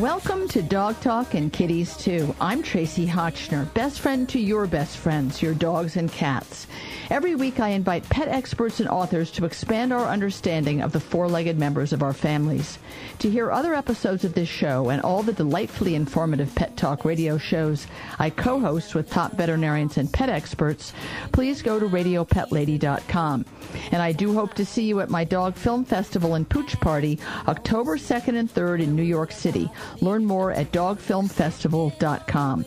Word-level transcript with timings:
Welcome 0.00 0.48
to 0.48 0.62
Dog 0.62 1.00
Talk 1.00 1.34
and 1.34 1.52
Kitties 1.52 1.96
Too. 1.96 2.34
I'm 2.40 2.64
Tracie 2.64 3.06
Hotchner, 3.06 3.72
best 3.74 4.00
friend 4.00 4.28
to 4.30 4.40
your 4.40 4.66
best 4.66 4.96
friends, 4.96 5.40
your 5.40 5.54
dogs 5.54 5.96
and 5.96 6.10
cats. 6.10 6.66
Every 7.10 7.34
week 7.34 7.60
I 7.60 7.68
invite 7.68 8.08
pet 8.08 8.28
experts 8.28 8.80
and 8.80 8.88
authors 8.88 9.30
to 9.32 9.44
expand 9.44 9.92
our 9.92 10.06
understanding 10.06 10.80
of 10.80 10.92
the 10.92 11.00
four-legged 11.00 11.58
members 11.58 11.92
of 11.92 12.02
our 12.02 12.14
families. 12.14 12.78
To 13.18 13.30
hear 13.30 13.50
other 13.50 13.74
episodes 13.74 14.24
of 14.24 14.32
this 14.34 14.48
show 14.48 14.88
and 14.88 15.02
all 15.02 15.22
the 15.22 15.32
delightfully 15.32 15.94
informative 15.94 16.54
Pet 16.54 16.76
Talk 16.76 17.04
radio 17.04 17.36
shows 17.36 17.86
I 18.18 18.30
co-host 18.30 18.94
with 18.94 19.10
top 19.10 19.32
veterinarians 19.32 19.98
and 19.98 20.10
pet 20.12 20.30
experts, 20.30 20.94
please 21.32 21.60
go 21.62 21.78
to 21.78 21.86
radiopetlady.com. 21.86 23.44
And 23.92 24.02
I 24.02 24.12
do 24.12 24.32
hope 24.34 24.54
to 24.54 24.64
see 24.64 24.84
you 24.84 25.00
at 25.00 25.10
my 25.10 25.24
Dog 25.24 25.56
Film 25.56 25.84
Festival 25.84 26.34
and 26.34 26.48
Pooch 26.48 26.80
Party 26.80 27.18
October 27.46 27.96
2nd 27.96 28.38
and 28.38 28.52
3rd 28.52 28.82
in 28.82 28.96
New 28.96 29.02
York 29.02 29.32
City. 29.32 29.70
Learn 30.00 30.24
more 30.24 30.52
at 30.52 30.72
dogfilmfestival.com. 30.72 32.64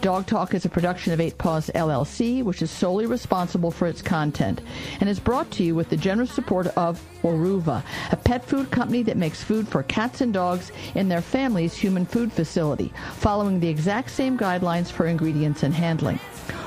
Dog 0.00 0.26
Talk 0.26 0.54
is 0.54 0.64
a 0.64 0.68
production 0.68 1.12
of 1.12 1.20
Eight 1.20 1.38
Paws 1.38 1.70
LLC, 1.74 2.42
which 2.42 2.62
is 2.62 2.70
solely 2.70 3.06
responsible 3.06 3.70
for 3.70 3.86
its 3.86 4.02
content 4.02 4.60
and 5.00 5.08
is 5.08 5.20
brought 5.20 5.50
to 5.52 5.64
you 5.64 5.74
with 5.74 5.88
the 5.88 5.96
generous 5.96 6.32
support 6.32 6.66
of 6.68 7.00
Weruva, 7.22 7.82
a 8.10 8.16
pet 8.16 8.44
food 8.44 8.70
company 8.70 9.02
that 9.02 9.16
makes 9.16 9.42
food 9.42 9.68
for 9.68 9.82
cats 9.82 10.20
and 10.20 10.32
dogs 10.32 10.72
in 10.94 11.08
their 11.08 11.22
family's 11.22 11.74
human 11.74 12.04
food 12.04 12.32
facility, 12.32 12.92
following 13.16 13.60
the 13.60 13.68
exact 13.68 14.10
same 14.10 14.38
guidelines 14.38 14.90
for 14.90 15.06
ingredients 15.06 15.62
and 15.62 15.74
handling. 15.74 16.18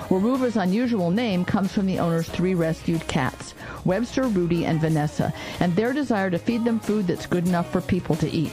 Weruva's 0.09 0.55
unusual 0.55 1.09
name 1.09 1.43
comes 1.43 1.71
from 1.71 1.87
the 1.87 1.99
owner's 1.99 2.29
three 2.29 2.53
rescued 2.53 3.07
cats, 3.07 3.55
Webster, 3.85 4.27
Rudy, 4.27 4.65
and 4.65 4.79
Vanessa, 4.79 5.33
and 5.59 5.75
their 5.75 5.93
desire 5.93 6.29
to 6.29 6.37
feed 6.37 6.63
them 6.63 6.79
food 6.79 7.07
that's 7.07 7.25
good 7.25 7.47
enough 7.47 7.71
for 7.71 7.81
people 7.81 8.15
to 8.17 8.29
eat. 8.29 8.51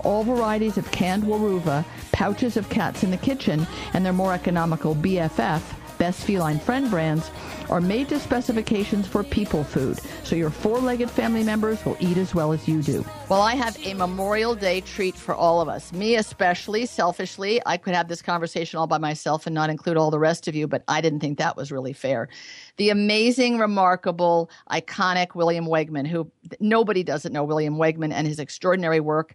All 0.00 0.24
varieties 0.24 0.78
of 0.78 0.90
canned 0.90 1.24
Weruva, 1.24 1.84
pouches 2.12 2.56
of 2.56 2.68
cats 2.68 3.02
in 3.02 3.10
the 3.10 3.16
kitchen, 3.16 3.66
and 3.92 4.04
their 4.04 4.12
more 4.12 4.32
economical 4.32 4.94
BFF, 4.94 5.62
Best 5.98 6.22
Feline 6.24 6.60
Friend 6.60 6.88
brands, 6.88 7.30
are 7.68 7.80
made 7.80 8.08
to 8.08 8.20
specifications 8.20 9.06
for 9.06 9.24
people 9.24 9.64
food, 9.64 9.98
so 10.22 10.36
your 10.36 10.48
four-legged 10.48 11.10
family 11.10 11.42
members 11.42 11.84
will 11.84 11.96
eat 11.98 12.16
as 12.16 12.34
well 12.34 12.52
as 12.52 12.68
you 12.68 12.82
do. 12.82 13.04
Well, 13.28 13.42
I 13.42 13.56
have 13.56 13.76
a 13.84 13.94
Memorial 13.94 14.54
Day 14.54 14.80
treat 14.80 15.16
for 15.16 15.34
all 15.34 15.60
of 15.60 15.68
us. 15.68 15.92
Me 15.92 16.14
especially, 16.14 16.86
selfishly, 16.86 17.60
I 17.66 17.76
could 17.76 17.94
have 17.94 18.06
this 18.06 18.22
conversation 18.22 18.78
all 18.78 18.86
by 18.86 18.98
myself 18.98 19.46
and 19.46 19.54
not 19.54 19.70
include 19.70 19.96
all 19.96 20.10
the 20.10 20.20
rest 20.20 20.46
of 20.46 20.54
you, 20.54 20.68
but 20.68 20.84
I 20.86 21.00
didn't 21.00 21.20
think 21.20 21.38
that 21.38 21.56
was 21.56 21.72
really 21.72 21.92
fair. 21.92 22.28
The 22.76 22.90
amazing, 22.90 23.58
remarkable, 23.58 24.50
iconic 24.70 25.34
William 25.34 25.66
Wegman, 25.66 26.06
who 26.06 26.30
nobody 26.60 27.02
doesn't 27.02 27.32
know 27.32 27.42
William 27.42 27.74
Wegman 27.74 28.12
and 28.12 28.26
his 28.26 28.38
extraordinary 28.38 29.00
work 29.00 29.34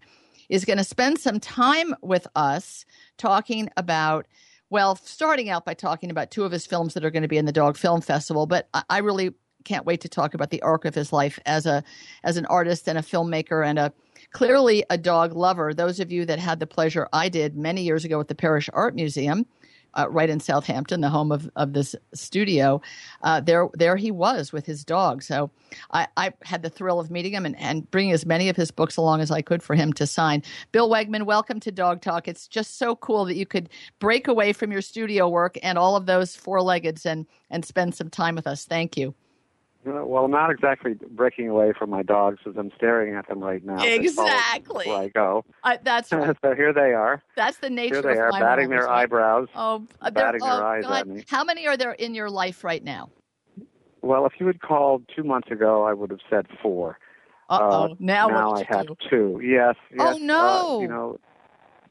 is 0.53 0.65
going 0.65 0.77
to 0.77 0.83
spend 0.83 1.17
some 1.17 1.39
time 1.39 1.95
with 2.03 2.27
us 2.35 2.85
talking 3.17 3.69
about 3.75 4.27
well 4.69 4.95
starting 4.95 5.49
out 5.49 5.65
by 5.65 5.73
talking 5.73 6.11
about 6.11 6.29
two 6.29 6.43
of 6.43 6.51
his 6.51 6.67
films 6.67 6.93
that 6.93 7.03
are 7.03 7.09
going 7.09 7.23
to 7.23 7.27
be 7.27 7.39
in 7.39 7.45
the 7.45 7.51
dog 7.51 7.75
film 7.75 8.01
festival 8.01 8.45
but 8.45 8.69
I, 8.87 8.99
really 8.99 9.31
can't 9.65 9.85
wait 9.85 10.01
to 10.01 10.09
talk 10.09 10.35
about 10.35 10.51
the 10.51 10.61
arc 10.61 10.85
of 10.85 10.93
his 10.93 11.11
life 11.11 11.39
as 11.47 11.65
a 11.65 11.83
as 12.23 12.37
an 12.37 12.45
artist 12.45 12.87
and 12.87 12.99
a 12.99 13.01
filmmaker 13.01 13.65
and 13.65 13.79
a 13.79 13.91
clearly 14.31 14.83
a 14.89 14.97
dog 14.97 15.33
lover. 15.33 15.73
Those 15.73 15.99
of 15.99 16.11
you 16.11 16.25
that 16.25 16.37
had 16.37 16.59
the 16.59 16.67
pleasure 16.67 17.07
i 17.13 17.29
did 17.29 17.55
many 17.55 17.81
years 17.81 18.03
ago 18.03 18.19
at 18.19 18.27
the 18.27 18.35
Parrish 18.35 18.69
art 18.73 18.93
museum 18.93 19.45
uh, 19.95 20.07
right 20.09 20.29
in 20.29 20.39
Southampton, 20.39 21.01
the 21.01 21.09
home 21.09 21.31
of, 21.31 21.49
of 21.55 21.73
this 21.73 21.95
studio. 22.13 22.81
Uh, 23.21 23.39
there, 23.39 23.67
there 23.73 23.95
he 23.95 24.11
was 24.11 24.51
with 24.51 24.65
his 24.65 24.83
dog. 24.83 25.23
So 25.23 25.51
I, 25.91 26.07
I 26.17 26.33
had 26.43 26.61
the 26.61 26.69
thrill 26.69 26.99
of 26.99 27.11
meeting 27.11 27.33
him 27.33 27.45
and, 27.45 27.59
and 27.59 27.89
bringing 27.91 28.11
as 28.11 28.25
many 28.25 28.49
of 28.49 28.55
his 28.55 28.71
books 28.71 28.97
along 28.97 29.21
as 29.21 29.31
I 29.31 29.41
could 29.41 29.63
for 29.63 29.75
him 29.75 29.93
to 29.93 30.07
sign. 30.07 30.43
Bill 30.71 30.89
Wegman, 30.89 31.23
welcome 31.23 31.59
to 31.61 31.71
Dog 31.71 32.01
Talk. 32.01 32.27
It's 32.27 32.47
just 32.47 32.77
so 32.77 32.95
cool 32.95 33.25
that 33.25 33.35
you 33.35 33.45
could 33.45 33.69
break 33.99 34.27
away 34.27 34.53
from 34.53 34.71
your 34.71 34.81
studio 34.81 35.29
work 35.29 35.57
and 35.63 35.77
all 35.77 35.95
of 35.95 36.05
those 36.05 36.35
four 36.35 36.61
leggeds 36.61 37.05
and, 37.05 37.25
and 37.49 37.65
spend 37.65 37.95
some 37.95 38.09
time 38.09 38.35
with 38.35 38.47
us. 38.47 38.65
Thank 38.65 38.97
you. 38.97 39.13
Well, 39.85 40.25
I'm 40.25 40.31
not 40.31 40.49
exactly 40.49 40.95
breaking 41.11 41.49
away 41.49 41.73
from 41.77 41.89
my 41.89 42.03
dogs 42.03 42.39
as 42.47 42.53
I'm 42.57 42.71
staring 42.75 43.15
at 43.15 43.27
them 43.27 43.39
right 43.39 43.63
now. 43.63 43.77
They 43.77 44.07
follow 44.07 44.27
me 44.27 44.33
Exactly. 44.33 44.85
Before 44.85 45.01
I 45.01 45.07
go. 45.09 45.45
That's 45.83 46.11
right. 46.11 46.35
so 46.43 46.55
here 46.55 46.71
they 46.73 46.93
are. 46.93 47.21
That's 47.35 47.57
the 47.57 47.69
nature 47.69 47.95
Here 47.95 48.01
they 48.01 48.11
of 48.13 48.17
are, 48.17 48.31
batting 48.31 48.69
their 48.69 48.85
right? 48.85 49.03
eyebrows. 49.03 49.49
Oh, 49.55 49.85
uh, 50.01 50.11
batting 50.11 50.41
their 50.41 50.51
oh, 50.51 50.65
eyes 50.65 50.83
God. 50.83 51.01
at 51.01 51.07
me. 51.07 51.23
How 51.27 51.43
many 51.43 51.67
are 51.67 51.75
there 51.75 51.91
in 51.91 52.15
your 52.15 52.29
life 52.29 52.63
right 52.63 52.83
now? 52.83 53.09
Well, 54.01 54.25
if 54.25 54.33
you 54.39 54.47
had 54.47 54.61
called 54.61 55.03
two 55.13 55.23
months 55.23 55.51
ago, 55.51 55.83
I 55.83 55.93
would 55.93 56.11
have 56.11 56.19
said 56.29 56.47
four. 56.61 56.97
Uh 57.49 57.59
oh. 57.61 57.83
Uh, 57.83 57.95
now 57.99 58.27
now 58.27 58.53
I 58.53 58.63
have 58.63 58.87
do? 58.87 58.95
two. 59.09 59.41
Yes. 59.43 59.75
Oh, 59.99 60.17
no. 60.17 60.77
Uh, 60.77 60.81
you 60.81 60.87
know, 60.87 61.19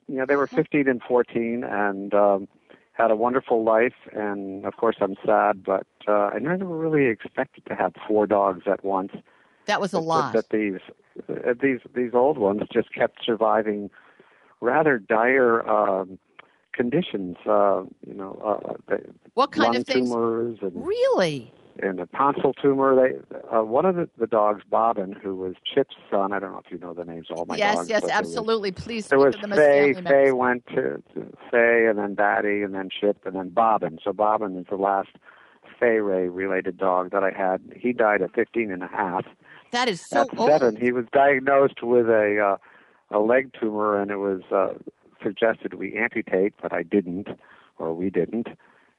you 0.09 0.17
know, 0.17 0.27
they 0.27 0.37
were 0.37 0.47
15 0.47 0.89
and 0.89 1.03
14, 1.03 1.65
and 1.65 2.13
um, 2.15 2.49
had 3.03 3.11
a 3.11 3.17
wonderful 3.17 3.65
life. 3.65 3.95
And 4.13 4.65
of 4.65 4.77
course, 4.77 4.97
I'm 5.01 5.17
sad, 5.25 5.65
but 5.65 5.87
uh, 6.07 6.31
I 6.35 6.39
never 6.39 6.65
really 6.65 7.07
expected 7.07 7.65
to 7.67 7.75
have 7.75 7.93
four 8.07 8.27
dogs 8.27 8.63
at 8.67 8.85
once. 8.85 9.13
That 9.67 9.81
was 9.81 9.93
a 9.93 9.97
just 9.99 10.07
lot. 10.07 10.33
That 10.33 10.51
these 10.51 10.81
uh, 11.29 11.55
these 11.61 11.81
these 11.95 12.15
old 12.15 12.39
ones 12.39 12.63
just 12.73 12.93
kept 12.95 13.25
surviving 13.25 13.91
rather 14.61 14.99
dire 14.99 15.69
um, 15.69 16.19
conditions. 16.73 17.37
Uh, 17.47 17.85
you 18.07 18.15
know, 18.15 18.77
uh, 18.91 18.97
What 19.35 19.53
kind 19.53 19.77
of 19.77 19.87
things? 19.87 20.09
tumors 20.09 20.59
and 20.63 20.73
Really? 20.75 21.53
And 21.79 22.01
a 22.01 22.07
tonsil 22.07 22.53
tumor. 22.55 22.95
They 22.95 23.39
uh, 23.49 23.63
one 23.63 23.87
of 23.87 23.97
the, 23.97 24.09
the 24.19 24.27
dogs, 24.27 24.63
Bobbin, 24.69 25.13
who 25.13 25.35
was 25.37 25.55
Chip's 25.65 25.97
son. 26.11 26.33
I 26.33 26.39
don't 26.39 26.53
know 26.53 26.63
if 26.65 26.71
you 26.71 26.79
know 26.79 26.93
the 26.93 27.05
names 27.05 27.29
of 27.31 27.39
all 27.39 27.47
my 27.47 27.57
yes, 27.57 27.77
dogs. 27.77 27.89
yes, 27.89 28.01
but 28.03 28.09
there 28.09 28.19
was- 28.19 28.29
absolutely. 28.29 28.73
Please 28.73 29.09
There 29.09 29.19
was 29.19 29.37
Fay. 29.37 29.95
Fay 29.95 30.33
went 30.33 30.67
to, 30.67 31.03
to 31.15 31.33
Fay, 31.51 31.87
and 31.89 31.99
then 31.99 32.15
Batty, 32.15 32.63
and 32.63 32.75
then 32.75 32.89
Chip, 32.91 33.25
and 33.25 33.35
then 33.37 33.49
Bobbin. 33.49 33.99
So 34.05 34.13
Bobbin 34.13 34.59
is 34.59 34.67
the 34.69 34.77
last 34.77 35.11
Fay 35.81 35.99
Ray 35.99 36.29
related 36.29 36.77
dog 36.77 37.11
that 37.13 37.25
I 37.25 37.31
had. 37.31 37.61
He 37.75 37.93
died 37.93 38.23
at 38.23 38.35
15 38.35 38.71
and 38.71 38.83
a 38.83 38.89
half. 38.89 39.25
That 39.73 39.89
is 39.89 40.01
so 40.03 40.23
at 40.23 40.39
old. 40.39 40.51
seven, 40.51 40.77
he 40.77 40.93
was 40.93 41.07
diagnosed 41.13 41.83
with 41.83 42.07
a 42.07 42.57
uh, 43.11 43.17
a 43.17 43.21
leg 43.21 43.53
tumor, 43.59 44.01
and 44.01 44.11
it 44.11 44.19
was 44.19 44.43
uh, 44.53 44.75
suggested 45.23 45.75
we 45.75 45.97
amputate, 45.97 46.55
but 46.61 46.73
I 46.73 46.83
didn't, 46.83 47.29
or 47.79 47.95
we 47.95 48.11
didn't, 48.11 48.49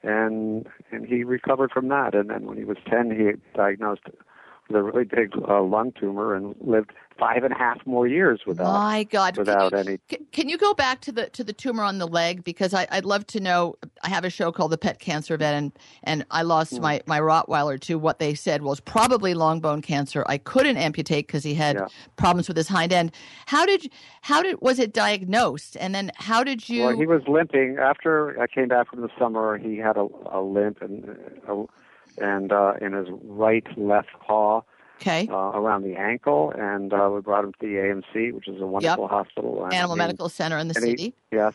and 0.04 0.66
and 0.92 1.06
he 1.06 1.24
recovered 1.24 1.70
from 1.70 1.88
that. 1.88 2.14
And 2.14 2.30
then 2.30 2.46
when 2.46 2.56
he 2.56 2.64
was 2.64 2.76
ten, 2.88 3.10
he 3.10 3.32
diagnosed 3.56 4.02
with 4.68 4.76
a 4.76 4.82
really 4.82 5.04
big 5.04 5.32
uh, 5.48 5.62
lung 5.62 5.92
tumor 5.92 6.34
and 6.34 6.54
lived 6.60 6.92
five 7.18 7.44
and 7.44 7.52
a 7.52 7.56
half 7.56 7.78
more 7.86 8.08
years 8.08 8.40
without 8.46 8.72
My 8.72 9.04
God! 9.04 9.36
without 9.36 9.72
can 9.72 9.86
you, 9.86 9.98
any. 10.10 10.18
Can, 10.32 10.48
you 10.48 10.58
go 10.58 10.74
back 10.74 11.00
to 11.02 11.12
the 11.12 11.28
to 11.30 11.44
the 11.44 11.52
tumor 11.52 11.82
on 11.84 11.98
the 11.98 12.08
leg 12.08 12.42
because 12.42 12.74
I, 12.74 12.86
I'd 12.90 13.04
love 13.04 13.26
to 13.28 13.40
know. 13.40 13.76
I 14.02 14.08
have 14.08 14.24
a 14.24 14.30
show 14.30 14.50
called 14.50 14.72
The 14.72 14.78
Pet 14.78 14.98
Cancer 14.98 15.36
Vet, 15.36 15.54
and 15.54 15.72
and 16.02 16.24
I 16.30 16.42
lost 16.42 16.76
Hmm. 16.76 16.82
my 16.82 17.02
my 17.06 17.20
Rottweiler 17.20 17.78
to 17.82 17.98
what 17.98 18.18
they 18.18 18.34
said 18.34 18.62
was 18.62 18.80
probably 18.80 19.34
long 19.34 19.60
bone 19.60 19.82
cancer. 19.82 20.24
I 20.26 20.38
couldn't 20.38 20.76
amputate 20.76 21.26
because 21.26 21.44
he 21.44 21.54
had 21.54 21.76
Yeah. 21.76 21.86
problems 22.16 22.48
with 22.48 22.56
his 22.56 22.68
hind 22.68 22.92
end. 22.92 23.12
How 23.46 23.66
did 23.66 23.90
how 24.22 24.42
did 24.42 24.60
was 24.60 24.78
it 24.78 24.92
diagnosed? 24.92 25.76
And 25.78 25.94
then 25.94 26.10
how 26.16 26.42
did 26.42 26.68
you? 26.68 26.84
Well, 26.84 26.96
he 26.96 27.06
was 27.06 27.22
limping 27.28 27.76
after 27.80 28.40
I 28.40 28.46
came 28.46 28.68
back 28.68 28.90
from 28.90 29.02
the 29.02 29.10
summer. 29.18 29.58
He 29.58 29.76
had 29.76 29.96
a, 29.96 30.08
a 30.32 30.40
limp 30.40 30.80
and 30.82 31.16
uh, 31.48 31.64
and 32.18 32.52
uh, 32.52 32.74
in 32.80 32.92
his 32.92 33.08
right 33.24 33.66
left 33.76 34.08
paw. 34.20 34.62
okay. 35.00 35.28
uh, 35.30 35.34
around 35.34 35.82
the 35.82 35.96
ankle, 35.96 36.52
and 36.56 36.92
uh, 36.92 37.10
we 37.12 37.20
brought 37.20 37.44
him 37.44 37.52
to 37.52 37.58
the 37.60 37.74
AMC, 37.74 38.32
which 38.32 38.48
is 38.48 38.60
a 38.60 38.66
wonderful 38.66 39.08
hospital. 39.08 39.64
And 39.64 39.74
Animal 39.74 39.96
he- 39.96 39.98
Medical 39.98 40.28
Center 40.28 40.58
in 40.58 40.68
the 40.68 40.74
and 40.76 40.84
he- 40.84 40.90
city. 40.92 41.14
Yes, 41.32 41.54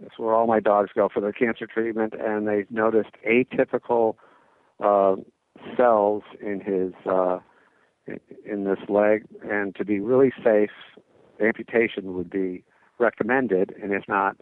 that's 0.00 0.18
where 0.18 0.34
all 0.34 0.46
my 0.46 0.60
dogs 0.60 0.90
go 0.94 1.08
for 1.08 1.20
their 1.20 1.32
cancer 1.32 1.66
treatment, 1.66 2.14
and 2.14 2.46
they 2.46 2.66
noticed 2.70 3.10
atypical 3.26 4.16
uh, 4.80 5.16
cells 5.76 6.22
in 6.40 6.60
his 6.60 6.92
uh, 7.10 7.38
in 8.44 8.64
this 8.64 8.78
leg, 8.88 9.24
and 9.42 9.74
to 9.74 9.84
be 9.84 9.98
really 10.00 10.32
safe, 10.44 10.70
amputation 11.40 12.14
would 12.14 12.30
be 12.30 12.62
recommended, 12.98 13.74
and 13.82 13.92
if 13.92 14.04
not, 14.06 14.36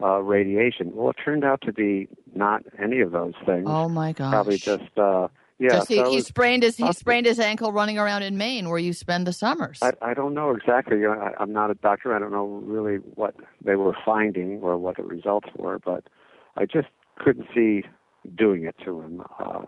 uh, 0.00 0.18
radiation. 0.20 0.92
Well, 0.94 1.10
it 1.10 1.16
turned 1.24 1.44
out 1.44 1.60
to 1.62 1.72
be 1.72 2.08
not 2.34 2.62
any 2.82 3.00
of 3.00 3.12
those 3.12 3.34
things. 3.44 3.64
Oh 3.66 3.88
my 3.88 4.12
gosh! 4.12 4.32
Probably 4.32 4.58
just 4.58 4.96
uh, 4.96 5.28
yeah. 5.58 5.70
Just 5.70 5.88
he, 5.88 5.96
so 5.96 6.04
he 6.10 6.16
it's- 6.18 6.26
sprained 6.26 6.62
his 6.62 6.76
he 6.76 6.82
possible. 6.84 7.00
sprained 7.00 7.26
his 7.26 7.40
ankle 7.40 7.72
running 7.72 7.98
around 7.98 8.22
in 8.22 8.36
Maine, 8.36 8.68
where 8.68 8.78
you 8.78 8.92
spend 8.92 9.26
the 9.26 9.32
summers. 9.32 9.78
I, 9.82 9.92
I 10.02 10.14
don't 10.14 10.34
know 10.34 10.50
exactly. 10.54 10.98
You 10.98 11.04
know, 11.04 11.12
I, 11.20 11.32
I'm 11.40 11.52
not 11.52 11.70
a 11.70 11.74
doctor. 11.74 12.14
I 12.14 12.18
don't 12.18 12.32
know 12.32 12.46
really 12.46 12.96
what 13.14 13.34
they 13.64 13.76
were 13.76 13.96
finding 14.04 14.60
or 14.62 14.76
what 14.78 14.96
the 14.96 15.02
results 15.04 15.48
were, 15.56 15.78
but 15.78 16.04
I 16.56 16.66
just 16.66 16.88
couldn't 17.18 17.46
see 17.54 17.84
doing 18.36 18.64
it 18.64 18.74
to 18.84 19.00
him, 19.00 19.22
uh, 19.38 19.62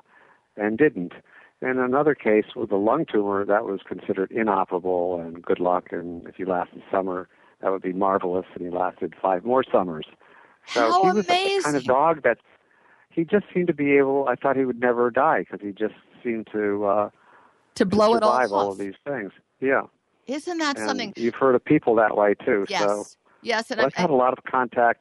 and 0.56 0.76
didn't. 0.76 1.12
In 1.60 1.78
another 1.78 2.14
case 2.14 2.44
with 2.54 2.70
a 2.70 2.76
lung 2.76 3.04
tumor, 3.10 3.44
that 3.44 3.64
was 3.64 3.80
considered 3.86 4.30
inoperable 4.30 5.20
and 5.20 5.42
good 5.42 5.58
luck. 5.58 5.86
And 5.90 6.24
if 6.28 6.38
you 6.38 6.46
last 6.46 6.70
the 6.72 6.82
summer, 6.88 7.28
that 7.60 7.70
would 7.70 7.82
be 7.82 7.92
marvelous. 7.92 8.46
And 8.54 8.64
he 8.64 8.70
lasted 8.70 9.14
five 9.20 9.44
more 9.44 9.64
summers. 9.70 10.06
So 10.66 10.80
How 10.80 11.02
he 11.02 11.12
was 11.12 11.26
the 11.26 11.60
kind 11.64 11.76
of 11.76 11.84
dog 11.84 12.22
that 12.22 12.38
he 13.10 13.24
just 13.24 13.46
seemed 13.52 13.68
to 13.68 13.74
be 13.74 13.96
able. 13.96 14.28
I 14.28 14.34
thought 14.34 14.56
he 14.56 14.64
would 14.64 14.80
never 14.80 15.10
die 15.10 15.40
because 15.40 15.60
he 15.60 15.72
just 15.72 15.94
seemed 16.22 16.48
to, 16.52 16.84
uh, 16.84 17.10
to 17.76 17.86
blow 17.86 18.14
it 18.14 18.22
all 18.22 18.32
survive 18.32 18.52
all 18.52 18.72
of 18.72 18.78
these 18.78 18.94
things. 19.06 19.32
Yeah, 19.60 19.82
Isn't 20.26 20.58
that 20.58 20.78
and 20.78 20.88
something? 20.88 21.12
you've 21.16 21.34
heard 21.34 21.54
of 21.54 21.64
people 21.64 21.94
that 21.96 22.16
way 22.16 22.34
too. 22.34 22.66
Yes. 22.68 22.82
So 22.82 23.04
yes, 23.42 23.70
and 23.70 23.80
I've 23.80 23.92
I, 23.96 24.02
had 24.02 24.10
a 24.10 24.14
lot 24.14 24.36
of 24.36 24.44
contact. 24.44 25.00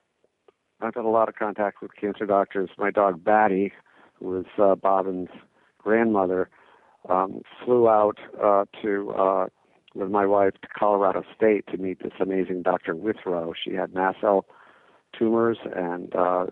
I've 0.82 0.96
had 0.96 1.06
a 1.06 1.10
lot 1.10 1.28
of 1.28 1.36
contact 1.36 1.82
with 1.82 1.96
cancer 1.96 2.26
doctors. 2.26 2.70
My 2.78 2.92
dog 2.92 3.24
Batty, 3.24 3.74
who 4.16 4.30
was 4.30 4.46
uh, 4.58 4.76
Bobbin's 4.76 5.30
grandmother, 5.78 6.50
um, 7.10 7.42
flew 7.64 7.90
out 7.90 8.18
uh, 8.44 8.66
to 8.82 9.12
uh, 9.12 9.48
with 9.96 10.10
my 10.10 10.26
wife 10.26 10.54
to 10.62 10.68
Colorado 10.78 11.24
State 11.36 11.66
to 11.68 11.78
meet 11.78 12.02
this 12.04 12.14
amazing 12.20 12.62
Dr. 12.64 12.96
Withrow. 12.96 13.54
She 13.62 13.74
had 13.74 13.94
mast 13.94 14.22
cell 14.22 14.46
tumors, 15.18 15.58
and 15.76 16.14
uh, 16.16 16.48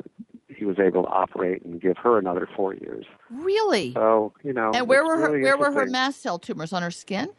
he 0.48 0.66
was 0.66 0.80
able 0.80 1.04
to 1.04 1.10
operate 1.10 1.64
and 1.64 1.80
give 1.82 1.98
her 1.98 2.18
another 2.18 2.48
four 2.56 2.74
years. 2.74 3.06
really. 3.30 3.94
So 3.94 4.34
you 4.44 4.54
know, 4.54 4.72
and 4.74 4.88
where 4.88 5.06
were 5.06 5.18
her 5.18 5.32
really 5.32 5.44
where 5.44 5.58
were 5.58 5.72
her 5.72 5.86
mast 5.86 6.22
cell 6.22 6.40
tumors 6.40 6.74
on 6.74 6.82
her 6.82 6.92
skin? 6.92 7.30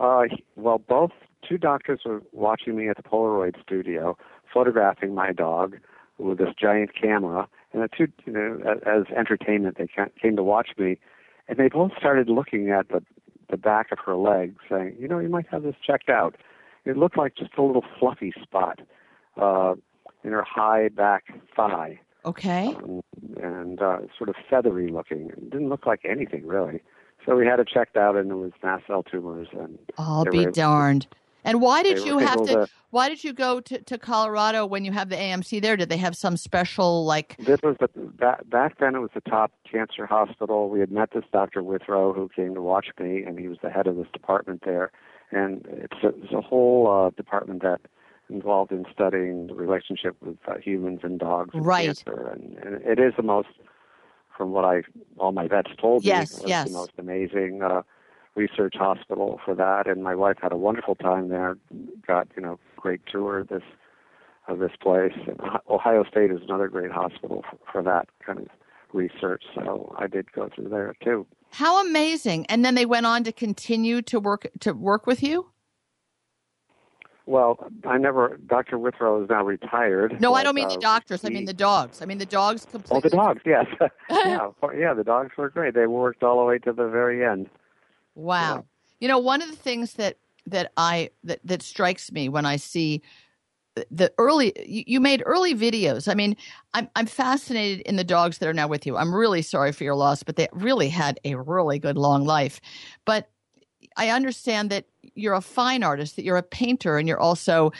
Uh, 0.00 0.22
well, 0.56 0.78
both 0.78 1.10
two 1.46 1.58
doctors 1.58 2.00
were 2.04 2.22
watching 2.32 2.76
me 2.76 2.88
at 2.88 2.96
the 2.96 3.02
Polaroid 3.02 3.60
studio, 3.62 4.16
photographing 4.52 5.14
my 5.14 5.32
dog 5.32 5.78
with 6.18 6.38
this 6.38 6.54
giant 6.58 6.90
camera, 6.94 7.46
and 7.72 7.82
the 7.82 7.88
two, 7.88 8.06
you 8.24 8.32
know, 8.32 8.58
as 8.86 9.04
entertainment, 9.16 9.76
they 9.78 9.86
ca- 9.86 10.10
came 10.20 10.36
to 10.36 10.42
watch 10.42 10.70
me, 10.78 10.98
and 11.48 11.58
they 11.58 11.68
both 11.68 11.92
started 11.98 12.28
looking 12.28 12.70
at 12.70 12.88
the 12.88 13.02
the 13.52 13.56
back 13.56 13.92
of 13.92 13.98
her 14.04 14.16
leg, 14.16 14.56
saying, 14.68 14.96
"You 14.98 15.06
know, 15.06 15.20
you 15.20 15.28
might 15.28 15.46
have 15.52 15.62
this 15.62 15.76
checked 15.86 16.08
out." 16.08 16.34
It 16.84 16.96
looked 16.96 17.16
like 17.16 17.36
just 17.36 17.52
a 17.56 17.62
little 17.62 17.84
fluffy 18.00 18.32
spot 18.42 18.80
uh, 19.40 19.74
in 20.24 20.32
her 20.32 20.42
high 20.42 20.88
back 20.88 21.26
thigh, 21.54 22.00
Okay. 22.24 22.74
um, 22.74 23.02
and 23.40 23.80
uh, 23.80 23.98
sort 24.18 24.28
of 24.30 24.34
feathery 24.50 24.88
looking. 24.88 25.28
It 25.30 25.50
didn't 25.50 25.68
look 25.68 25.86
like 25.86 26.00
anything 26.04 26.44
really. 26.44 26.82
So 27.24 27.36
we 27.36 27.46
had 27.46 27.60
it 27.60 27.68
checked 27.68 27.96
out, 27.96 28.16
and 28.16 28.32
it 28.32 28.34
was 28.34 28.50
mast 28.64 28.88
cell 28.88 29.04
tumors, 29.04 29.46
and 29.52 29.78
I'll 29.96 30.24
be 30.24 30.46
darned. 30.46 31.06
And 31.44 31.60
why 31.60 31.82
did 31.82 32.04
you 32.04 32.18
have 32.18 32.42
to, 32.42 32.52
to- 32.52 32.68
Why 32.90 33.08
did 33.08 33.24
you 33.24 33.32
go 33.32 33.60
to, 33.60 33.80
to 33.82 33.98
Colorado 33.98 34.66
when 34.66 34.84
you 34.84 34.92
have 34.92 35.08
the 35.08 35.16
AMC 35.16 35.60
there? 35.62 35.76
Did 35.76 35.88
they 35.88 35.96
have 35.96 36.16
some 36.16 36.36
special 36.36 37.04
like? 37.04 37.36
This 37.38 37.58
was 37.62 37.76
the 37.80 37.88
back, 37.88 38.48
back 38.48 38.78
then. 38.78 38.94
It 38.94 39.00
was 39.00 39.10
the 39.14 39.22
top 39.22 39.52
cancer 39.70 40.06
hospital. 40.06 40.68
We 40.68 40.80
had 40.80 40.92
met 40.92 41.10
this 41.12 41.24
Dr. 41.32 41.62
Withrow 41.62 42.12
who 42.12 42.28
came 42.28 42.54
to 42.54 42.62
watch 42.62 42.88
me, 43.00 43.22
and 43.22 43.38
he 43.38 43.48
was 43.48 43.58
the 43.62 43.70
head 43.70 43.86
of 43.86 43.96
this 43.96 44.08
department 44.12 44.62
there. 44.64 44.92
And 45.30 45.66
it's 45.68 45.96
a, 46.04 46.08
it's 46.08 46.32
a 46.32 46.40
whole 46.42 46.88
uh, 47.06 47.10
department 47.16 47.62
that 47.62 47.80
involved 48.28 48.70
in 48.70 48.84
studying 48.92 49.46
the 49.48 49.54
relationship 49.54 50.16
with 50.22 50.36
uh, 50.46 50.58
humans 50.58 51.00
and 51.02 51.18
dogs 51.18 51.54
and 51.54 51.64
Right. 51.66 51.86
cancer. 51.86 52.28
And, 52.34 52.58
and 52.58 52.82
it 52.86 52.98
is 52.98 53.14
the 53.16 53.22
most, 53.22 53.48
from 54.36 54.52
what 54.52 54.64
I 54.64 54.82
all 55.18 55.32
my 55.32 55.48
vets 55.48 55.70
told 55.80 56.04
Yes, 56.04 56.38
me, 56.38 56.44
yes. 56.48 56.68
the 56.68 56.72
most 56.74 56.92
amazing 56.98 57.62
uh, 57.62 57.82
research 58.34 58.74
hospital 58.76 59.40
for 59.44 59.54
that. 59.54 59.86
And 59.86 60.02
my 60.02 60.14
wife 60.14 60.36
had 60.40 60.52
a 60.52 60.56
wonderful 60.56 60.94
time 60.94 61.28
there. 61.28 61.56
Got 62.06 62.28
you 62.36 62.42
know 62.42 62.58
great 62.76 63.00
tour 63.10 63.40
of 63.40 63.48
this 63.48 63.62
of 64.48 64.58
this 64.58 64.72
place. 64.80 65.12
And 65.26 65.38
Ohio 65.68 66.04
State 66.04 66.30
is 66.30 66.40
another 66.42 66.68
great 66.68 66.90
hospital 66.90 67.44
for, 67.48 67.58
for 67.70 67.82
that 67.82 68.08
kind 68.24 68.38
of 68.38 68.48
research. 68.92 69.44
So 69.54 69.94
I 69.98 70.06
did 70.06 70.30
go 70.32 70.48
through 70.54 70.68
there 70.68 70.94
too. 71.02 71.26
How 71.50 71.86
amazing! 71.86 72.46
And 72.46 72.64
then 72.64 72.74
they 72.74 72.86
went 72.86 73.06
on 73.06 73.24
to 73.24 73.32
continue 73.32 74.02
to 74.02 74.18
work 74.18 74.46
to 74.60 74.72
work 74.72 75.06
with 75.06 75.22
you. 75.22 75.46
Well, 77.24 77.70
I 77.86 77.98
never. 77.98 78.38
Dr. 78.46 78.78
Withrow 78.78 79.22
is 79.22 79.30
now 79.30 79.44
retired. 79.44 80.20
No, 80.20 80.34
I 80.34 80.42
don't 80.42 80.56
mean 80.56 80.68
the 80.68 80.74
uh, 80.74 80.80
doctors. 80.80 81.24
I 81.24 81.28
mean 81.28 81.44
the 81.44 81.52
dogs. 81.52 82.02
I 82.02 82.04
mean 82.04 82.18
the 82.18 82.26
dogs 82.26 82.66
Oh, 82.90 83.00
the 83.00 83.10
dogs. 83.10 83.42
Yes. 83.46 83.66
yeah. 84.10 84.48
Yeah. 84.76 84.94
The 84.94 85.04
dogs 85.04 85.30
were 85.38 85.48
great. 85.48 85.74
They 85.74 85.86
worked 85.86 86.24
all 86.24 86.38
the 86.38 86.44
way 86.44 86.58
to 86.58 86.72
the 86.72 86.88
very 86.88 87.24
end. 87.24 87.48
Wow. 88.14 88.56
Yeah. 88.56 88.62
You 89.00 89.08
know, 89.08 89.18
one 89.18 89.42
of 89.42 89.50
the 89.50 89.56
things 89.56 89.94
that 89.94 90.18
that 90.46 90.72
I 90.76 91.10
that 91.24 91.40
that 91.44 91.62
strikes 91.62 92.10
me 92.12 92.28
when 92.28 92.44
I 92.46 92.56
see 92.56 93.02
the- 93.74 93.86
the 93.90 94.12
early 94.18 94.52
you, 94.66 94.84
you 94.86 95.00
made 95.00 95.22
early 95.26 95.54
videos. 95.54 96.08
I 96.10 96.14
mean, 96.14 96.36
I'm 96.74 96.88
I'm 96.96 97.06
fascinated 97.06 97.80
in 97.86 97.96
the 97.96 98.04
dogs 98.04 98.38
that 98.38 98.48
are 98.48 98.54
now 98.54 98.68
with 98.68 98.86
you. 98.86 98.96
I'm 98.96 99.14
really 99.14 99.42
sorry 99.42 99.72
for 99.72 99.84
your 99.84 99.94
loss, 99.96 100.22
but 100.22 100.36
they 100.36 100.48
really 100.52 100.88
had 100.88 101.20
a 101.24 101.36
really 101.36 101.78
good 101.78 101.96
long 101.98 102.24
life. 102.24 102.60
But 103.04 103.30
I 103.96 104.10
understand 104.10 104.70
that 104.70 104.86
you're 105.14 105.34
a 105.34 105.40
fine 105.42 105.82
artist, 105.82 106.16
that 106.16 106.24
you're 106.24 106.36
a 106.36 106.42
painter, 106.42 106.98
and 106.98 107.08
you're 107.08 107.20
also 107.20 107.72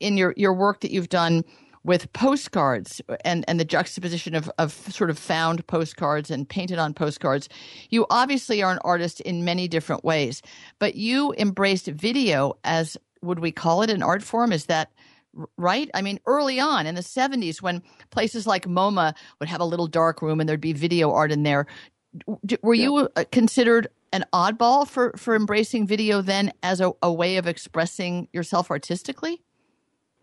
in 0.00 0.16
your 0.16 0.34
your 0.36 0.54
work 0.54 0.80
that 0.80 0.90
you've 0.90 1.08
done 1.10 1.44
with 1.86 2.12
postcards 2.12 3.00
and, 3.24 3.44
and 3.46 3.60
the 3.60 3.64
juxtaposition 3.64 4.34
of, 4.34 4.50
of 4.58 4.72
sort 4.72 5.08
of 5.08 5.16
found 5.16 5.64
postcards 5.68 6.32
and 6.32 6.48
painted 6.48 6.80
on 6.80 6.92
postcards. 6.92 7.48
You 7.90 8.06
obviously 8.10 8.60
are 8.60 8.72
an 8.72 8.80
artist 8.82 9.20
in 9.20 9.44
many 9.44 9.68
different 9.68 10.04
ways, 10.04 10.42
but 10.80 10.96
you 10.96 11.32
embraced 11.38 11.86
video 11.86 12.54
as 12.64 12.96
would 13.22 13.38
we 13.38 13.52
call 13.52 13.82
it 13.82 13.90
an 13.90 14.02
art 14.02 14.24
form? 14.24 14.52
Is 14.52 14.66
that 14.66 14.90
right? 15.56 15.88
I 15.94 16.02
mean, 16.02 16.18
early 16.26 16.58
on 16.58 16.86
in 16.86 16.96
the 16.96 17.02
70s, 17.02 17.62
when 17.62 17.82
places 18.10 18.48
like 18.48 18.66
MoMA 18.66 19.14
would 19.38 19.48
have 19.48 19.60
a 19.60 19.64
little 19.64 19.86
dark 19.86 20.22
room 20.22 20.40
and 20.40 20.48
there'd 20.48 20.60
be 20.60 20.72
video 20.72 21.12
art 21.12 21.30
in 21.30 21.44
there, 21.44 21.68
were 22.62 22.74
you 22.74 23.08
uh, 23.14 23.24
considered 23.30 23.86
an 24.12 24.24
oddball 24.32 24.88
for, 24.88 25.12
for 25.16 25.36
embracing 25.36 25.86
video 25.86 26.20
then 26.20 26.52
as 26.64 26.80
a, 26.80 26.90
a 27.00 27.12
way 27.12 27.36
of 27.36 27.46
expressing 27.46 28.26
yourself 28.32 28.72
artistically? 28.72 29.40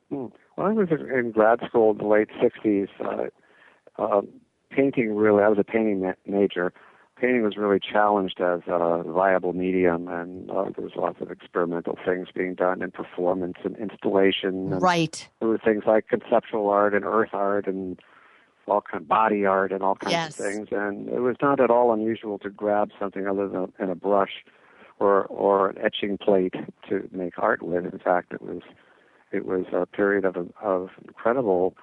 Hmm. 0.09 0.27
When 0.55 0.67
I 0.67 0.73
was 0.73 0.89
in 0.91 1.31
grad 1.31 1.59
school 1.67 1.91
in 1.91 1.97
the 1.97 2.05
late 2.05 2.29
'60s, 2.41 2.87
uh, 3.03 4.01
uh, 4.01 4.21
painting 4.69 5.15
really. 5.15 5.43
I 5.43 5.49
was 5.49 5.59
a 5.59 5.63
painting 5.63 6.01
ma- 6.01 6.13
major. 6.25 6.73
Painting 7.19 7.43
was 7.43 7.55
really 7.57 7.79
challenged 7.79 8.41
as 8.41 8.61
a 8.67 9.03
viable 9.05 9.53
medium, 9.53 10.07
and 10.07 10.49
uh, 10.49 10.65
there 10.75 10.83
was 10.83 10.93
lots 10.95 11.21
of 11.21 11.31
experimental 11.31 11.97
things 12.05 12.27
being 12.33 12.55
done 12.55 12.81
in 12.81 12.91
performance 12.91 13.57
and 13.63 13.77
installation. 13.77 14.73
And 14.73 14.81
Right. 14.81 15.27
There 15.39 15.47
were 15.47 15.59
things 15.59 15.83
like 15.85 16.07
conceptual 16.07 16.69
art 16.69 16.93
and 16.93 17.05
earth 17.05 17.29
art 17.33 17.67
and 17.67 17.99
all 18.67 18.81
kind 18.81 19.01
of 19.03 19.07
body 19.07 19.45
art 19.45 19.71
and 19.71 19.83
all 19.83 19.95
kinds 19.95 20.11
Yes. 20.13 20.39
of 20.39 20.45
things. 20.45 20.67
And 20.71 21.07
it 21.09 21.19
was 21.21 21.35
not 21.41 21.59
at 21.59 21.69
all 21.69 21.93
unusual 21.93 22.39
to 22.39 22.49
grab 22.49 22.89
something 22.99 23.27
other 23.27 23.47
than, 23.47 23.71
than 23.79 23.89
a 23.89 23.95
brush 23.95 24.43
or 24.99 25.25
or 25.25 25.69
an 25.69 25.77
etching 25.79 26.17
plate 26.17 26.55
to 26.89 27.07
make 27.11 27.37
art 27.37 27.61
with. 27.61 27.85
In 27.85 27.99
fact, 27.99 28.33
it 28.33 28.41
was 28.41 28.61
it 29.33 29.45
was 29.45 29.65
a 29.73 29.85
period 29.85 30.23
of 30.23 30.37
of 30.61 30.89
incredible 31.05 31.75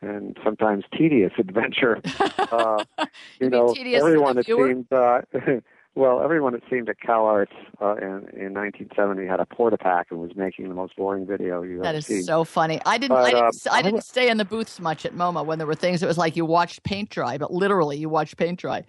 and 0.00 0.36
sometimes 0.42 0.84
tedious 0.96 1.32
adventure. 1.38 2.00
Uh, 2.20 2.84
you 3.40 3.50
mean 3.50 3.50
know, 3.50 3.74
everyone 3.94 4.38
it 4.38 4.46
seemed. 4.46 4.92
Uh, 4.92 5.20
well, 5.94 6.20
everyone 6.22 6.54
it 6.54 6.62
seemed 6.68 6.88
at 6.88 7.00
Cal 7.00 7.26
Arts 7.26 7.52
uh, 7.80 7.96
in 7.96 8.28
in 8.34 8.54
1970 8.54 9.26
had 9.26 9.40
a 9.40 9.46
Portapack 9.46 10.04
and 10.10 10.18
was 10.18 10.32
making 10.34 10.68
the 10.68 10.74
most 10.74 10.96
boring 10.96 11.26
video 11.26 11.62
you 11.62 11.80
That 11.82 11.90
ever 11.90 11.98
is 11.98 12.06
That 12.06 12.14
is 12.14 12.26
so 12.26 12.44
funny. 12.44 12.80
I 12.86 12.98
didn't. 12.98 13.16
I 13.16 13.30
didn't. 13.30 13.66
uh, 13.66 13.70
I 13.70 13.82
didn't 13.82 14.04
stay 14.04 14.28
in 14.28 14.38
the 14.38 14.44
booths 14.44 14.80
much 14.80 15.04
at 15.04 15.14
MoMA 15.14 15.44
when 15.44 15.58
there 15.58 15.66
were 15.66 15.74
things. 15.74 16.02
It 16.02 16.06
was 16.06 16.18
like 16.18 16.36
you 16.36 16.44
watched 16.44 16.82
paint 16.82 17.10
dry, 17.10 17.38
but 17.38 17.52
literally 17.52 17.98
you 17.98 18.08
watched 18.08 18.36
paint 18.36 18.58
dry. 18.58 18.84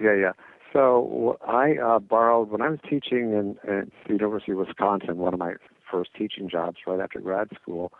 Yeah, 0.00 0.14
yeah. 0.14 0.32
So 0.72 1.36
I 1.46 1.76
uh, 1.76 1.98
borrowed 1.98 2.48
when 2.48 2.62
I 2.62 2.70
was 2.70 2.78
teaching 2.88 3.32
in, 3.32 3.58
in 3.68 3.92
the 4.06 4.12
University 4.14 4.52
of 4.52 4.58
Wisconsin, 4.58 5.18
one 5.18 5.34
of 5.34 5.38
my 5.38 5.54
first 5.92 6.10
teaching 6.18 6.48
jobs 6.48 6.78
right 6.86 6.98
after 6.98 7.20
grad 7.20 7.50
school. 7.60 7.92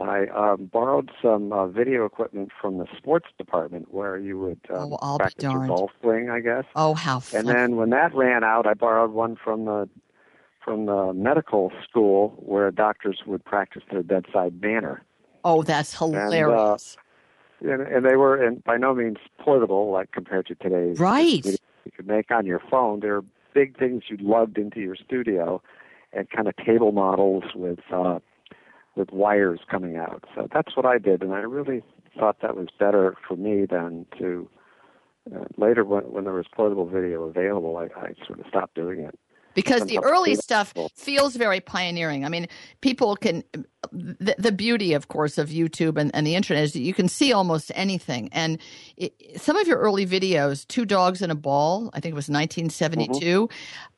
I 0.00 0.26
um, 0.34 0.70
borrowed 0.72 1.10
some 1.22 1.52
uh, 1.52 1.66
video 1.66 2.06
equipment 2.06 2.50
from 2.58 2.78
the 2.78 2.86
sports 2.96 3.26
department 3.36 3.92
where 3.92 4.16
you 4.16 4.38
would 4.38 4.60
um, 4.70 4.96
Oh, 5.02 5.18
practice 5.18 5.42
your 5.42 5.66
golf 5.66 5.90
swing, 6.00 6.30
I 6.30 6.40
guess. 6.40 6.64
Oh, 6.74 6.94
how 6.94 7.20
fun! 7.20 7.40
And 7.40 7.48
then 7.50 7.76
when 7.76 7.90
that 7.90 8.14
ran 8.14 8.42
out, 8.42 8.66
I 8.66 8.72
borrowed 8.72 9.10
one 9.12 9.36
from 9.36 9.66
the 9.66 9.88
from 10.64 10.86
the 10.86 11.12
medical 11.12 11.70
school 11.86 12.30
where 12.38 12.70
doctors 12.70 13.20
would 13.26 13.44
practice 13.44 13.82
their 13.90 14.02
bedside 14.02 14.60
manner. 14.60 15.02
oh, 15.44 15.62
that's 15.62 15.96
hilarious. 15.96 16.96
And, 17.62 17.82
and 17.82 18.04
they 18.06 18.16
were 18.16 18.42
and 18.42 18.64
by 18.64 18.78
no 18.78 18.94
means 18.94 19.18
portable, 19.38 19.90
like 19.90 20.12
compared 20.12 20.46
to 20.46 20.54
today's 20.54 20.98
Right. 20.98 21.44
you 21.44 21.58
could 21.94 22.06
make 22.06 22.30
on 22.30 22.46
your 22.46 22.60
phone. 22.70 23.00
They're 23.00 23.22
big 23.52 23.78
things 23.78 24.04
you 24.08 24.16
lugged 24.20 24.56
into 24.56 24.80
your 24.80 24.96
studio, 24.96 25.60
and 26.12 26.28
kind 26.30 26.48
of 26.48 26.54
table 26.56 26.92
models 26.92 27.44
with 27.54 27.80
uh, 27.92 28.18
with 28.96 29.10
wires 29.12 29.60
coming 29.70 29.96
out. 29.96 30.24
So 30.34 30.48
that's 30.52 30.76
what 30.76 30.86
I 30.86 30.98
did, 30.98 31.22
and 31.22 31.32
I 31.32 31.38
really 31.40 31.82
thought 32.18 32.40
that 32.42 32.56
was 32.56 32.68
better 32.78 33.16
for 33.26 33.36
me 33.36 33.66
than 33.66 34.06
to. 34.18 34.48
Uh, 35.34 35.44
later, 35.58 35.84
when 35.84 36.02
when 36.04 36.24
there 36.24 36.32
was 36.32 36.46
portable 36.52 36.86
video 36.88 37.24
available, 37.24 37.76
I, 37.76 37.84
I 38.00 38.14
sort 38.26 38.40
of 38.40 38.46
stopped 38.48 38.74
doing 38.74 39.00
it. 39.00 39.18
Because 39.60 39.84
the 39.84 39.98
early 39.98 40.34
stuff 40.34 40.72
feels 40.94 41.36
very 41.36 41.60
pioneering. 41.60 42.24
I 42.24 42.30
mean, 42.30 42.46
people 42.80 43.14
can, 43.14 43.44
the, 43.92 44.34
the 44.38 44.52
beauty, 44.52 44.94
of 44.94 45.08
course, 45.08 45.36
of 45.36 45.50
YouTube 45.50 45.98
and, 45.98 46.10
and 46.14 46.26
the 46.26 46.34
internet 46.34 46.64
is 46.64 46.72
that 46.72 46.80
you 46.80 46.94
can 46.94 47.08
see 47.08 47.30
almost 47.30 47.70
anything. 47.74 48.30
And 48.32 48.58
it, 48.96 49.12
some 49.36 49.56
of 49.56 49.68
your 49.68 49.78
early 49.78 50.06
videos, 50.06 50.66
Two 50.66 50.86
Dogs 50.86 51.20
and 51.20 51.30
a 51.30 51.34
Ball, 51.34 51.90
I 51.92 52.00
think 52.00 52.12
it 52.12 52.16
was 52.16 52.30
1972, 52.30 53.50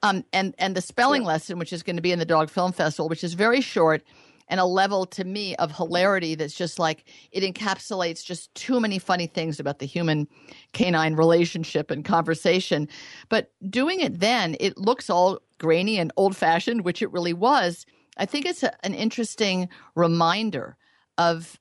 um, 0.02 0.24
and, 0.32 0.52
and 0.58 0.74
the 0.74 0.80
spelling 0.80 1.22
lesson, 1.22 1.60
which 1.60 1.72
is 1.72 1.84
going 1.84 1.96
to 1.96 2.02
be 2.02 2.10
in 2.10 2.18
the 2.18 2.24
Dog 2.24 2.50
Film 2.50 2.72
Festival, 2.72 3.08
which 3.08 3.22
is 3.22 3.34
very 3.34 3.60
short. 3.60 4.02
and 4.48 4.60
a 4.60 4.64
level 4.66 5.06
to 5.06 5.24
me 5.24 5.56
of 5.56 5.74
hilarity 5.74 6.34
that's 6.34 6.54
just 6.54 6.78
like 6.78 7.04
it 7.30 7.42
encapsulates 7.42 8.22
just 8.22 8.54
too 8.54 8.80
many 8.80 8.98
funny 8.98 9.26
things 9.26 9.58
about 9.58 9.78
the 9.78 9.86
human 9.86 10.28
canine 10.72 11.14
relationship 11.14 11.90
and 11.90 12.04
conversation. 12.04 12.86
But 13.30 13.50
doing 13.70 14.00
it 14.00 14.20
then, 14.20 14.56
it 14.60 14.76
looks 14.76 15.08
all 15.08 15.40
grainy 15.62 15.96
and 15.96 16.12
old 16.16 16.36
fashioned, 16.36 16.84
which 16.84 17.02
it 17.02 17.12
really 17.12 17.32
was. 17.32 17.86
I 18.16 18.26
think 18.26 18.44
it's 18.44 18.64
a, 18.64 18.84
an 18.84 18.94
interesting 18.94 19.68
reminder 19.94 20.76
of 21.16 21.58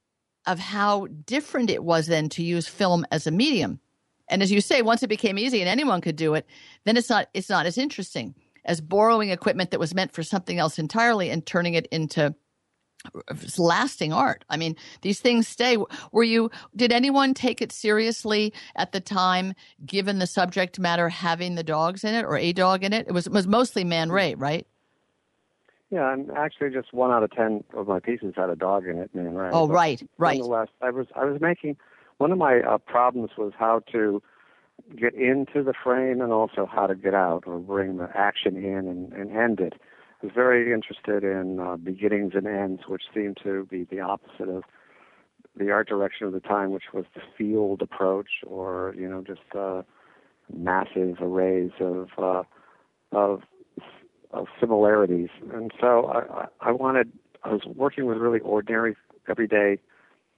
of 0.47 0.57
how 0.57 1.05
different 1.27 1.69
it 1.69 1.83
was 1.83 2.07
then 2.07 2.27
to 2.27 2.41
use 2.41 2.67
film 2.67 3.05
as 3.11 3.27
a 3.27 3.31
medium. 3.31 3.79
And 4.27 4.41
as 4.41 4.51
you 4.51 4.59
say, 4.59 4.81
once 4.81 5.03
it 5.03 5.07
became 5.07 5.37
easy 5.37 5.59
and 5.61 5.69
anyone 5.69 6.01
could 6.01 6.15
do 6.15 6.33
it, 6.33 6.47
then 6.83 6.97
it's 6.97 7.09
not 7.09 7.27
it's 7.35 7.49
not 7.49 7.67
as 7.67 7.77
interesting 7.77 8.33
as 8.65 8.81
borrowing 8.81 9.29
equipment 9.29 9.69
that 9.69 9.79
was 9.79 9.93
meant 9.93 10.11
for 10.11 10.23
something 10.23 10.57
else 10.57 10.79
entirely 10.79 11.29
and 11.29 11.45
turning 11.45 11.75
it 11.75 11.85
into 11.91 12.33
lasting 13.57 14.13
art. 14.13 14.45
I 14.49 14.57
mean, 14.57 14.75
these 15.01 15.19
things 15.19 15.47
stay. 15.47 15.77
Were 16.11 16.23
you, 16.23 16.51
did 16.75 16.91
anyone 16.91 17.33
take 17.33 17.61
it 17.61 17.71
seriously 17.71 18.53
at 18.75 18.91
the 18.91 18.99
time, 18.99 19.53
given 19.85 20.19
the 20.19 20.27
subject 20.27 20.79
matter 20.79 21.09
having 21.09 21.55
the 21.55 21.63
dogs 21.63 22.03
in 22.03 22.13
it 22.13 22.25
or 22.25 22.37
a 22.37 22.53
dog 22.53 22.83
in 22.83 22.93
it? 22.93 23.07
It 23.07 23.13
was, 23.13 23.27
it 23.27 23.33
was 23.33 23.47
mostly 23.47 23.83
Man 23.83 24.11
Ray, 24.11 24.35
right? 24.35 24.67
Yeah, 25.91 26.13
and 26.13 26.31
actually, 26.31 26.69
just 26.69 26.93
one 26.93 27.11
out 27.11 27.21
of 27.21 27.31
ten 27.31 27.65
of 27.73 27.85
my 27.85 27.99
pieces 27.99 28.33
had 28.37 28.49
a 28.49 28.55
dog 28.55 28.87
in 28.87 28.97
it, 28.97 29.13
Man 29.13 29.35
Ray. 29.35 29.49
Oh, 29.51 29.67
But 29.67 29.73
right, 29.73 30.09
right. 30.17 30.37
Nonetheless, 30.37 30.69
I 30.81 30.89
was 30.89 31.07
I 31.17 31.25
was 31.25 31.41
making 31.41 31.75
one 32.17 32.31
of 32.31 32.37
my 32.37 32.61
uh, 32.61 32.77
problems 32.77 33.31
was 33.37 33.51
how 33.59 33.81
to 33.91 34.23
get 34.95 35.13
into 35.13 35.63
the 35.63 35.73
frame 35.73 36.21
and 36.21 36.31
also 36.31 36.65
how 36.65 36.87
to 36.87 36.95
get 36.95 37.13
out 37.13 37.43
or 37.45 37.59
bring 37.59 37.97
the 37.97 38.09
action 38.15 38.55
in 38.55 38.87
and, 38.87 39.11
and 39.11 39.35
end 39.35 39.59
it. 39.59 39.73
I 40.21 40.25
was 40.27 40.33
very 40.35 40.71
interested 40.73 41.23
in 41.23 41.59
uh, 41.59 41.77
beginnings 41.77 42.33
and 42.35 42.45
ends, 42.45 42.83
which 42.87 43.03
seemed 43.13 43.37
to 43.43 43.65
be 43.69 43.85
the 43.85 44.01
opposite 44.01 44.49
of 44.49 44.63
the 45.55 45.71
art 45.71 45.87
direction 45.87 46.27
of 46.27 46.33
the 46.33 46.39
time, 46.39 46.71
which 46.71 46.85
was 46.93 47.05
the 47.15 47.21
field 47.37 47.81
approach 47.81 48.29
or 48.45 48.93
you 48.97 49.09
know 49.09 49.23
just 49.25 49.41
uh, 49.57 49.81
massive 50.53 51.17
arrays 51.21 51.71
of 51.79 52.09
uh, 52.17 52.43
of 53.11 53.41
of 54.31 54.47
similarities. 54.59 55.29
And 55.53 55.71
so 55.79 56.05
I, 56.05 56.41
I 56.43 56.47
I 56.69 56.71
wanted 56.71 57.11
I 57.43 57.49
was 57.49 57.61
working 57.65 58.05
with 58.05 58.17
really 58.17 58.39
ordinary 58.41 58.95
everyday 59.27 59.79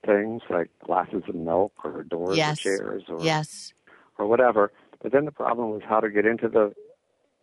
things 0.04 0.42
like 0.50 0.70
glasses 0.84 1.22
of 1.28 1.34
milk 1.34 1.72
or 1.84 2.02
doors 2.02 2.36
Yes. 2.36 2.58
or 2.58 2.62
chairs 2.62 3.02
or 3.08 3.22
Yes. 3.22 3.72
or 4.18 4.26
whatever. 4.26 4.72
But 5.02 5.12
then 5.12 5.24
the 5.26 5.32
problem 5.32 5.70
was 5.70 5.82
how 5.86 6.00
to 6.00 6.10
get 6.10 6.24
into 6.26 6.48
the 6.48 6.74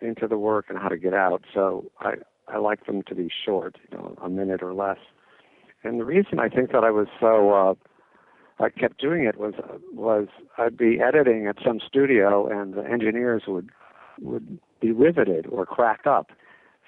into 0.01 0.27
the 0.27 0.37
work 0.37 0.65
and 0.69 0.79
how 0.79 0.87
to 0.89 0.97
get 0.97 1.13
out. 1.13 1.43
So 1.53 1.91
I 1.99 2.15
I 2.51 2.57
like 2.57 2.85
them 2.85 3.03
to 3.03 3.15
be 3.15 3.29
short, 3.45 3.77
you 3.89 3.97
know, 3.97 4.15
a 4.21 4.29
minute 4.29 4.61
or 4.61 4.73
less. 4.73 4.99
And 5.83 5.99
the 5.99 6.05
reason 6.05 6.39
I 6.39 6.49
think 6.49 6.71
that 6.71 6.83
I 6.83 6.91
was 6.91 7.07
so 7.19 7.51
uh, 7.51 7.73
I 8.63 8.69
kept 8.69 9.01
doing 9.01 9.23
it 9.23 9.37
was 9.37 9.53
was 9.93 10.27
I'd 10.57 10.77
be 10.77 10.99
editing 10.99 11.47
at 11.47 11.57
some 11.65 11.79
studio 11.85 12.47
and 12.47 12.73
the 12.73 12.83
engineers 12.83 13.43
would 13.47 13.69
would 14.19 14.59
be 14.79 14.91
riveted 14.91 15.47
or 15.47 15.65
crack 15.65 16.05
up. 16.05 16.31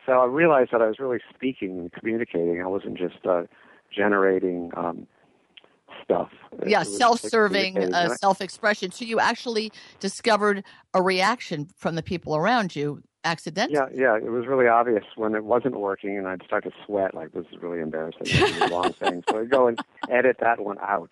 So 0.06 0.14
I 0.14 0.26
realized 0.26 0.72
that 0.74 0.82
I 0.82 0.88
was 0.88 1.00
really 1.00 1.20
speaking 1.34 1.80
and 1.80 1.92
communicating. 1.92 2.62
I 2.62 2.68
wasn't 2.68 2.98
just 2.98 3.26
uh, 3.26 3.44
generating 3.96 4.72
um, 4.76 5.08
stuff. 6.04 6.30
Yeah, 6.68 6.84
self-serving, 6.84 7.76
communicating. 7.76 8.12
uh, 8.12 8.16
self-expression. 8.16 8.92
So 8.92 9.06
you 9.06 9.20
actually 9.20 9.72
discovered 10.00 10.64
a 10.94 11.02
reaction 11.02 11.70
from 11.78 11.96
the 11.96 12.04
people 12.04 12.36
around 12.36 12.76
you 12.76 13.02
accidentally. 13.24 13.78
Yeah, 13.78 14.16
yeah, 14.16 14.18
it 14.18 14.32
was 14.32 14.46
really 14.48 14.68
obvious 14.68 15.04
when 15.16 15.36
it 15.36 15.44
wasn't 15.44 15.80
working, 15.80 16.18
and 16.18 16.28
I'd 16.28 16.44
start 16.44 16.64
to 16.66 16.72
sweat. 16.86 17.14
Like 17.14 17.32
this 17.32 17.46
is 17.52 17.62
really 17.62 17.80
embarrassing. 17.80 18.24
This 18.24 18.62
is 18.62 18.72
wrong 18.72 18.94
thing. 19.00 19.24
So 19.30 19.40
I'd 19.40 19.50
go 19.50 19.68
and 19.68 19.80
edit 20.10 20.38
that 20.40 20.60
one 20.60 20.78
out. 20.80 21.12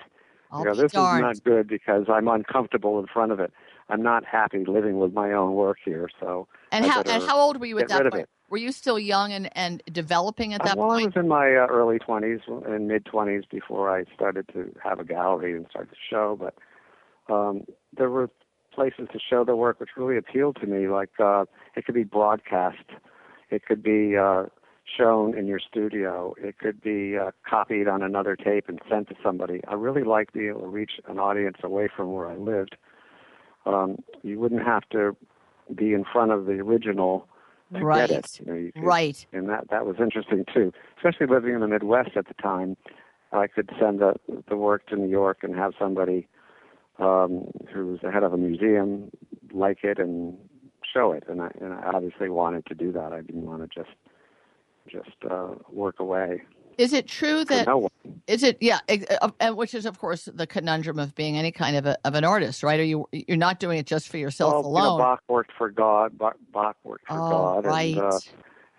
I'll 0.52 0.60
you 0.60 0.66
know, 0.66 0.76
this 0.76 0.92
darned. 0.92 1.26
is 1.26 1.38
not 1.38 1.44
good 1.44 1.68
because 1.68 2.06
I'm 2.10 2.28
uncomfortable 2.28 3.00
in 3.00 3.08
front 3.08 3.32
of 3.32 3.40
it. 3.40 3.54
I'm 3.90 4.02
not 4.02 4.26
happy 4.26 4.66
living 4.66 5.00
with 5.00 5.14
my 5.14 5.32
own 5.32 5.54
work 5.54 5.78
here. 5.84 6.10
So 6.20 6.48
and 6.72 6.86
I 6.86 6.90
how 6.90 7.02
and 7.02 7.24
how 7.24 7.40
old 7.40 7.60
were 7.60 7.66
you 7.66 7.80
at 7.80 7.90
that 7.90 8.12
point? 8.12 8.30
Were 8.50 8.58
you 8.58 8.74
still 8.74 9.00
young 9.00 9.32
and, 9.32 9.50
and 9.58 9.82
developing 9.94 10.54
at 10.54 10.62
Uh, 10.62 10.66
that 10.66 10.78
well, 10.78 10.92
I 10.92 11.06
was 11.06 11.14
in 11.16 11.30
my 11.30 11.56
uh, 11.56 11.68
early 11.68 12.00
20s 12.00 12.42
and 12.70 12.88
mid 12.88 13.06
20s 13.06 13.50
before 13.50 13.90
I 13.90 14.04
started 14.14 14.50
to 14.54 14.74
have 14.84 15.00
a 15.00 15.06
gallery 15.06 15.56
and 15.56 15.66
start 15.70 15.90
to 15.90 15.96
show. 16.10 16.38
But 16.38 17.34
um, 17.34 17.64
there 17.96 18.10
were 18.10 18.30
places 18.72 19.08
to 19.14 19.20
show 19.20 19.44
the 19.44 19.56
work 19.56 19.80
which 19.80 19.90
really 19.98 20.18
appealed 20.18 20.58
to 20.62 20.68
me. 20.68 20.88
Like 20.88 21.12
uh, 21.20 21.46
it 21.76 21.86
could 21.86 21.96
be 21.96 22.04
broadcast, 22.04 22.84
it 23.50 23.66
could 23.66 23.84
be 23.84 24.16
uh, 24.18 24.46
shown 24.98 25.38
in 25.38 25.48
your 25.48 25.60
studio, 25.60 26.34
it 26.38 26.58
could 26.58 26.82
be 26.82 27.18
uh, 27.18 27.32
copied 27.48 27.88
on 27.88 28.02
another 28.02 28.36
tape 28.36 28.68
and 28.68 28.80
sent 28.90 29.10
to 29.10 29.16
somebody. 29.24 29.62
I 29.68 29.74
really 29.76 30.04
liked 30.04 30.34
being 30.34 30.50
able 30.50 30.62
to 30.62 30.68
reach 30.68 30.94
an 31.08 31.20
audience 31.20 31.58
away 31.64 31.88
from 31.96 32.14
where 32.14 32.28
I 32.28 32.36
lived. 32.36 32.76
Um, 33.66 33.98
you 34.24 34.40
wouldn't 34.40 34.64
have 34.64 34.84
to 34.92 35.16
be 35.76 35.94
in 35.94 36.04
front 36.04 36.32
of 36.32 36.46
the 36.46 36.54
original 36.54 37.28
to 37.74 37.86
Right. 37.86 38.10
get 38.10 38.20
it. 38.20 38.40
You 38.42 38.52
know, 38.52 38.58
you 38.58 38.72
could- 38.74 38.84
Right. 38.84 39.26
and 39.32 39.48
that 39.50 39.70
that 39.70 39.86
was 39.86 39.98
interesting 40.00 40.44
too. 40.54 40.74
Especially 40.98 41.28
living 41.28 41.54
in 41.54 41.62
the 41.62 41.68
Midwest 41.68 42.18
at 42.18 42.28
the 42.28 42.34
time, 42.34 42.76
I 43.32 43.48
could 43.48 43.70
send 43.80 44.00
the 44.00 44.16
the 44.48 44.58
work 44.58 44.88
to 44.88 44.96
New 44.98 45.08
York 45.08 45.44
and 45.44 45.56
have 45.56 45.74
somebody 45.80 46.28
um, 47.02 47.48
who 47.74 47.88
was 47.88 48.00
the 48.02 48.12
head 48.12 48.24
of 48.24 48.34
a 48.34 48.38
museum 48.38 49.12
like 49.54 49.80
it 49.84 50.00
and 50.00 50.38
show 50.94 51.12
it. 51.12 51.24
And 51.28 51.42
I 51.42 51.50
and 51.60 51.74
I 51.74 51.92
obviously 51.94 52.30
wanted 52.30 52.66
to 52.68 52.76
do 52.76 52.92
that. 52.94 53.12
I 53.14 53.22
didn't 53.22 53.46
want 53.46 53.62
to 53.62 53.68
just 53.68 53.96
just 54.88 55.16
uh, 55.30 55.54
work 55.72 56.00
away 56.00 56.42
Is 56.78 56.92
it 56.92 57.08
true 57.08 57.46
that 57.46 57.68
no 57.68 57.88
is 58.28 58.44
it 58.44 58.58
yeah, 58.62 58.80
uh, 58.90 59.30
and 59.40 59.56
which 59.56 59.74
is 59.74 59.86
of 59.86 60.00
course 60.00 60.28
the 60.34 60.48
conundrum 60.48 61.00
of 61.00 61.14
being 61.16 61.38
any 61.38 61.52
kind 61.52 61.76
of 61.76 61.86
a, 61.86 61.98
of 62.06 62.16
an 62.16 62.24
artist, 62.24 62.64
right? 62.64 62.80
Are 62.80 62.84
you 62.84 63.08
you're 63.12 63.38
not 63.38 63.60
doing 63.60 63.78
it 63.78 63.86
just 63.86 64.10
for 64.10 64.18
yourself 64.18 64.66
well, 64.66 64.74
you 64.74 64.90
know. 64.90 64.98
Bach 64.98 65.22
worked 65.28 65.52
for 65.58 65.70
God. 65.70 66.18
Bach, 66.18 66.36
Bach 66.52 66.78
worked 66.84 67.08
for 67.08 67.20
oh, 67.20 67.30
God, 67.30 67.66
right. 67.66 67.96
and 67.96 68.14
uh, 68.14 68.20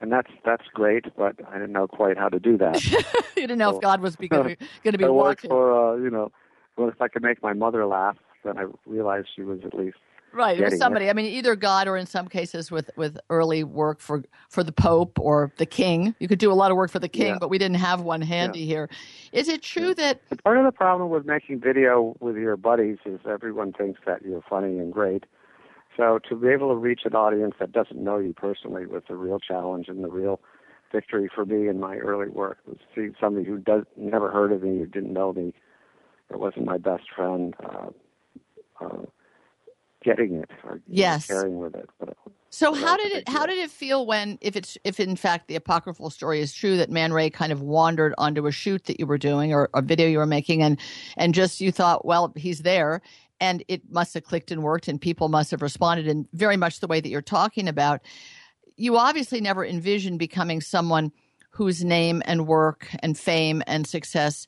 and 0.00 0.12
that's 0.12 0.31
that's 0.45 0.64
great. 0.75 1.05
But 1.17 1.37
I 1.49 1.55
didn't 1.55 1.73
know 1.73 1.87
quite 1.87 2.19
how 2.19 2.29
to 2.29 2.41
do 2.41 2.57
that. 2.59 2.85
you 3.37 3.43
didn't 3.43 3.59
know 3.59 3.75
if 3.75 3.81
God 3.81 4.00
was 4.00 4.17
going 4.17 4.57
to 4.85 4.99
be 4.99 5.05
I 5.05 5.09
worked 5.09 5.45
watching. 5.45 5.50
for 5.50 5.95
uh, 5.95 5.97
you 5.97 6.11
know, 6.11 6.33
well, 6.76 6.88
if 6.88 7.00
I 7.00 7.09
could 7.09 7.23
make 7.23 7.43
my 7.43 7.52
mother 7.52 7.87
laugh, 7.87 8.17
then 8.45 8.59
I 8.59 8.67
realized 8.87 9.29
she 9.35 9.43
was 9.43 9.61
at 9.64 9.75
least 9.75 9.97
Right, 10.35 10.57
it 10.57 10.62
was 10.62 10.71
getting 10.71 10.76
it. 10.76 10.81
somebody. 10.81 11.11
I 11.11 11.12
mean, 11.12 11.26
either 11.26 11.55
God 11.55 11.87
or 11.87 11.97
in 11.99 12.07
some 12.07 12.26
cases 12.26 12.71
with 12.71 12.91
with 12.97 13.19
early 13.29 13.64
work 13.64 14.00
for 14.00 14.25
for 14.49 14.64
the 14.64 14.73
Pope 14.73 15.19
or 15.19 15.52
the 15.59 15.67
King. 15.67 16.14
You 16.21 16.26
could 16.29 16.38
do 16.38 16.50
a 16.50 16.55
lot 16.55 16.71
of 16.71 16.76
work 16.79 16.91
for 16.91 16.99
the 17.00 17.09
King, 17.09 17.35
Yeah. 17.35 17.38
but 17.38 17.50
we 17.50 17.59
didn't 17.59 17.76
have 17.76 18.00
one 18.00 18.23
handy 18.23 18.64
here. 18.64 18.88
Is 19.33 19.49
it 19.49 19.61
true 19.61 19.93
that 19.95 20.23
And 20.31 20.43
part 20.43 20.57
of 20.57 20.64
the 20.64 20.73
problem 20.73 21.11
with 21.11 21.26
making 21.26 21.61
video 21.61 22.17
with 22.21 22.37
your 22.37 22.57
buddies 22.57 22.97
is 23.05 23.21
everyone 23.29 23.73
thinks 23.75 24.00
that 24.07 24.23
you're 24.23 24.41
funny 24.49 24.79
and 24.79 24.91
great. 24.91 25.25
So 25.99 26.19
to 26.31 26.35
be 26.37 26.49
able 26.49 26.71
to 26.71 26.76
reach 26.76 27.02
an 27.05 27.14
audience 27.14 27.55
that 27.61 27.71
doesn't 27.73 28.02
know 28.02 28.17
you 28.17 28.33
personally 28.33 28.87
was 28.87 29.02
the 29.11 29.17
real 29.17 29.38
challenge 29.38 29.88
and 29.88 30.02
the 30.02 30.09
real 30.09 30.41
victory 30.91 31.29
for 31.35 31.45
me 31.45 31.69
in 31.69 31.79
my 31.79 31.97
early 31.99 32.29
work 32.31 32.57
was 32.67 32.79
to 32.79 32.85
see 33.11 33.14
somebody 33.21 33.45
who 33.45 33.59
does 33.59 33.85
never 33.99 34.31
heard 34.31 34.50
of 34.52 34.62
me, 34.62 34.79
who 34.79 34.87
didn't 34.87 35.12
know 35.12 35.35
me, 35.35 35.52
that 36.33 36.39
wasn't 36.39 36.65
my 36.65 36.79
best 36.79 37.05
friend, 37.15 37.55
uh, 37.62 37.91
uh, 38.81 39.03
getting 40.03 40.37
it 40.37 40.51
or 40.65 40.81
Yes. 40.89 41.27
carrying 41.27 41.59
with 41.59 41.75
it. 41.77 41.89
But 42.01 42.17
So 42.51 42.73
how 42.73 42.97
did 42.97 43.12
it 43.12 43.29
how 43.29 43.47
did 43.47 43.59
it 43.59 43.71
feel 43.71 44.07
when 44.07 44.39
if 44.41 44.57
it's 44.57 44.77
if 44.85 44.99
in 44.99 45.15
fact 45.15 45.49
the 45.49 45.57
apocryphal 45.57 46.11
story 46.11 46.41
is 46.41 46.53
true 46.53 46.77
that 46.79 46.91
Man 46.91 47.12
Ray 47.12 47.31
kind 47.31 47.53
of 47.53 47.61
wandered 47.61 48.15
onto 48.19 48.47
a 48.47 48.53
shoot 48.53 48.85
that 48.85 48.99
you 48.99 49.07
were 49.07 49.19
doing 49.19 49.53
or 49.53 49.71
a 49.75 49.83
video 49.83 50.09
you 50.09 50.19
were 50.19 50.27
making 50.27 50.62
and 50.62 50.79
and 51.17 51.35
just 51.35 51.61
you 51.61 51.71
thought 51.71 52.05
well 52.05 52.33
he's 52.37 52.61
there 52.61 53.01
and 53.41 53.65
it 53.69 53.83
must 53.91 54.15
have 54.15 54.25
clicked 54.25 54.51
and 54.51 54.62
worked 54.62 54.89
and 54.89 55.01
people 55.01 55.29
must 55.29 55.51
have 55.51 55.62
responded 55.62 56.07
in 56.07 56.27
very 56.33 56.57
much 56.57 56.81
the 56.81 56.87
way 56.87 57.01
that 57.01 57.09
you're 57.09 57.23
talking 57.23 57.69
about 57.69 58.01
you 58.77 58.97
obviously 58.97 59.41
never 59.41 59.65
envisioned 59.65 60.19
becoming 60.19 60.61
someone 60.61 61.12
whose 61.51 61.85
name 61.85 62.23
and 62.27 62.47
work 62.47 62.89
and 63.03 63.19
fame 63.19 63.62
and 63.67 63.87
success 63.87 64.47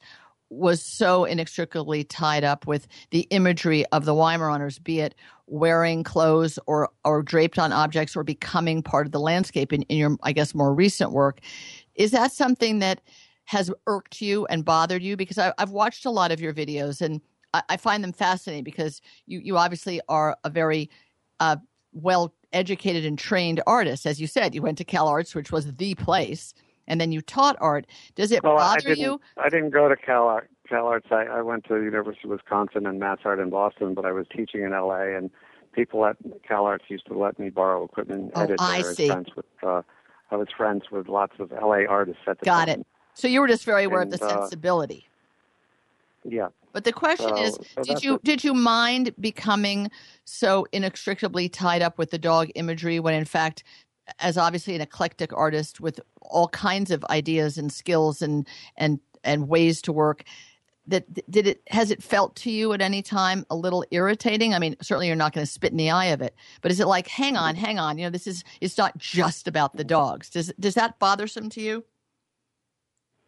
was 0.50 0.82
so 0.82 1.24
inextricably 1.24 2.04
tied 2.04 2.44
up 2.44 2.66
with 2.66 2.86
the 3.10 3.26
imagery 3.30 3.84
of 3.86 4.04
the 4.04 4.14
Weimaraners, 4.14 4.82
be 4.82 5.00
it 5.00 5.14
wearing 5.46 6.02
clothes 6.02 6.58
or 6.66 6.90
or 7.04 7.22
draped 7.22 7.58
on 7.58 7.72
objects 7.72 8.16
or 8.16 8.24
becoming 8.24 8.82
part 8.82 9.06
of 9.06 9.12
the 9.12 9.20
landscape 9.20 9.72
in, 9.72 9.82
in 9.82 9.96
your, 9.96 10.16
I 10.22 10.32
guess, 10.32 10.54
more 10.54 10.74
recent 10.74 11.12
work. 11.12 11.40
Is 11.94 12.10
that 12.12 12.32
something 12.32 12.78
that 12.80 13.00
has 13.44 13.70
irked 13.86 14.20
you 14.20 14.46
and 14.46 14.64
bothered 14.64 15.02
you? 15.02 15.16
Because 15.16 15.38
I, 15.38 15.52
I've 15.58 15.70
watched 15.70 16.06
a 16.06 16.10
lot 16.10 16.32
of 16.32 16.40
your 16.40 16.52
videos 16.54 17.00
and 17.00 17.20
I, 17.52 17.62
I 17.70 17.76
find 17.76 18.02
them 18.02 18.12
fascinating 18.12 18.64
because 18.64 19.00
you, 19.26 19.38
you 19.40 19.56
obviously 19.56 20.00
are 20.08 20.36
a 20.44 20.50
very 20.50 20.90
uh, 21.40 21.56
well 21.92 22.34
educated 22.52 23.04
and 23.04 23.18
trained 23.18 23.60
artist. 23.66 24.06
As 24.06 24.20
you 24.20 24.26
said, 24.26 24.54
you 24.54 24.62
went 24.62 24.78
to 24.78 24.84
Cal 24.84 25.08
Arts, 25.08 25.34
which 25.34 25.52
was 25.52 25.74
the 25.74 25.94
place, 25.94 26.54
and 26.86 27.00
then 27.00 27.12
you 27.12 27.20
taught 27.20 27.56
art. 27.60 27.86
Does 28.14 28.32
it 28.32 28.42
well, 28.42 28.58
I 28.58 28.74
bother 28.76 28.80
didn't. 28.90 28.98
you? 29.04 29.20
I 29.36 29.48
didn't 29.48 29.70
go 29.70 29.88
to 29.88 29.96
Cal, 29.96 30.24
Ar- 30.26 30.48
Cal 30.68 30.86
Arts. 30.86 31.06
I, 31.10 31.24
I 31.24 31.42
went 31.42 31.64
to 31.68 31.74
University 31.82 32.24
of 32.24 32.30
Wisconsin 32.30 32.86
and 32.86 32.98
Mass 32.98 33.18
Art 33.24 33.38
in 33.38 33.50
Boston, 33.50 33.94
but 33.94 34.04
I 34.04 34.12
was 34.12 34.26
teaching 34.34 34.62
in 34.62 34.72
L.A. 34.72 35.16
and 35.16 35.30
people 35.72 36.04
at 36.06 36.16
Cal 36.46 36.66
Arts 36.66 36.84
used 36.88 37.06
to 37.06 37.18
let 37.18 37.38
me 37.38 37.50
borrow 37.50 37.84
equipment 37.84 38.20
and 38.22 38.32
Oh, 38.36 38.40
edit 38.42 38.56
I 38.60 38.82
see. 38.82 39.08
Friends 39.08 39.28
with, 39.34 39.46
uh, 39.62 39.82
I 40.30 40.36
was 40.36 40.48
friends 40.56 40.84
with 40.90 41.08
lots 41.08 41.34
of 41.38 41.52
L.A. 41.52 41.86
artists 41.86 42.22
at 42.26 42.38
the 42.38 42.44
Got 42.44 42.66
time. 42.68 42.80
it. 42.80 42.86
So 43.14 43.28
you 43.28 43.40
were 43.40 43.48
just 43.48 43.64
very 43.64 43.84
aware 43.84 44.00
of 44.02 44.10
And, 44.10 44.12
the 44.12 44.24
uh, 44.24 44.28
sensibility. 44.40 45.06
Yeah. 46.24 46.48
But 46.72 46.84
the 46.84 46.92
question 46.92 47.28
So- 47.28 47.36
is, 47.42 47.58
so 47.76 47.82
did 47.82 48.02
you 48.02 48.14
it. 48.16 48.24
did 48.24 48.42
you 48.42 48.54
mind 48.54 49.14
becoming 49.20 49.90
so 50.24 50.66
inextricably 50.72 51.48
tied 51.48 51.82
up 51.82 51.98
with 51.98 52.10
the 52.10 52.18
dog 52.18 52.48
imagery 52.56 52.98
when 52.98 53.14
in 53.14 53.24
fact 53.24 53.62
as 54.18 54.36
obviously 54.36 54.74
an 54.74 54.80
eclectic 54.80 55.32
artist 55.32 55.80
with 55.80 56.00
all 56.20 56.48
kinds 56.48 56.90
of 56.90 57.04
ideas 57.10 57.58
and 57.58 57.72
skills 57.72 58.22
and 58.22 58.46
and 58.76 59.00
and 59.22 59.48
ways 59.48 59.80
to 59.82 59.92
work 59.92 60.24
that 60.86 61.06
did 61.30 61.46
it 61.46 61.62
has 61.68 61.90
it 61.90 62.02
felt 62.02 62.36
to 62.36 62.50
you 62.50 62.72
at 62.74 62.82
any 62.82 63.00
time 63.00 63.46
a 63.48 63.56
little 63.56 63.84
irritating 63.90 64.52
i 64.54 64.58
mean 64.58 64.76
certainly 64.82 65.06
you're 65.06 65.16
not 65.16 65.32
going 65.32 65.44
to 65.44 65.50
spit 65.50 65.70
in 65.70 65.78
the 65.78 65.90
eye 65.90 66.06
of 66.06 66.20
it 66.20 66.34
but 66.60 66.70
is 66.70 66.80
it 66.80 66.86
like 66.86 67.08
hang 67.08 67.36
on 67.36 67.54
hang 67.54 67.78
on 67.78 67.96
you 67.96 68.04
know 68.04 68.10
this 68.10 68.26
is 68.26 68.44
it's 68.60 68.76
not 68.76 68.96
just 68.98 69.48
about 69.48 69.76
the 69.76 69.84
dogs 69.84 70.28
does 70.28 70.52
does 70.60 70.74
that 70.74 70.98
bothersome 70.98 71.48
to 71.48 71.60
you 71.60 71.84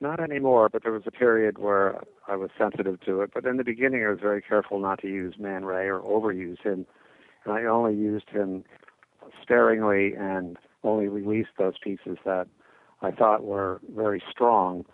Not 0.00 0.20
anymore, 0.20 0.68
but 0.68 0.82
there 0.82 0.92
was 0.92 1.04
a 1.06 1.10
period 1.10 1.58
where 1.58 2.02
I 2.28 2.36
was 2.36 2.50
sensitive 2.58 3.00
to 3.06 3.22
it. 3.22 3.30
But 3.32 3.46
in 3.46 3.56
the 3.56 3.64
beginning, 3.64 4.04
I 4.04 4.10
was 4.10 4.20
very 4.20 4.42
careful 4.42 4.78
not 4.78 5.00
to 5.00 5.08
use 5.08 5.36
Man 5.38 5.64
Ray 5.64 5.86
or 5.88 6.00
overuse 6.00 6.60
him. 6.60 6.84
And 7.44 7.54
I 7.54 7.64
only 7.64 7.94
used 7.94 8.28
him 8.28 8.64
sparingly 9.42 10.14
and 10.14 10.56
only 10.84 11.08
released 11.08 11.50
those 11.58 11.74
pieces 11.82 12.16
that 12.24 12.46
I 13.02 13.10
thought 13.10 13.44
were 13.44 13.80
very 13.94 14.22
strong. 14.30 14.84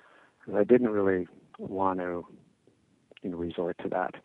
I 0.54 0.64
didn't 0.64 0.90
really 0.90 1.28
want 1.58 2.00
to 2.00 2.26
you 3.22 3.30
know, 3.30 3.36
resort 3.36 3.76
to 3.82 3.88
that. 3.90 4.16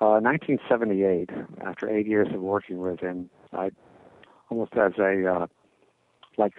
Uh, 0.00 0.18
1978, 0.20 1.30
after 1.64 1.88
eight 1.88 2.06
years 2.06 2.28
of 2.34 2.40
working 2.40 2.78
with 2.78 3.00
him, 3.00 3.30
I 3.52 3.70
almost 4.50 4.74
as 4.76 4.92
a 4.98 5.26
uh, 5.26 5.46
like 6.36 6.54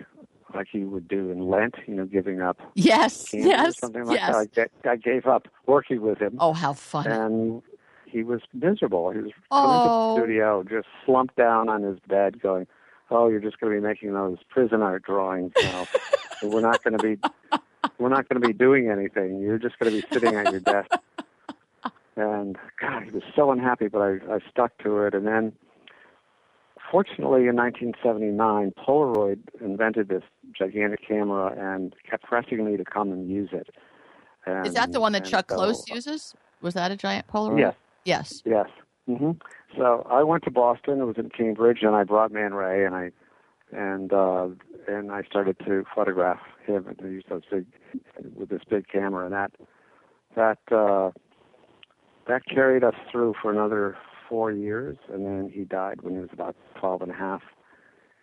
like 0.53 0.67
you 0.73 0.89
would 0.89 1.07
do 1.07 1.29
in 1.31 1.49
Lent, 1.49 1.75
you 1.85 1.95
know, 1.95 2.05
giving 2.05 2.41
up 2.41 2.59
yes 2.75 3.33
yes 3.33 3.77
something 3.77 4.05
like 4.05 4.17
yes 4.19 4.47
that. 4.55 4.69
I, 4.85 4.91
I 4.91 4.95
gave 4.95 5.25
up 5.25 5.47
working 5.67 6.01
with 6.01 6.17
him, 6.19 6.37
oh 6.39 6.53
how 6.53 6.73
fun! 6.73 7.07
and 7.07 7.61
he 8.05 8.23
was 8.23 8.39
miserable. 8.53 9.11
He 9.11 9.19
was 9.19 9.31
Oh. 9.51 9.61
coming 9.61 9.81
to 9.83 9.89
the 9.89 10.13
studio, 10.13 10.63
just 10.63 10.87
slumped 11.05 11.35
down 11.35 11.67
on 11.67 11.83
his 11.83 11.99
bed, 12.07 12.41
going, 12.41 12.65
"Oh, 13.11 13.27
you're 13.29 13.39
just 13.39 13.59
going 13.59 13.73
to 13.73 13.79
be 13.81 13.85
making 13.85 14.13
those 14.13 14.37
prison 14.49 14.81
art 14.81 15.03
drawings 15.03 15.51
now. 15.61 15.87
We're 16.43 16.61
not 16.61 16.83
going 16.83 16.97
to 16.97 17.03
be, 17.03 17.17
we're 17.97 18.09
not 18.09 18.27
going 18.29 18.41
to 18.41 18.47
be 18.47 18.53
doing 18.53 18.89
anything. 18.89 19.39
You're 19.39 19.57
just 19.59 19.77
going 19.79 19.91
to 19.93 20.01
be 20.01 20.07
sitting 20.13 20.35
at 20.35 20.51
your 20.51 20.59
desk." 20.61 20.89
And 22.17 22.57
God, 22.79 23.03
he 23.03 23.11
was 23.11 23.23
so 23.35 23.51
unhappy, 23.51 23.87
but 23.89 23.99
I, 24.01 24.11
I 24.33 24.39
stuck 24.49 24.77
to 24.83 24.99
it. 25.03 25.13
And 25.13 25.27
then, 25.27 25.51
fortunately, 26.91 27.47
in 27.47 27.55
1979, 27.55 28.73
Polaroid 28.77 29.39
invented 29.59 30.07
this 30.07 30.23
gigantic 30.57 31.05
camera 31.05 31.53
and 31.57 31.93
kept 32.09 32.23
pressing 32.23 32.63
me 32.65 32.77
to 32.77 32.85
come 32.85 33.11
and 33.11 33.29
use 33.29 33.49
it. 33.51 33.69
And, 34.45 34.65
is 34.67 34.73
that 34.75 34.91
the 34.93 35.01
one 35.01 35.11
that 35.13 35.25
chuck 35.25 35.49
so- 35.49 35.57
close 35.57 35.89
uses 35.89 36.33
was 36.61 36.73
that 36.75 36.91
a 36.91 36.95
giant 36.95 37.27
polaroid 37.27 37.59
Yes. 37.59 37.75
yes 38.05 38.41
Yes. 38.45 38.69
hmm 39.07 39.31
So 39.77 40.07
I 40.09 40.23
went 40.23 40.43
to 40.45 40.51
Boston. 40.51 41.01
It 41.01 41.05
was 41.05 41.17
in 41.17 41.29
Cambridge, 41.29 41.79
and 41.81 41.95
I 41.95 42.03
brought 42.03 42.31
Man 42.31 42.53
Ray, 42.53 42.85
and 42.85 42.95
I 42.95 43.11
and 43.71 44.13
uh, 44.13 44.47
and 44.87 45.11
I 45.11 45.23
started 45.23 45.57
to 45.65 45.83
photograph 45.93 46.39
him 46.65 46.87
and 46.87 47.11
use 47.11 47.23
those 47.29 47.43
big 47.51 47.65
with 48.35 48.49
this 48.49 48.61
big 48.69 48.87
camera, 48.87 49.25
and 49.25 49.33
that 49.33 49.51
that 50.35 50.59
uh, 50.75 51.11
that 52.27 52.45
carried 52.45 52.83
us 52.83 52.95
through 53.11 53.35
for 53.41 53.51
another 53.51 53.97
four 54.29 54.51
years, 54.51 54.97
and 55.11 55.25
then 55.25 55.51
he 55.53 55.63
died 55.63 56.01
when 56.01 56.13
he 56.13 56.19
was 56.19 56.29
about 56.31 56.55
twelve 56.79 57.01
and 57.01 57.11
a 57.11 57.15
half. 57.15 57.41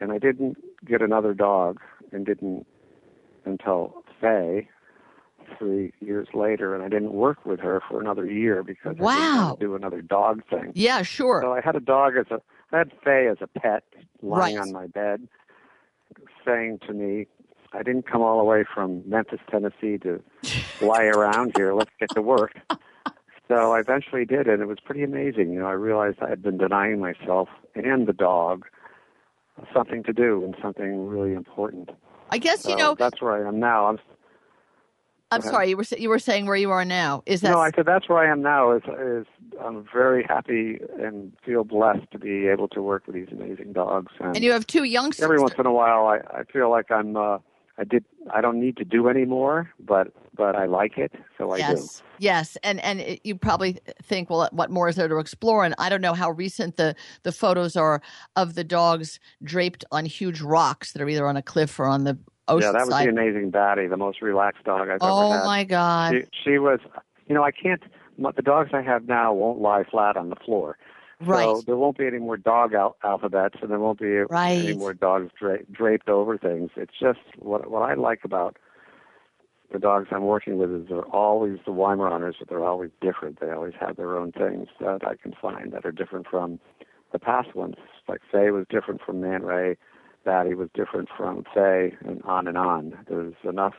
And 0.01 0.11
I 0.11 0.19
didn't 0.19 0.57
get 0.85 1.03
another 1.03 1.35
dog, 1.35 1.79
and 2.13 2.27
didn't 2.27 2.67
until 3.45 4.03
Fay 4.21 4.69
three 5.59 5.93
years 6.01 6.29
later, 6.35 6.75
and 6.75 6.83
I 6.85 6.89
didn't 6.89 7.13
work 7.13 7.45
with 7.47 7.61
her 7.61 7.83
for 7.89 8.01
another 8.01 8.27
year 8.27 8.63
because 8.63 8.97
I 9.01 9.17
didn't 9.17 9.37
want 9.37 9.61
to 9.61 9.67
do 9.67 9.75
another 9.75 10.03
dog 10.03 10.43
thing. 10.49 10.73
yeah 10.75 11.03
sure 11.03 11.41
So 11.43 11.53
I 11.53 11.61
had 11.61 11.77
a 11.77 11.81
dog 11.81 12.15
as 12.17 12.27
a 12.31 12.41
I 12.75 12.79
had 12.79 12.93
Fay 13.05 13.29
as 13.29 13.39
a 13.41 13.47
pet 13.47 13.85
lying 14.23 14.57
Right. 14.57 14.63
on 14.63 14.73
my 14.73 14.87
bed, 14.87 15.29
saying 16.45 16.79
to 16.87 16.93
me, 16.93 17.27
I 17.75 17.83
didn't 17.83 18.07
come 18.11 18.23
all 18.23 18.39
the 18.39 18.45
way 18.45 18.65
from 18.75 19.03
Memphis, 19.09 19.41
Tennessee 19.51 19.99
to 19.99 20.23
lie 20.81 21.05
around 21.05 21.53
here. 21.55 21.75
Let's 21.75 21.91
get 22.01 22.11
to 22.15 22.23
work. 22.23 22.55
So 23.49 23.73
I 23.73 23.81
eventually 23.81 24.25
did, 24.25 24.47
and 24.47 24.63
it 24.63 24.67
was 24.67 24.79
pretty 24.81 25.03
amazing. 25.03 25.53
You 25.53 25.61
know, 25.61 25.67
I 25.67 25.73
realized 25.73 26.19
I 26.23 26.29
had 26.31 26.43
been 26.43 26.57
denying 26.59 27.01
myself 27.01 27.49
and 27.75 28.07
the 28.07 28.13
dog 28.15 28.67
something 29.75 30.03
to 30.05 30.13
do 30.13 30.43
and 30.45 30.57
something 30.63 31.07
really 31.07 31.35
important. 31.35 31.91
i 32.31 32.39
guess 32.39 32.65
you 32.67 32.75
know 32.75 32.95
that's 32.95 33.21
where 33.21 33.33
I 33.45 33.47
am 33.47 33.61
now. 33.61 33.87
I'm 33.87 33.99
i'm 35.33 35.43
sorry 35.43 35.71
you 35.71 35.77
were 35.77 35.85
you 35.99 36.09
were 36.09 36.19
saying 36.19 36.47
where 36.47 36.57
you 36.57 36.71
are 36.71 36.85
now 36.85 37.23
is 37.27 37.41
that 37.41 37.51
no, 37.51 37.61
I 37.61 37.71
said 37.75 37.87
that's 37.87 38.09
where 38.09 38.19
I 38.19 38.31
am 38.31 38.43
now. 38.43 38.73
Is 38.73 38.83
is 39.01 39.27
I'm 39.63 39.87
very 39.93 40.25
happy 40.25 40.79
and 40.99 41.33
feel 41.45 41.65
blessed 41.65 42.11
to 42.13 42.19
be 42.19 42.47
able 42.49 42.69
to 42.69 42.83
work 42.83 43.07
with 43.07 43.15
these 43.15 43.29
amazing 43.31 43.73
dogs. 43.73 44.13
And, 44.21 44.37
and 44.37 44.45
you 44.45 44.53
have 44.53 44.67
two 44.67 44.85
youngsters 44.85 45.25
every 45.25 45.41
once 45.41 45.55
in 45.59 45.67
a 45.67 45.73
while, 45.73 46.07
I 46.07 46.19
I 46.41 46.45
feel 46.45 46.71
like 46.71 46.91
I'm 46.91 47.17
uh, 47.17 47.39
I 47.79 47.85
did 47.85 48.05
I 48.33 48.41
don't 48.41 48.61
need 48.61 48.77
to 48.79 48.85
do 48.85 49.09
anymore, 49.09 49.71
but 49.81 50.09
but 50.37 50.57
I 50.57 50.67
like 50.67 50.99
it, 50.99 51.13
so 51.39 51.51
I 51.51 51.57
do. 51.57 51.63
yes 51.63 52.03
yes 52.19 52.57
and 52.63 52.81
and 52.81 53.01
it, 53.01 53.21
you 53.25 53.35
probably 53.35 53.79
think 54.03 54.31
well 54.31 54.49
what 54.53 54.71
more 54.71 54.89
is 54.89 54.97
there 54.97 55.09
to 55.09 55.19
explore 55.19 55.65
and 55.65 55.75
i 55.79 55.89
don't 55.89 56.01
know 56.01 56.15
how 56.15 56.31
recent 56.31 56.77
the 56.77 56.95
the 57.25 57.33
photos 57.33 57.75
are 57.75 58.01
of 58.37 58.55
the 58.55 58.63
dogs 58.63 59.19
draped 59.43 59.85
on 59.91 60.05
huge 60.07 60.41
rocks 60.41 60.93
that 60.93 61.03
are 61.03 61.09
either 61.09 61.27
on 61.27 61.37
a 61.37 61.43
cliff 61.43 61.81
or 61.81 61.87
on 61.87 62.05
the 62.05 62.17
ocean 62.49 62.67
yeah, 62.67 62.73
that 62.73 62.87
was 62.87 62.97
the 62.99 63.09
amazing 63.09 63.51
Batty, 63.51 63.87
the 63.87 63.97
most 63.97 64.23
relaxed 64.23 64.65
dog 64.65 64.89
I've 64.89 64.99
oh 65.01 65.21
ever 65.23 65.35
had. 65.35 65.43
Oh 65.43 65.47
my 65.47 65.65
god 65.65 66.15
She, 66.15 66.51
she 66.51 66.59
was, 66.59 66.81
you 67.27 67.35
know, 67.35 67.43
I 67.45 67.51
can't. 67.51 67.83
The 68.19 68.43
dogs 68.43 68.71
I 68.73 68.83
have 68.83 69.07
now 69.07 69.33
won't 69.33 69.61
lie 69.61 69.85
flat 69.85 70.17
on 70.17 70.29
the 70.29 70.37
floor. 70.37 70.77
right 71.21 71.45
So 71.45 71.63
there 71.67 71.77
won't 71.77 71.97
be 71.97 72.07
any 72.07 72.19
more 72.19 72.37
dog 72.37 72.75
al- 72.75 72.97
alphabets, 73.03 73.57
and 73.63 73.71
there 73.71 73.79
won't 73.79 73.99
be 73.99 74.17
any 74.17 74.25
Right. 74.29 74.77
more 74.77 74.93
dogs 74.95 75.31
dra- 75.39 75.65
draped 75.71 76.09
over 76.09 76.37
things. 76.37 76.71
It's 76.77 76.93
just 76.99 77.21
what 77.39 77.71
what 77.71 77.83
I 77.83 77.95
like 77.95 78.21
about 78.25 78.57
the 79.73 79.79
dogs 79.79 80.09
I'm 80.11 80.25
working 80.25 80.59
with 80.59 80.71
is 80.71 80.89
they're 80.89 81.01
always 81.07 81.59
the 81.65 81.73
Weimaraners, 81.73 82.35
but 82.39 82.49
they're 82.51 82.63
always 82.65 82.91
different. 83.01 83.41
They 83.41 83.51
always 83.51 83.73
have 83.81 83.97
their 83.97 84.19
own 84.19 84.33
things 84.33 84.69
that 84.81 85.01
I 85.07 85.15
can 85.17 85.33
find 85.41 85.73
that 85.73 85.87
are 85.87 85.93
different 85.93 86.27
from 86.31 86.61
the 87.13 87.19
past 87.19 87.55
ones. 87.55 87.77
Like 88.07 88.21
Fay 88.31 88.51
was 88.51 88.67
different 88.69 89.01
from 89.01 89.21
Man 89.23 89.43
Ray, 89.43 89.77
Batty 90.25 90.55
was 90.55 90.69
different 90.75 91.09
from 91.17 91.45
Fay, 91.55 91.95
and 92.05 92.23
on 92.23 92.47
and 92.47 92.57
on. 92.57 92.99
There's 93.09 93.35
enough 93.45 93.75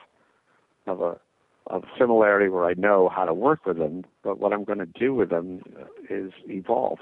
of 0.88 1.01
a 1.01 1.19
of 1.67 1.84
similarity 1.97 2.49
where 2.49 2.65
I 2.65 2.73
know 2.73 3.10
how 3.10 3.23
to 3.23 3.34
work 3.34 3.65
with 3.65 3.77
them, 3.77 4.03
but 4.21 4.38
what 4.38 4.51
I'm 4.51 4.65
going 4.65 4.79
to 4.79 4.86
do 4.86 5.13
with 5.13 5.29
them 5.29 5.62
is 6.10 6.34
evolves. 6.47 7.01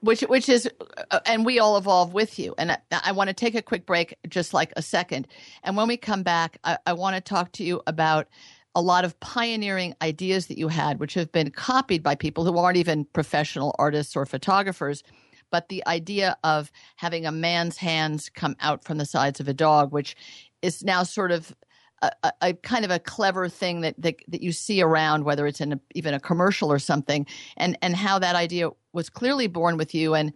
which 0.00 0.20
which 0.22 0.48
is 0.48 0.68
uh, 1.10 1.20
and 1.26 1.46
we 1.46 1.58
all 1.58 1.76
evolve 1.76 2.12
with 2.12 2.38
you 2.38 2.54
and 2.58 2.72
I, 2.72 2.78
I 2.90 3.12
want 3.12 3.28
to 3.28 3.34
take 3.34 3.54
a 3.54 3.62
quick 3.62 3.86
break 3.86 4.16
just 4.28 4.52
like 4.54 4.72
a 4.76 4.82
second 4.82 5.26
and 5.62 5.76
when 5.76 5.88
we 5.88 5.96
come 5.96 6.22
back 6.22 6.58
I, 6.64 6.78
I 6.86 6.92
want 6.92 7.16
to 7.16 7.20
talk 7.20 7.52
to 7.52 7.64
you 7.64 7.82
about 7.86 8.28
a 8.74 8.82
lot 8.82 9.04
of 9.04 9.18
pioneering 9.20 9.94
ideas 10.00 10.46
that 10.46 10.58
you 10.58 10.68
had 10.68 11.00
which 11.00 11.14
have 11.14 11.32
been 11.32 11.50
copied 11.50 12.02
by 12.02 12.14
people 12.14 12.44
who 12.44 12.56
aren't 12.58 12.76
even 12.76 13.04
professional 13.06 13.74
artists 13.78 14.14
or 14.14 14.26
photographers 14.26 15.02
but 15.50 15.68
the 15.68 15.86
idea 15.86 16.36
of 16.44 16.70
having 16.96 17.26
a 17.26 17.32
man's 17.32 17.76
hands 17.76 18.28
come 18.28 18.56
out 18.60 18.84
from 18.84 18.98
the 18.98 19.06
sides 19.06 19.40
of 19.40 19.48
a 19.48 19.54
dog 19.54 19.92
which 19.92 20.16
is 20.62 20.84
now 20.84 21.02
sort 21.02 21.32
of 21.32 21.54
a, 22.02 22.10
a, 22.22 22.32
a 22.42 22.54
kind 22.54 22.84
of 22.84 22.90
a 22.90 22.98
clever 22.98 23.48
thing 23.48 23.82
that, 23.82 23.94
that 23.98 24.16
that 24.28 24.42
you 24.42 24.52
see 24.52 24.80
around, 24.80 25.24
whether 25.24 25.46
it's 25.46 25.60
in 25.60 25.74
a, 25.74 25.80
even 25.94 26.14
a 26.14 26.20
commercial 26.20 26.72
or 26.72 26.78
something, 26.78 27.26
and 27.56 27.76
and 27.82 27.96
how 27.96 28.18
that 28.18 28.36
idea 28.36 28.70
was 28.92 29.10
clearly 29.10 29.46
born 29.46 29.76
with 29.76 29.94
you, 29.94 30.14
and 30.14 30.32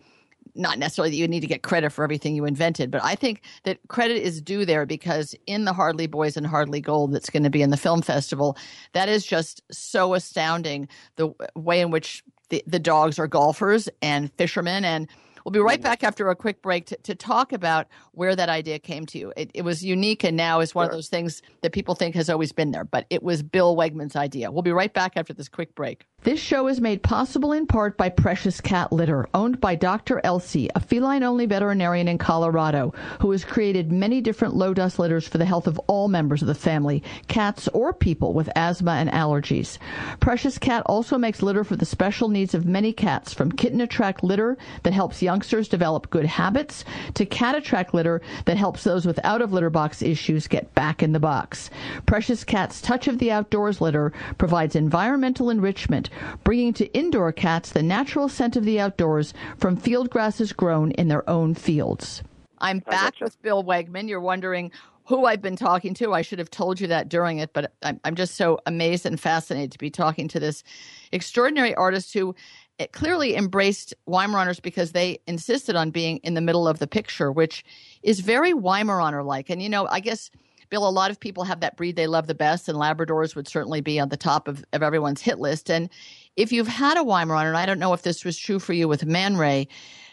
not 0.55 0.79
necessarily 0.79 1.11
that 1.11 1.17
you 1.17 1.27
need 1.27 1.41
to 1.41 1.47
get 1.47 1.63
credit 1.63 1.91
for 1.91 2.05
everything 2.05 2.37
you 2.37 2.45
invented, 2.45 2.91
but 2.91 3.03
I 3.03 3.15
think 3.15 3.43
that 3.65 3.79
credit 3.89 4.23
is 4.23 4.41
due 4.41 4.65
there 4.65 4.87
because 4.87 5.35
in 5.47 5.65
the 5.65 5.73
Hardly 5.73 6.07
Boys 6.07 6.37
and 6.37 6.47
Hardly 6.47 6.81
Gold 6.81 7.13
that's 7.13 7.31
going 7.31 7.43
to 7.43 7.51
be 7.51 7.63
in 7.63 7.71
the 7.71 7.77
film 7.77 8.03
festival, 8.03 8.57
that 8.93 9.09
is 9.09 9.27
just 9.27 9.63
so 9.73 10.15
astounding 10.15 10.89
the 11.17 11.35
way 11.57 11.81
in 11.81 11.91
which 11.91 12.23
the, 12.55 12.63
the 12.69 12.79
dogs 12.79 13.19
are 13.19 13.27
golfers 13.27 13.89
and 14.01 14.33
fishermen 14.35 14.85
and 14.85 15.09
We'll 15.45 15.53
be 15.53 15.59
right 15.59 15.83
back 15.83 16.03
after 16.03 16.31
a 16.31 16.35
quick 16.35 16.63
break 16.63 16.87
to, 16.87 16.97
to 17.03 17.15
talk 17.15 17.53
about 17.53 17.87
where 18.13 18.35
that 18.35 18.49
idea 18.49 18.79
came 18.79 19.05
to 19.05 19.19
you. 19.19 19.31
It, 19.37 19.51
it 19.53 19.61
was 19.61 19.85
unique 19.85 20.25
and 20.25 20.39
now 20.39 20.61
is 20.61 20.75
one 20.75 20.87
of 20.87 20.93
those 20.93 21.09
things 21.09 21.43
that 21.61 21.73
people 21.73 21.95
think 21.95 22.15
has 22.15 22.31
always 22.31 22.51
been 22.51 22.71
there, 22.71 22.85
but 22.85 23.05
it 23.11 23.23
was 23.23 23.43
Bill 23.43 23.77
Wegman's 23.77 24.17
idea. 24.17 24.51
We'll 24.51 24.63
be 24.63 24.73
right 24.73 24.95
back 24.95 25.13
after 25.17 25.35
this 25.35 25.51
quick 25.51 25.75
break. 25.75 26.07
This 26.25 26.41
show 26.41 26.69
is 26.69 26.81
made 26.81 27.03
possible 27.03 27.53
in 27.53 27.67
part 27.67 27.99
by 27.99 28.09
Precious 28.09 28.59
Cat 28.59 28.91
Litter, 28.91 29.29
owned 29.35 29.61
by 29.61 29.75
Dr. 29.75 30.23
Elsey, 30.25 30.71
a 30.75 30.81
feline-only 30.81 31.45
veterinarian 31.45 32.09
in 32.09 32.17
Colorado, 32.17 32.95
who 33.21 33.31
has 33.33 33.45
created 33.45 33.93
many 33.93 34.23
different 34.23 34.57
low-dust 34.57 34.99
litters 34.99 35.29
for 35.29 35.37
the 35.37 35.45
health 35.45 35.67
of 35.67 35.79
all 35.81 36.09
members 36.09 36.41
of 36.41 36.49
the 36.49 36.55
family, 36.55 37.03
cats 37.29 37.69
or 37.75 37.93
people 37.93 38.33
with 38.33 38.49
asthma 38.57 38.93
and 38.93 39.11
allergies. 39.11 39.77
Precious 40.19 40.57
Cat 40.57 40.83
also 40.87 41.19
makes 41.19 41.43
litter 41.43 41.63
for 41.63 41.77
the 41.77 41.85
special 41.85 42.31
needs 42.31 42.55
of 42.55 42.65
many 42.65 42.95
cats, 42.95 43.35
from 43.35 43.53
Kitten 43.53 43.83
Attract 43.83 44.25
litter 44.25 44.57
that 44.83 44.95
helps 44.95 45.21
youngsters 45.21 45.69
develop 45.69 46.09
good 46.09 46.25
habits 46.25 46.87
to 47.13 47.27
Cat 47.27 47.55
Attract 47.55 47.93
litter 47.93 48.23
that 48.47 48.57
helps 48.57 48.83
those 48.83 49.05
with 49.05 49.21
out-of-litter 49.25 49.69
box 49.69 50.01
issues 50.01 50.49
get 50.49 50.75
back 50.75 51.03
in 51.03 51.13
the 51.13 51.21
box. 51.21 51.69
Precious 52.07 52.45
Cat's 52.45 52.81
Touch 52.81 53.09
of 53.09 53.19
the 53.19 53.31
Outdoors 53.31 53.83
litter 53.83 54.11
provides 54.39 54.75
environmental 54.75 55.51
enrichment 55.51 56.09
bringing 56.43 56.73
to 56.75 56.93
indoor 56.93 57.33
cats 57.33 57.73
the 57.73 57.83
natural 57.83 58.29
scent 58.29 58.57
of 58.57 58.65
the 58.65 58.81
outdoors 58.81 59.35
from 59.59 59.77
field 59.77 60.11
grasses 60.11 60.53
grown 60.53 60.91
in 60.93 61.09
their 61.09 61.29
own 61.29 61.55
fields. 61.55 62.23
I'm 62.59 62.79
back 62.79 63.15
with 63.21 63.41
Bill 63.43 63.63
Wegman. 63.63 64.09
You're 64.09 64.21
wondering 64.21 64.71
who 65.07 65.27
I've 65.27 65.43
been 65.43 65.57
talking 65.57 65.93
to. 65.95 66.15
I 66.15 66.23
should 66.23 66.39
have 66.39 66.51
told 66.51 66.81
you 66.81 66.87
that 66.87 67.09
during 67.09 67.39
it, 67.39 67.53
but 67.53 67.73
I'm, 67.83 68.01
I'm 68.05 68.15
just 68.15 68.37
so 68.37 68.59
amazed 68.65 69.05
and 69.05 69.21
fascinated 69.21 69.73
to 69.73 69.79
be 69.79 69.91
talking 69.91 70.29
to 70.29 70.41
this 70.41 70.65
extraordinary 71.13 71.75
artist 71.75 72.15
who 72.15 72.35
eh, 72.79 72.87
clearly 72.93 73.37
embraced 73.37 73.93
Weimaraner's 74.09 74.61
because 74.61 74.93
they 74.93 75.19
insisted 75.27 75.77
on 75.77 75.91
being 75.91 76.19
in 76.19 76.35
the 76.35 76.41
middle 76.41 76.67
of 76.67 76.79
the 76.79 76.87
picture, 76.87 77.31
which 77.31 77.65
is 78.03 78.21
very 78.21 78.53
Weimaraner 78.53 79.25
like. 79.25 79.51
And, 79.51 79.63
you 79.63 79.69
know, 79.69 79.87
I 79.91 80.01
guess– 80.01 80.31
Bill, 80.75 80.89
a 80.89 80.91
lot 80.91 81.13
of 81.13 81.21
people 81.21 81.45
have 81.45 81.61
that 81.61 81.77
breed 81.77 81.95
they 81.95 82.09
love 82.09 82.27
the 82.27 82.35
best, 82.35 82.69
and 82.69 82.77
Labradors 82.77 83.37
would 83.37 83.47
certainly 83.47 83.81
be 83.81 84.01
on 84.01 84.09
the 84.09 84.17
top 84.17 84.49
of, 84.49 84.65
of 84.73 84.83
everyone's 84.83 85.23
hit 85.23 85.39
list. 85.39 85.71
And 85.71 85.89
if 86.35 86.51
you've 86.51 86.67
had 86.67 86.97
a 86.97 87.05
Weimaraner, 87.05 87.47
and 87.47 87.57
I 87.57 87.65
don't 87.65 87.79
know 87.79 87.93
if 87.93 88.03
this 88.03 88.25
was 88.25 88.37
true 88.37 88.59
for 88.59 88.73
you 88.73 88.89
with 88.89 89.07
Man 89.07 89.37
Ray, 89.37 89.69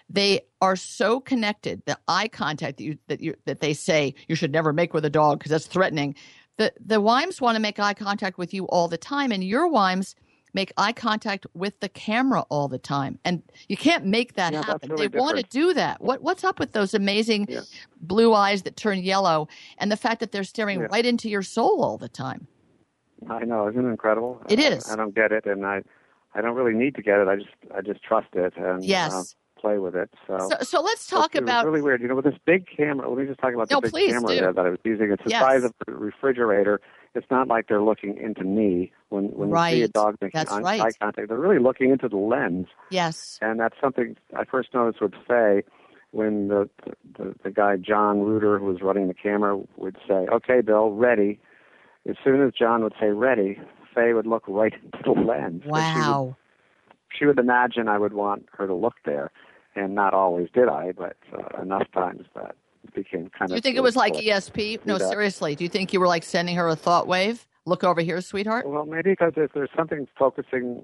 they 0.07 0.41
are 0.61 0.75
so 0.75 1.19
connected. 1.19 1.81
The 1.87 1.97
eye 2.07 2.27
contact 2.27 2.77
that 2.77 2.83
you 2.83 2.99
that 3.07 3.21
you 3.21 3.33
that 3.45 3.59
they 3.59 3.73
say 3.73 4.13
you 4.27 4.35
should 4.35 4.51
never 4.51 4.71
make 4.71 4.93
with 4.93 5.03
a 5.03 5.09
dog 5.09 5.39
because 5.39 5.49
that's 5.49 5.65
threatening. 5.65 6.13
The 6.57 6.71
the 6.79 7.01
Weims 7.01 7.41
want 7.41 7.55
to 7.55 7.59
make 7.59 7.79
eye 7.79 7.95
contact 7.95 8.37
with 8.37 8.53
you 8.53 8.65
all 8.65 8.87
the 8.87 8.99
time, 8.99 9.31
and 9.31 9.43
your 9.43 9.67
Weims– 9.67 10.13
make 10.53 10.71
eye 10.77 10.93
contact 10.93 11.45
with 11.53 11.79
the 11.79 11.89
camera 11.89 12.41
all 12.49 12.67
the 12.67 12.79
time. 12.79 13.19
And 13.23 13.41
you 13.67 13.77
can't 13.77 14.05
make 14.05 14.33
that 14.33 14.53
yeah, 14.53 14.63
happen. 14.63 14.89
Really 14.89 15.07
they 15.07 15.17
want 15.17 15.37
to 15.37 15.43
do 15.43 15.73
that. 15.73 16.01
What 16.01 16.21
what's 16.21 16.43
up 16.43 16.59
with 16.59 16.73
those 16.73 16.93
amazing 16.93 17.47
yeah. 17.49 17.61
blue 18.01 18.33
eyes 18.33 18.63
that 18.63 18.75
turn 18.75 18.99
yellow 18.99 19.47
and 19.77 19.91
the 19.91 19.97
fact 19.97 20.19
that 20.19 20.31
they're 20.31 20.43
staring 20.43 20.81
yeah. 20.81 20.87
right 20.91 21.05
into 21.05 21.29
your 21.29 21.43
soul 21.43 21.83
all 21.83 21.97
the 21.97 22.09
time? 22.09 22.47
I 23.29 23.45
know, 23.45 23.67
isn't 23.67 23.85
it 23.85 23.89
incredible? 23.89 24.41
It 24.49 24.59
is. 24.59 24.89
I, 24.89 24.93
I, 24.93 24.95
don't 24.95 25.13
get 25.13 25.31
it 25.31 25.45
and 25.45 25.65
I 25.65 25.81
I 26.33 26.41
don't 26.41 26.55
really 26.55 26.73
need 26.73 26.95
to 26.95 27.01
get 27.01 27.19
it. 27.19 27.27
I 27.27 27.35
just 27.35 27.49
I 27.75 27.81
just 27.81 28.03
trust 28.03 28.29
it 28.33 28.53
and 28.57 28.83
yes. 28.83 29.13
Uh, 29.13 29.23
play 29.61 29.77
with 29.77 29.95
it. 29.95 30.09
So, 30.25 30.49
so, 30.49 30.57
so 30.63 30.81
let's 30.81 31.07
talk 31.07 31.35
about 31.35 31.59
it's, 31.59 31.65
really 31.67 31.83
weird. 31.83 32.01
You 32.01 32.07
know, 32.07 32.15
with 32.15 32.25
this 32.25 32.37
big 32.45 32.65
camera. 32.67 33.07
Let 33.07 33.19
me 33.19 33.27
just 33.27 33.39
talk 33.39 33.53
about 33.53 33.69
the 33.69 33.79
big 33.79 34.09
camera 34.09 34.33
do. 34.33 34.39
there 34.39 34.53
that 34.53 34.65
I 34.65 34.69
was 34.69 34.79
using. 34.83 35.11
It's 35.11 35.23
the 35.23 35.29
yes. 35.29 35.41
size 35.41 35.63
of 35.63 35.73
a 35.87 35.91
refrigerator. 35.91 36.81
It's 37.13 37.27
not 37.29 37.47
like 37.47 37.67
they're 37.67 37.83
looking 37.83 38.17
into 38.17 38.43
me 38.43 38.91
when 39.11 39.25
when 39.25 39.49
right. 39.49 39.71
you 39.71 39.77
see 39.77 39.83
a 39.83 39.87
dog 39.89 40.15
making 40.21 40.37
that's 40.39 40.51
eye, 40.51 40.61
right. 40.61 40.81
eye 40.81 40.91
contact. 40.99 41.27
They're 41.27 41.37
really 41.37 41.59
looking 41.59 41.91
into 41.91 42.07
the 42.07 42.17
lens. 42.17 42.67
Yes. 42.89 43.37
And 43.41 43.59
that's 43.59 43.75
something 43.79 44.15
I 44.35 44.45
first 44.45 44.73
noticed 44.73 45.01
with 45.01 45.13
Fay 45.27 45.63
when 46.11 46.47
the, 46.47 46.69
the 47.17 47.35
the 47.43 47.51
guy 47.51 47.75
John 47.77 48.21
Reuter, 48.21 48.57
who 48.57 48.65
was 48.65 48.81
running 48.81 49.07
the 49.07 49.13
camera, 49.13 49.59
would 49.77 49.97
say, 50.07 50.27
"Okay, 50.31 50.61
Bill, 50.61 50.91
ready." 50.91 51.39
As 52.09 52.15
soon 52.23 52.41
as 52.41 52.53
John 52.57 52.83
would 52.83 52.93
say 52.99 53.07
"ready," 53.07 53.59
Fay 53.93 54.13
would 54.13 54.25
look 54.27 54.43
right 54.47 54.73
into 54.83 54.99
the 55.03 55.21
lens. 55.21 55.63
Wow. 55.65 55.83
She 57.13 57.25
would, 57.25 57.35
she 57.35 57.39
would 57.39 57.39
imagine 57.39 57.87
I 57.87 57.97
would 57.97 58.13
want 58.13 58.45
her 58.53 58.65
to 58.65 58.73
look 58.73 58.95
there 59.05 59.31
and 59.75 59.93
not 59.93 60.13
always 60.13 60.49
did 60.53 60.67
I, 60.67 60.91
but 60.91 61.17
uh, 61.33 61.61
enough 61.61 61.87
times 61.93 62.25
that 62.35 62.55
it 62.83 62.93
became 62.93 63.29
kind 63.29 63.43
of. 63.43 63.49
Do 63.49 63.53
of. 63.53 63.57
you 63.57 63.61
think 63.61 63.77
it 63.77 63.83
was 63.83 63.95
like 63.95 64.13
ESP? 64.13 64.85
No, 64.85 64.97
seriously. 64.97 65.55
Do 65.55 65.63
you 65.63 65.69
think 65.69 65.93
you 65.93 65.99
were 65.99 66.07
like 66.07 66.23
sending 66.23 66.55
her 66.55 66.67
a 66.67 66.75
thought 66.75 67.07
wave? 67.07 67.45
Look 67.65 67.83
over 67.83 68.01
here, 68.01 68.21
sweetheart. 68.21 68.67
Well, 68.67 68.85
maybe 68.85 69.11
because 69.11 69.33
if 69.37 69.53
there's 69.53 69.69
something 69.75 70.07
focusing 70.17 70.83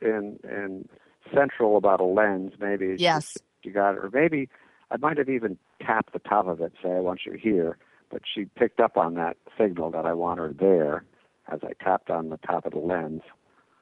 in 0.00 0.38
in 0.44 0.88
central 1.34 1.76
about 1.76 2.00
a 2.00 2.04
lens, 2.04 2.52
maybe 2.60 2.96
yes, 2.98 3.36
you 3.62 3.72
got 3.72 3.94
it. 3.94 3.98
Or 3.98 4.10
maybe 4.12 4.48
I 4.90 4.96
might 4.96 5.18
have 5.18 5.28
even 5.28 5.58
tapped 5.82 6.12
the 6.12 6.18
top 6.18 6.46
of 6.46 6.60
it, 6.60 6.72
say 6.82 6.90
I 6.90 7.00
want 7.00 7.20
you 7.26 7.32
here, 7.32 7.76
but 8.10 8.22
she 8.32 8.44
picked 8.44 8.80
up 8.80 8.96
on 8.96 9.14
that 9.14 9.36
signal 9.58 9.90
that 9.90 10.06
I 10.06 10.14
want 10.14 10.38
her 10.38 10.52
there 10.52 11.04
as 11.50 11.60
I 11.62 11.72
tapped 11.82 12.10
on 12.10 12.30
the 12.30 12.38
top 12.38 12.64
of 12.64 12.72
the 12.72 12.78
lens. 12.78 13.22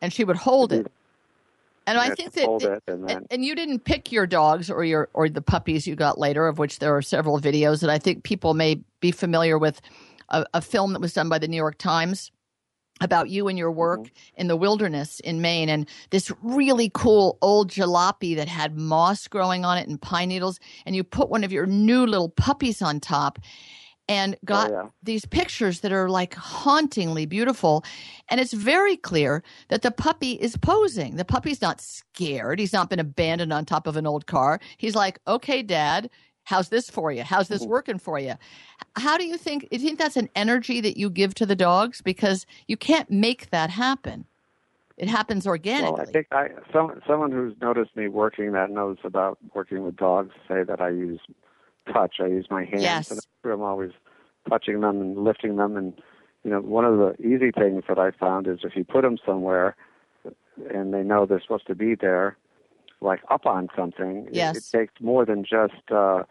And 0.00 0.12
she 0.12 0.24
would 0.24 0.36
hold 0.36 0.72
it. 0.72 0.90
And 1.86 1.98
I 1.98 2.10
think 2.14 2.32
that, 2.34 2.48
it, 2.62 2.82
and, 2.86 3.08
then, 3.08 3.26
and, 3.30 3.44
you 3.44 3.56
didn't 3.56 3.80
pick 3.80 4.12
your 4.12 4.24
dogs 4.24 4.70
or 4.70 4.84
your 4.84 5.08
or 5.14 5.28
the 5.28 5.42
puppies 5.42 5.84
you 5.84 5.96
got 5.96 6.16
later, 6.16 6.46
of 6.46 6.58
which 6.58 6.78
there 6.78 6.96
are 6.96 7.02
several 7.02 7.40
videos 7.40 7.80
that 7.80 7.90
I 7.90 7.98
think 7.98 8.22
people 8.22 8.54
may 8.54 8.80
be 9.00 9.10
familiar 9.10 9.58
with. 9.58 9.80
A, 10.32 10.44
a 10.54 10.60
film 10.60 10.92
that 10.92 11.00
was 11.00 11.12
done 11.12 11.28
by 11.28 11.38
the 11.38 11.48
New 11.48 11.56
York 11.56 11.78
Times 11.78 12.32
about 13.00 13.30
you 13.30 13.48
and 13.48 13.58
your 13.58 13.70
work 13.70 14.00
mm-hmm. 14.00 14.40
in 14.40 14.48
the 14.48 14.56
wilderness 14.56 15.20
in 15.20 15.40
Maine, 15.40 15.68
and 15.68 15.88
this 16.10 16.30
really 16.42 16.90
cool 16.94 17.38
old 17.40 17.70
jalopy 17.70 18.36
that 18.36 18.48
had 18.48 18.76
moss 18.76 19.28
growing 19.28 19.64
on 19.64 19.78
it 19.78 19.88
and 19.88 20.00
pine 20.00 20.28
needles, 20.28 20.60
and 20.86 20.94
you 20.94 21.04
put 21.04 21.30
one 21.30 21.44
of 21.44 21.52
your 21.52 21.66
new 21.66 22.06
little 22.06 22.28
puppies 22.28 22.82
on 22.82 23.00
top, 23.00 23.38
and 24.08 24.36
got 24.44 24.70
oh, 24.70 24.74
yeah. 24.74 24.88
these 25.02 25.24
pictures 25.24 25.80
that 25.80 25.92
are 25.92 26.08
like 26.08 26.34
hauntingly 26.34 27.24
beautiful. 27.24 27.84
And 28.28 28.40
it's 28.40 28.52
very 28.52 28.96
clear 28.96 29.42
that 29.68 29.82
the 29.82 29.90
puppy 29.90 30.32
is 30.32 30.56
posing. 30.56 31.16
The 31.16 31.24
puppy's 31.24 31.62
not 31.62 31.80
scared. 31.80 32.58
He's 32.58 32.72
not 32.72 32.90
been 32.90 32.98
abandoned 32.98 33.52
on 33.52 33.64
top 33.64 33.86
of 33.86 33.96
an 33.96 34.06
old 34.06 34.26
car. 34.26 34.60
He's 34.76 34.94
like, 34.94 35.18
okay, 35.26 35.62
dad, 35.62 36.10
how's 36.44 36.68
this 36.68 36.90
for 36.90 37.12
you? 37.12 37.22
How's 37.22 37.48
this 37.48 37.62
mm-hmm. 37.62 37.70
working 37.70 37.98
for 37.98 38.18
you? 38.18 38.34
How 38.96 39.16
do 39.16 39.24
you 39.24 39.36
think, 39.36 39.68
you 39.70 39.78
think 39.78 39.98
that's 39.98 40.16
an 40.16 40.28
energy 40.34 40.80
that 40.80 40.96
you 40.96 41.10
give 41.10 41.34
to 41.34 41.46
the 41.46 41.56
dogs? 41.56 42.02
Because 42.02 42.46
you 42.66 42.76
can't 42.76 43.10
make 43.10 43.50
that 43.50 43.70
happen. 43.70 44.26
It 44.96 45.08
happens 45.08 45.46
organically. 45.46 45.92
Well, 45.92 46.08
I 46.08 46.12
think 46.12 46.26
I, 46.32 46.48
some, 46.72 47.00
someone 47.06 47.32
who's 47.32 47.54
noticed 47.60 47.96
me 47.96 48.08
working 48.08 48.52
that 48.52 48.70
knows 48.70 48.98
about 49.04 49.38
working 49.54 49.82
with 49.82 49.96
dogs 49.96 50.32
say 50.46 50.62
that 50.62 50.80
I 50.80 50.90
use 50.90 51.20
touch. 51.92 52.16
I 52.20 52.26
use 52.26 52.46
my 52.50 52.64
hands, 52.64 52.82
yes. 52.82 53.10
and 53.10 53.20
I'm 53.44 53.62
always 53.62 53.92
touching 54.48 54.80
them 54.80 55.00
and 55.00 55.18
lifting 55.18 55.56
them. 55.56 55.76
And 55.76 55.94
you 56.44 56.50
know, 56.50 56.60
one 56.60 56.84
of 56.84 56.98
the 56.98 57.14
easy 57.20 57.50
things 57.50 57.84
that 57.88 57.98
I 57.98 58.10
found 58.10 58.46
is 58.46 58.60
if 58.64 58.76
you 58.76 58.84
put 58.84 59.02
them 59.02 59.18
somewhere, 59.24 59.76
and 60.72 60.92
they 60.92 61.02
know 61.02 61.24
they're 61.26 61.40
supposed 61.40 61.66
to 61.68 61.74
be 61.74 61.94
there, 61.94 62.36
like 63.02 63.20
up 63.30 63.46
on 63.46 63.68
something, 63.76 64.28
yes. 64.32 64.56
it, 64.56 64.58
it 64.58 64.78
takes 64.78 65.00
more 65.00 65.24
than 65.24 65.44
just 65.44 65.90
uh, 65.90 66.22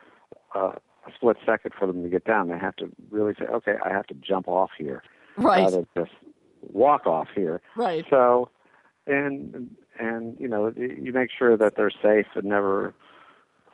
uh, 0.55 0.71
a 1.07 1.11
split 1.15 1.37
second 1.45 1.73
for 1.77 1.87
them 1.87 2.03
to 2.03 2.09
get 2.09 2.25
down. 2.25 2.47
They 2.47 2.57
have 2.57 2.75
to 2.77 2.89
really 3.09 3.33
say, 3.37 3.45
"Okay, 3.45 3.75
I 3.83 3.89
have 3.89 4.07
to 4.07 4.13
jump 4.15 4.47
off 4.47 4.71
here," 4.77 5.03
right? 5.37 5.63
Rather 5.63 5.77
than 5.77 5.87
just 5.95 6.11
walk 6.61 7.05
off 7.05 7.27
here. 7.35 7.61
Right. 7.75 8.05
So, 8.09 8.49
and 9.07 9.75
and 9.99 10.37
you 10.39 10.47
know, 10.47 10.73
you 10.75 11.11
make 11.13 11.29
sure 11.37 11.57
that 11.57 11.75
they're 11.75 11.91
safe 11.91 12.27
and 12.35 12.45
never 12.45 12.93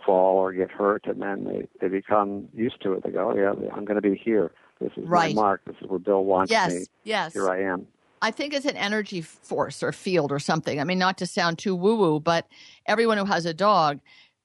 fall 0.05 0.37
or 0.37 0.53
get 0.53 0.71
hurt, 0.71 1.05
and 1.05 1.21
then 1.21 1.43
they 1.43 1.67
they 1.79 1.87
become 1.87 2.47
used 2.53 2.81
to 2.81 2.93
it. 2.93 3.03
They 3.03 3.11
go, 3.11 3.31
oh, 3.31 3.35
yeah, 3.35 3.69
I'm 3.73 3.85
going 3.85 4.01
to 4.01 4.09
be 4.09 4.15
here. 4.15 4.51
This 4.79 4.91
is 4.95 5.07
right. 5.07 5.35
my 5.35 5.41
mark. 5.41 5.61
This 5.65 5.75
is 5.81 5.89
where 5.89 5.99
Bill 5.99 6.23
wants 6.23 6.51
yes, 6.51 6.71
me. 6.71 6.85
Yes, 7.03 7.33
Here 7.33 7.49
I 7.49 7.61
am. 7.63 7.87
I 8.21 8.31
think 8.31 8.53
it's 8.53 8.65
an 8.65 8.77
energy 8.77 9.21
force 9.21 9.83
or 9.83 9.91
field 9.91 10.31
or 10.31 10.39
something. 10.39 10.79
I 10.79 10.83
mean, 10.83 10.99
not 10.99 11.17
to 11.19 11.25
sound 11.25 11.59
too 11.59 11.75
woo 11.75 11.95
woo, 11.95 12.19
but 12.19 12.47
everyone 12.85 13.17
who 13.17 13.25
has 13.25 13.45
a 13.45 13.53
dog 13.53 13.99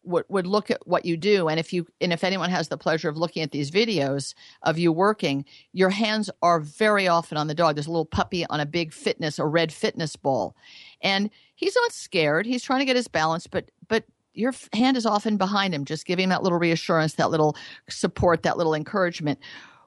would 0.04 0.24
would 0.28 0.46
look 0.46 0.70
at 0.70 0.87
what 0.87 1.04
you 1.04 1.16
do, 1.16 1.48
and 1.48 1.61
if 1.61 1.72
you 1.72 1.87
and 2.00 2.12
if 2.12 2.24
anyone 2.24 2.50
has 2.50 2.68
the 2.68 2.76
pleasure 2.76 3.08
of 3.08 3.16
looking 3.16 3.42
at 3.42 3.52
these 3.52 3.70
videos 3.70 4.35
of 4.62 4.78
you 4.78 4.92
working, 4.92 5.44
your 5.72 5.90
hands 5.90 6.28
are 6.42 6.61
very 6.61 7.06
often 7.06 7.38
on 7.38 7.46
the 7.46 7.54
dog. 7.54 7.76
There's 7.76 7.87
a 7.87 7.90
little 7.90 8.04
puppy 8.04 8.44
on 8.46 8.61
a 8.61 8.66
big 8.66 8.92
fitness 8.92 9.38
or 9.38 9.48
red 9.48 9.72
fitness 9.72 10.16
ball, 10.16 10.56
and 11.00 11.30
he's 11.54 11.76
not 11.76 11.92
scared. 11.92 12.46
He's 12.46 12.64
trying 12.64 12.80
to 12.80 12.85
get 12.85 12.96
his 12.96 13.08
balance, 13.08 13.46
but 13.46 13.70
but 13.88 14.04
your 14.35 14.52
hand 14.72 14.96
is 14.96 15.06
often 15.06 15.37
behind 15.37 15.74
him, 15.74 15.85
just 15.85 16.06
giving 16.06 16.30
that 16.30 16.42
little 16.42 16.58
reassurance, 16.58 17.14
that 17.14 17.30
little 17.30 17.56
support, 17.88 18.42
that 18.42 18.56
little 18.56 18.74
encouragement. 18.74 19.38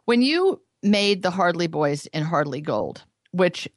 When 0.05 0.21
you 0.21 0.61
made 0.83 1.23
the 1.23 1.31
Hardly 1.31 1.67
Boys 1.67 2.05
in 2.07 2.23
Hardly 2.23 2.61
Gold, 2.61 3.03
which 3.35 3.67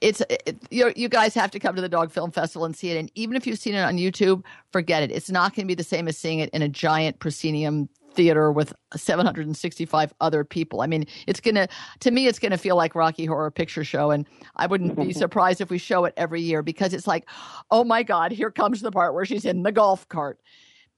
it's 0.00 0.22
it, 0.30 0.56
you, 0.70 0.92
you 0.94 1.08
guys 1.08 1.34
have 1.34 1.50
to 1.50 1.58
come 1.58 1.74
to 1.74 1.82
the 1.82 1.88
Dog 1.88 2.10
Film 2.10 2.30
Festival 2.30 2.64
and 2.64 2.76
see 2.76 2.90
it. 2.90 2.96
And 2.96 3.10
even 3.14 3.36
if 3.36 3.46
you've 3.46 3.58
seen 3.58 3.74
it 3.74 3.80
on 3.80 3.96
YouTube, 3.96 4.44
forget 4.70 5.02
it. 5.02 5.10
It's 5.10 5.30
not 5.30 5.54
going 5.54 5.66
to 5.66 5.68
be 5.68 5.74
the 5.74 5.84
same 5.84 6.08
as 6.08 6.16
seeing 6.16 6.38
it 6.38 6.50
in 6.50 6.62
a 6.62 6.68
giant 6.68 7.18
proscenium 7.18 7.88
theater 8.14 8.50
with 8.50 8.72
765 8.94 10.14
other 10.20 10.42
people. 10.44 10.80
I 10.80 10.86
mean, 10.86 11.04
it's 11.26 11.40
going 11.40 11.56
to, 11.56 11.68
to 12.00 12.10
me, 12.10 12.26
it's 12.26 12.38
going 12.38 12.52
to 12.52 12.58
feel 12.58 12.76
like 12.76 12.94
Rocky 12.94 13.26
Horror 13.26 13.50
Picture 13.50 13.84
Show. 13.84 14.10
And 14.10 14.26
I 14.56 14.66
wouldn't 14.66 14.96
be 14.96 15.12
surprised 15.12 15.60
if 15.60 15.68
we 15.68 15.78
show 15.78 16.06
it 16.06 16.14
every 16.16 16.40
year 16.40 16.62
because 16.62 16.94
it's 16.94 17.06
like, 17.06 17.28
oh 17.70 17.84
my 17.84 18.02
God, 18.02 18.32
here 18.32 18.50
comes 18.50 18.80
the 18.80 18.90
part 18.90 19.14
where 19.14 19.26
she's 19.26 19.44
in 19.44 19.62
the 19.62 19.72
golf 19.72 20.08
cart. 20.08 20.40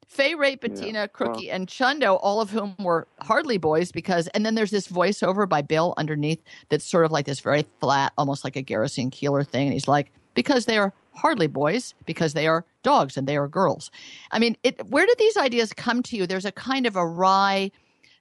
Fay 0.08 0.34
Ray, 0.34 0.56
Battina, 0.56 0.92
Yeah, 0.94 1.06
Crooky, 1.06 1.50
and 1.50 1.68
Chundo, 1.68 2.18
all 2.22 2.40
of 2.40 2.50
whom 2.50 2.74
were 2.78 3.06
hardly 3.20 3.58
boys 3.58 3.92
because, 3.92 4.26
and 4.28 4.44
then 4.44 4.54
there's 4.54 4.70
this 4.70 4.88
voiceover 4.88 5.46
by 5.46 5.60
Bill 5.60 5.92
underneath 5.98 6.42
that's 6.70 6.84
sort 6.84 7.04
of 7.04 7.12
like 7.12 7.26
this 7.26 7.40
very 7.40 7.66
flat, 7.78 8.14
almost 8.16 8.42
like 8.42 8.56
a 8.56 8.62
Garrison 8.62 9.10
Keillor 9.10 9.46
thing. 9.46 9.66
And 9.66 9.74
he's 9.74 9.86
like, 9.86 10.10
because 10.34 10.64
they 10.64 10.78
are 10.78 10.94
hardly 11.12 11.46
boys, 11.46 11.94
because 12.06 12.32
they 12.32 12.46
are 12.46 12.64
dogs 12.82 13.18
and 13.18 13.28
they 13.28 13.36
are 13.36 13.48
girls. 13.48 13.90
I 14.30 14.38
mean, 14.38 14.56
it, 14.62 14.84
where 14.86 15.04
did 15.04 15.18
these 15.18 15.36
ideas 15.36 15.74
come 15.74 16.02
to 16.04 16.16
you? 16.16 16.26
There's 16.26 16.46
a 16.46 16.52
kind 16.52 16.86
of 16.86 16.96
a 16.96 17.06
wry, 17.06 17.70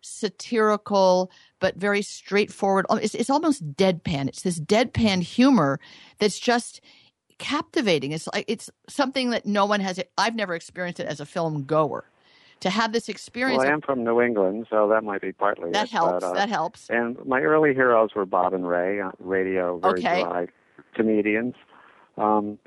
satirical, 0.02 1.32
but 1.60 1.76
very 1.78 2.02
straightforward. 2.02 2.86
It's, 2.92 3.16
it's 3.16 3.30
almost 3.30 3.76
deadpan. 3.76 4.28
It's 4.28 4.42
this 4.42 4.60
deadpan 4.60 5.22
humor 5.22 5.80
that's 6.20 6.38
just 6.38 6.82
captivating. 7.38 8.12
It's 8.12 8.28
like 8.34 8.46
it's 8.48 8.70
something 8.88 9.30
that 9.32 9.46
no 9.46 9.66
one 9.66 9.80
has. 9.80 10.00
I've 10.18 10.36
never 10.36 10.56
experienced 10.56 11.00
it 11.00 11.08
as 11.08 11.20
a 11.20 11.26
film 11.26 11.64
goer. 11.64 12.06
To 12.62 12.72
have 12.72 12.92
this 12.92 13.08
experience. 13.08 13.60
Well, 13.60 13.68
I 13.68 13.72
am 13.72 13.82
from 13.82 14.04
New 14.04 14.20
England, 14.20 14.66
so 14.68 14.88
that 14.90 15.04
might 15.04 15.22
be 15.22 15.32
partly 15.32 15.72
that 15.74 15.86
it, 15.86 15.92
helps. 15.92 16.22
But, 16.22 16.32
uh, 16.32 16.34
that 16.34 16.50
helps. 16.50 16.90
And 16.90 17.24
my 17.24 17.42
early 17.42 17.76
heroes 17.76 18.16
were 18.16 18.26
Bob 18.26 18.56
and 18.56 18.68
Ray, 18.68 19.00
uh, 19.00 19.12
radio, 19.20 19.78
very 19.78 20.00
Okay. 20.00 20.24
dry 20.24 20.48
comedians. 20.96 21.54
Um, 22.18 22.58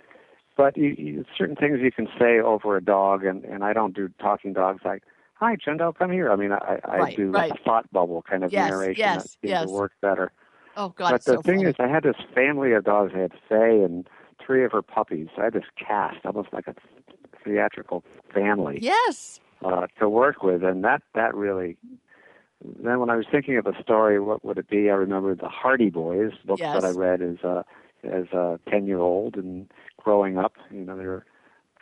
but 0.57 0.77
you, 0.77 0.95
you, 0.97 1.25
certain 1.37 1.57
things 1.57 1.81
you 1.83 1.91
can 1.91 2.07
say 2.21 2.39
over 2.39 2.77
a 2.77 2.81
dog, 2.81 3.25
and, 3.25 3.45
and 3.45 3.65
I 3.65 3.73
don't 3.73 3.93
do 3.93 4.09
talking 4.21 4.53
dogs 4.53 4.83
like, 4.85 5.03
"Hi, 5.35 5.57
Chundo, 5.57 5.93
come 5.93 6.13
here." 6.13 6.31
I 6.31 6.37
mean, 6.37 6.53
I, 6.53 6.79
I 6.85 6.99
Right, 6.99 7.17
do 7.17 7.31
right. 7.33 7.51
a 7.51 7.57
thought 7.65 7.91
bubble 7.93 8.23
kind 8.23 8.45
of 8.45 8.53
Yes, 8.53 8.71
narration 8.71 8.99
yes, 9.01 9.23
that 9.25 9.31
seems 9.31 9.51
yes. 9.51 9.63
to 9.65 9.69
work 9.71 9.93
better. 10.01 10.31
Oh 10.77 10.91
God, 10.91 11.11
but 11.11 11.25
the 11.25 11.33
so 11.33 11.43
thing 11.43 11.57
funny. 11.57 11.71
is, 11.71 11.75
I 11.81 11.89
had 11.89 12.05
this 12.05 12.15
family 12.33 12.75
of 12.75 12.85
dogs. 12.85 13.11
I 13.13 13.19
had 13.19 13.33
Fay 13.49 13.83
and 13.83 14.09
three 14.45 14.65
of 14.65 14.73
her 14.73 14.83
puppies. 14.83 15.29
I 15.39 15.45
had 15.45 15.53
this 15.55 15.65
cast, 15.77 16.25
almost 16.25 16.53
like 16.53 16.67
a 16.67 16.75
theatrical 17.45 18.05
family 18.33 18.79
yes. 18.81 19.41
uh, 19.65 19.87
to 19.99 20.09
work 20.09 20.43
with, 20.43 20.63
and 20.63 20.85
that 20.85 21.03
that 21.15 21.35
really. 21.35 21.77
Then 22.83 23.01
when 23.01 23.09
I 23.09 23.17
was 23.17 23.25
thinking 23.31 23.57
of 23.57 23.67
a 23.67 23.83
story, 23.83 24.21
what 24.21 24.45
would 24.45 24.59
it 24.59 24.69
be? 24.69 24.91
I 24.91 24.95
remember 24.95 25.35
the 25.35 25.49
Hardy 25.49 25.89
Boys 25.89 26.33
books 26.45 26.61
Yes. 26.61 26.75
that 26.75 26.85
I 26.85 26.91
read 26.91 27.23
as 27.23 27.39
a 27.43 27.65
as 28.05 28.27
a 28.33 28.61
ten 28.69 28.87
year 28.87 28.99
old 28.99 29.37
and 29.37 29.71
growing 29.99 30.37
up. 30.37 30.55
You 30.71 30.85
know, 30.85 30.97
they 30.97 31.07
were 31.07 31.25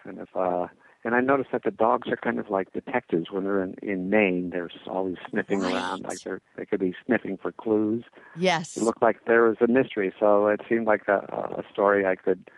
kind 0.03 0.21
of. 0.21 0.29
uh 0.35 0.69
and 1.05 1.15
I 1.15 1.21
noticed 1.21 1.51
that 1.53 1.63
the 1.65 1.71
dogs 1.71 2.09
are 2.09 2.17
kind 2.17 2.39
of 2.39 2.51
like 2.51 2.73
detectives 2.73 3.31
when 3.31 3.45
they're 3.45 3.63
in, 3.63 3.75
in 3.83 4.11
Maine. 4.11 4.51
They're 4.51 4.71
always 4.87 5.17
sniffing 5.31 5.61
Right. 5.61 5.75
around, 5.75 6.03
like 6.05 6.23
they're 6.25 6.41
they 6.57 6.67
could 6.67 6.81
be 6.81 6.95
sniffing 7.07 7.39
for 7.41 7.53
clues. 7.53 8.05
Yes. 8.37 8.77
It 8.77 8.83
looked 8.83 9.03
like 9.03 9.25
there 9.27 9.45
was 9.45 9.57
a 9.61 9.67
mystery, 9.69 10.13
so 10.19 10.47
it 10.49 10.61
seemed 10.69 10.87
like 10.87 11.07
a, 11.09 11.19
a 11.59 11.63
story 11.73 12.05
I 12.07 12.17
could 12.17 12.51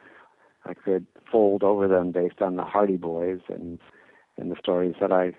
I 0.65 0.75
could 0.75 1.07
fold 1.31 1.63
over 1.63 1.87
them 1.89 2.13
based 2.13 2.41
on 2.43 2.57
the 2.57 2.65
Hardy 2.65 2.97
Boys 2.97 3.41
and 3.49 3.79
and 4.37 4.51
the 4.51 4.57
stories 4.59 4.95
that 5.01 5.13
I 5.13 5.35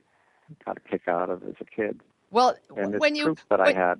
got 0.65 0.77
a 0.77 0.81
kick 0.81 1.07
out 1.07 1.29
of 1.29 1.43
as 1.43 1.55
a 1.61 1.65
kid 1.65 2.01
well, 2.29 2.55
and 2.77 2.99
when 2.99 3.15
you 3.15 3.35
that 3.49 3.59
I 3.61 3.73
had. 3.73 3.99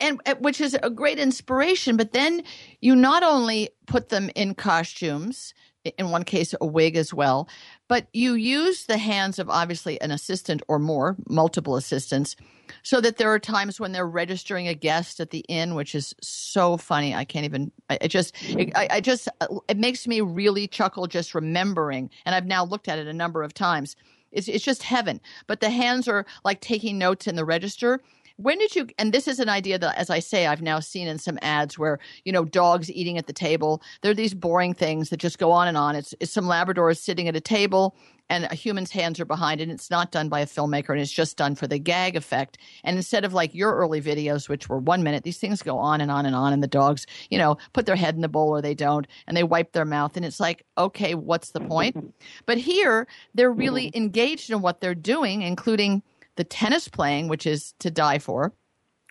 and 0.00 0.20
which 0.38 0.60
is 0.60 0.76
a 0.82 0.90
great 0.90 1.18
inspiration. 1.18 1.96
But 1.96 2.12
then 2.12 2.42
you 2.80 2.94
not 2.94 3.22
only 3.22 3.70
put 3.86 4.10
them 4.10 4.30
in 4.34 4.54
costumes, 4.54 5.54
in 5.84 6.10
one 6.10 6.24
case 6.24 6.54
a 6.60 6.66
wig 6.66 6.96
as 6.96 7.12
well, 7.12 7.48
but 7.88 8.06
you 8.12 8.34
use 8.34 8.86
the 8.86 8.98
hands 8.98 9.38
of 9.38 9.50
obviously 9.50 10.00
an 10.00 10.10
assistant 10.10 10.62
or 10.68 10.78
more, 10.78 11.16
multiple 11.28 11.76
assistants, 11.76 12.36
so 12.82 13.00
that 13.00 13.18
there 13.18 13.30
are 13.30 13.38
times 13.38 13.78
when 13.78 13.92
they're 13.92 14.06
registering 14.06 14.68
a 14.68 14.74
guest 14.74 15.20
at 15.20 15.30
the 15.30 15.44
inn, 15.48 15.74
which 15.74 15.94
is 15.94 16.14
so 16.22 16.76
funny. 16.76 17.14
I 17.14 17.24
can't 17.24 17.44
even. 17.44 17.70
I, 17.90 17.98
I 18.02 18.08
just, 18.08 18.34
it, 18.42 18.72
I, 18.74 18.88
I 18.90 19.00
just, 19.00 19.28
uh, 19.40 19.46
it 19.68 19.76
makes 19.76 20.06
me 20.06 20.20
really 20.22 20.66
chuckle 20.66 21.06
just 21.06 21.34
remembering. 21.34 22.10
And 22.24 22.34
I've 22.34 22.46
now 22.46 22.64
looked 22.64 22.88
at 22.88 22.98
it 22.98 23.06
a 23.06 23.12
number 23.12 23.42
of 23.42 23.52
times. 23.52 23.96
It's, 24.32 24.48
it's 24.48 24.64
just 24.64 24.82
heaven. 24.82 25.20
But 25.46 25.60
the 25.60 25.70
hands 25.70 26.08
are 26.08 26.24
like 26.44 26.60
taking 26.60 26.98
notes 26.98 27.26
in 27.26 27.36
the 27.36 27.44
register. 27.44 28.00
When 28.36 28.58
did 28.58 28.74
you? 28.74 28.88
And 28.98 29.12
this 29.12 29.28
is 29.28 29.38
an 29.38 29.48
idea 29.48 29.78
that, 29.78 29.96
as 29.96 30.10
I 30.10 30.18
say, 30.18 30.46
I've 30.46 30.62
now 30.62 30.80
seen 30.80 31.06
in 31.06 31.18
some 31.18 31.38
ads 31.40 31.78
where 31.78 32.00
you 32.24 32.32
know 32.32 32.44
dogs 32.44 32.90
eating 32.90 33.16
at 33.16 33.28
the 33.28 33.32
table. 33.32 33.80
There 34.02 34.10
are 34.10 34.14
these 34.14 34.34
boring 34.34 34.74
things 34.74 35.10
that 35.10 35.18
just 35.18 35.38
go 35.38 35.52
on 35.52 35.68
and 35.68 35.76
on. 35.76 35.94
It's, 35.94 36.14
it's 36.18 36.32
some 36.32 36.46
Labradors 36.46 36.98
sitting 36.98 37.28
at 37.28 37.36
a 37.36 37.40
table, 37.40 37.94
and 38.28 38.44
a 38.50 38.54
human's 38.56 38.90
hands 38.90 39.20
are 39.20 39.24
behind 39.24 39.60
it. 39.60 39.64
And 39.64 39.72
it's 39.72 39.90
not 39.90 40.10
done 40.10 40.28
by 40.28 40.40
a 40.40 40.46
filmmaker, 40.46 40.90
and 40.90 41.00
it's 41.00 41.12
just 41.12 41.36
done 41.36 41.54
for 41.54 41.68
the 41.68 41.78
gag 41.78 42.16
effect. 42.16 42.58
And 42.82 42.96
instead 42.96 43.24
of 43.24 43.32
like 43.32 43.54
your 43.54 43.72
early 43.76 44.02
videos, 44.02 44.48
which 44.48 44.68
were 44.68 44.78
one 44.78 45.04
minute, 45.04 45.22
these 45.22 45.38
things 45.38 45.62
go 45.62 45.78
on 45.78 46.00
and 46.00 46.10
on 46.10 46.26
and 46.26 46.34
on, 46.34 46.52
and 46.52 46.62
the 46.62 46.68
dogs, 46.68 47.06
you 47.30 47.38
know, 47.38 47.56
put 47.72 47.86
their 47.86 47.96
head 47.96 48.16
in 48.16 48.20
the 48.20 48.28
bowl 48.28 48.48
or 48.48 48.60
they 48.60 48.74
don't, 48.74 49.06
and 49.28 49.36
they 49.36 49.44
wipe 49.44 49.72
their 49.72 49.84
mouth, 49.84 50.16
and 50.16 50.24
it's 50.26 50.40
like, 50.40 50.64
okay, 50.76 51.14
what's 51.14 51.50
the 51.50 51.60
point? 51.60 51.96
But 52.46 52.58
here, 52.58 53.06
they're 53.34 53.52
really 53.52 53.86
mm-hmm. 53.86 54.02
engaged 54.02 54.50
in 54.50 54.60
what 54.60 54.80
they're 54.80 54.94
doing, 54.94 55.42
including 55.42 56.02
the 56.36 56.44
tennis 56.44 56.88
playing, 56.88 57.28
which 57.28 57.46
is 57.46 57.74
to 57.80 57.90
die 57.90 58.18
for. 58.18 58.52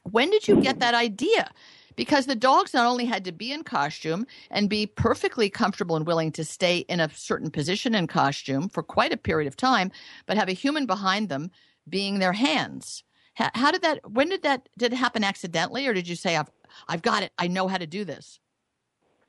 When 0.04 0.30
did 0.30 0.48
you 0.48 0.62
get 0.62 0.80
that 0.80 0.94
idea? 0.94 1.52
Because 1.96 2.26
the 2.26 2.36
dogs 2.36 2.74
not 2.74 2.88
only 2.88 3.06
had 3.06 3.24
to 3.26 3.32
be 3.32 3.52
in 3.52 3.64
costume 3.64 4.26
and 4.50 4.70
be 4.70 4.88
perfectly 4.88 5.50
comfortable 5.50 5.96
and 5.96 6.08
willing 6.08 6.32
to 6.34 6.44
stay 6.44 6.80
in 6.90 7.00
a 7.00 7.10
certain 7.10 7.52
position 7.52 7.94
in 7.94 8.08
costume 8.08 8.68
for 8.68 8.82
quite 8.82 9.14
a 9.14 9.18
period 9.18 9.48
of 9.48 9.56
time, 9.56 9.92
but 10.26 10.38
have 10.38 10.50
a 10.50 10.54
human 10.54 10.86
behind 10.86 11.30
them 11.30 11.52
being 11.88 12.20
their 12.20 12.34
hands. 12.34 13.04
How, 13.36 13.72
did 13.72 13.82
that? 13.82 14.12
When 14.12 14.30
did 14.30 14.44
that? 14.44 14.70
Did 14.78 14.94
it 14.94 14.96
happen 14.98 15.24
accidentally, 15.24 15.88
or 15.88 15.94
did 15.94 16.08
you 16.08 16.16
say, 16.16 16.38
"I've, 16.38 16.52
I've 16.88 17.02
got 17.02 17.24
it. 17.24 17.32
I 17.40 17.48
know 17.48 17.68
how 17.68 17.78
to 17.78 17.88
do 17.88 18.06
this"? 18.06 18.40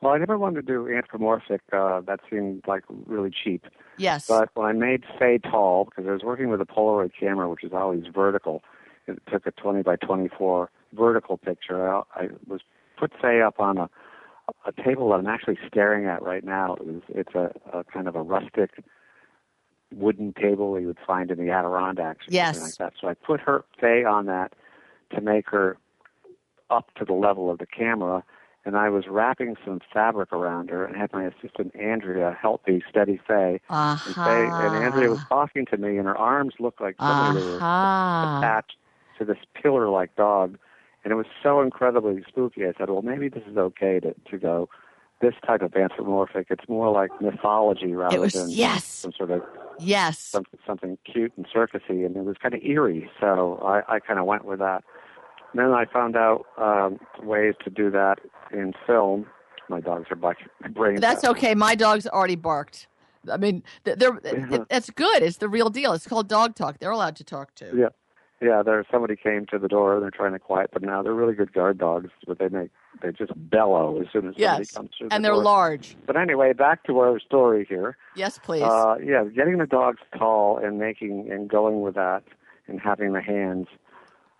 Well, 0.02 0.12
I 0.12 0.18
never 0.18 0.36
wanted 0.36 0.66
to 0.66 0.72
do 0.72 0.94
anthropomorphic. 0.94 1.62
Uh, 1.72 2.02
that 2.02 2.20
seemed 2.28 2.64
like 2.66 2.84
really 2.88 3.30
cheap. 3.30 3.64
Yes. 3.98 4.26
But 4.26 4.50
when 4.54 4.66
I 4.66 4.72
made 4.72 5.04
Fay 5.18 5.38
tall, 5.38 5.84
because 5.84 6.06
I 6.08 6.12
was 6.12 6.22
working 6.22 6.48
with 6.48 6.60
a 6.60 6.64
Polaroid 6.66 7.12
camera, 7.18 7.48
which 7.48 7.64
is 7.64 7.72
always 7.72 8.04
vertical, 8.12 8.62
it 9.06 9.20
took 9.30 9.46
a 9.46 9.50
20 9.52 9.82
by 9.82 9.96
24 9.96 10.70
vertical 10.94 11.36
picture. 11.36 11.88
I, 11.88 12.02
I 12.14 12.28
was 12.46 12.60
put 12.98 13.12
Fay 13.20 13.40
up 13.42 13.60
on 13.60 13.78
a 13.78 13.90
a 14.66 14.72
table 14.82 15.08
that 15.08 15.14
I'm 15.16 15.26
actually 15.26 15.58
staring 15.66 16.06
at 16.06 16.22
right 16.22 16.44
now. 16.44 16.74
It 16.74 16.86
was, 16.86 17.02
it's 17.08 17.34
a, 17.34 17.50
a 17.72 17.84
kind 17.84 18.08
of 18.08 18.14
a 18.14 18.22
rustic 18.22 18.82
wooden 19.94 20.34
table 20.34 20.78
you 20.78 20.86
would 20.88 20.98
find 21.06 21.30
in 21.30 21.38
the 21.38 21.50
Adirondacks 21.50 22.26
or 22.28 22.30
Yes. 22.30 22.56
something 22.56 22.62
like 22.62 22.76
that. 22.78 22.92
So 23.00 23.08
I 23.08 23.14
put 23.14 23.40
her 23.40 23.64
Fay 23.80 24.04
on 24.04 24.26
that 24.26 24.52
to 25.14 25.20
make 25.20 25.48
her 25.50 25.78
up 26.70 26.92
to 26.96 27.04
the 27.04 27.12
level 27.12 27.50
of 27.50 27.58
the 27.58 27.66
camera 27.66 28.22
and 28.64 28.76
I 28.76 28.88
was 28.88 29.06
wrapping 29.08 29.56
some 29.64 29.80
fabric 29.92 30.32
around 30.32 30.70
her 30.70 30.84
and 30.84 30.96
had 30.96 31.12
my 31.12 31.24
assistant 31.24 31.74
Andrea 31.76 32.36
help 32.40 32.66
me 32.66 32.82
steady 32.88 33.20
Fay. 33.26 33.60
And, 33.68 34.14
Fay, 34.14 34.48
and 34.50 34.84
Andrea 34.84 35.10
was 35.10 35.20
talking 35.28 35.66
to 35.66 35.76
me, 35.76 35.98
and 35.98 36.06
her 36.06 36.16
arms 36.16 36.54
looked 36.58 36.80
like 36.80 36.96
somebody 36.98 37.44
were 37.44 37.56
Aha. 37.56 38.38
attached 38.38 38.76
to 39.18 39.24
this 39.24 39.38
pillar-like 39.60 40.16
dog, 40.16 40.58
and 41.04 41.12
it 41.12 41.16
was 41.16 41.26
so 41.42 41.60
incredibly 41.60 42.24
spooky. 42.26 42.64
I 42.66 42.72
said, 42.78 42.88
"Well, 42.88 43.02
maybe 43.02 43.28
this 43.28 43.44
is 43.46 43.56
okay 43.56 44.00
to 44.00 44.14
to 44.30 44.38
go 44.38 44.68
this 45.20 45.34
type 45.46 45.62
of 45.62 45.74
anthropomorphic. 45.74 46.48
It's 46.50 46.68
more 46.68 46.90
like 46.90 47.10
mythology 47.20 47.94
rather 47.94 48.20
was 48.20 48.32
than 48.32 48.50
yes, 48.50 48.84
some 48.84 49.12
sort 49.12 49.30
of 49.30 49.42
yes. 49.78 50.18
some, 50.18 50.44
something 50.66 50.98
cute 51.10 51.32
and 51.36 51.46
circusy, 51.48 52.04
and 52.04 52.16
it 52.16 52.24
was 52.24 52.36
kind 52.42 52.54
of 52.54 52.62
eerie. 52.62 53.10
So 53.20 53.60
I, 53.64 53.96
I 53.96 54.00
kind 54.00 54.18
of 54.18 54.26
went 54.26 54.44
with 54.44 54.58
that. 54.58 54.84
Then 55.54 55.70
I 55.72 55.84
found 55.84 56.16
out 56.16 56.46
um, 56.58 56.98
ways 57.22 57.54
to 57.64 57.70
do 57.70 57.90
that 57.90 58.18
in 58.52 58.72
film. 58.86 59.26
My 59.68 59.80
dogs 59.80 60.06
are 60.10 60.16
barking 60.16 60.48
my 60.60 60.68
brains 60.68 61.00
That's 61.00 61.24
out. 61.24 61.36
okay. 61.36 61.54
My 61.54 61.74
dog's 61.74 62.06
already 62.06 62.36
barked. 62.36 62.88
I 63.30 63.38
mean, 63.38 63.62
they're, 63.84 64.20
that's 64.68 64.90
good. 64.90 65.22
It's 65.22 65.38
the 65.38 65.48
real 65.48 65.70
deal. 65.70 65.92
It's 65.94 66.06
called 66.06 66.28
dog 66.28 66.54
talk. 66.54 66.78
They're 66.78 66.90
allowed 66.90 67.16
to 67.16 67.24
talk 67.24 67.54
too. 67.54 67.72
Yeah. 67.76 67.88
Yeah, 68.42 68.62
there 68.62 68.84
somebody 68.90 69.16
came 69.16 69.46
to 69.46 69.58
the 69.58 69.68
door 69.68 69.94
and 69.94 70.02
they're 70.02 70.10
trying 70.10 70.32
to 70.32 70.38
quiet 70.38 70.72
them 70.72 70.82
now. 70.82 71.02
They're 71.02 71.14
really 71.14 71.32
good 71.34 71.54
guard 71.54 71.78
dogs, 71.78 72.10
but 72.26 72.38
they 72.38 72.48
make 72.48 72.70
they 73.00 73.10
just 73.12 73.32
bellow 73.48 73.98
as 74.02 74.08
soon 74.12 74.28
as 74.28 74.34
somebody 74.34 74.42
Yes, 74.42 74.72
comes 74.72 74.90
through 74.98 75.08
the 75.08 75.14
and 75.14 75.24
they're 75.24 75.32
door. 75.32 75.42
large. 75.44 75.96
But 76.04 76.18
anyway, 76.18 76.52
back 76.52 76.82
to 76.84 76.98
our 76.98 77.18
story 77.20 77.64
here. 77.66 77.96
Yes, 78.16 78.38
please. 78.42 78.62
Uh, 78.64 78.96
yeah, 79.02 79.24
getting 79.24 79.58
the 79.58 79.66
dogs 79.66 80.00
tall 80.18 80.58
and 80.58 80.78
making 80.78 81.30
and 81.32 81.48
going 81.48 81.80
with 81.80 81.94
that 81.94 82.24
and 82.66 82.78
having 82.80 83.14
the 83.14 83.22
hands 83.22 83.68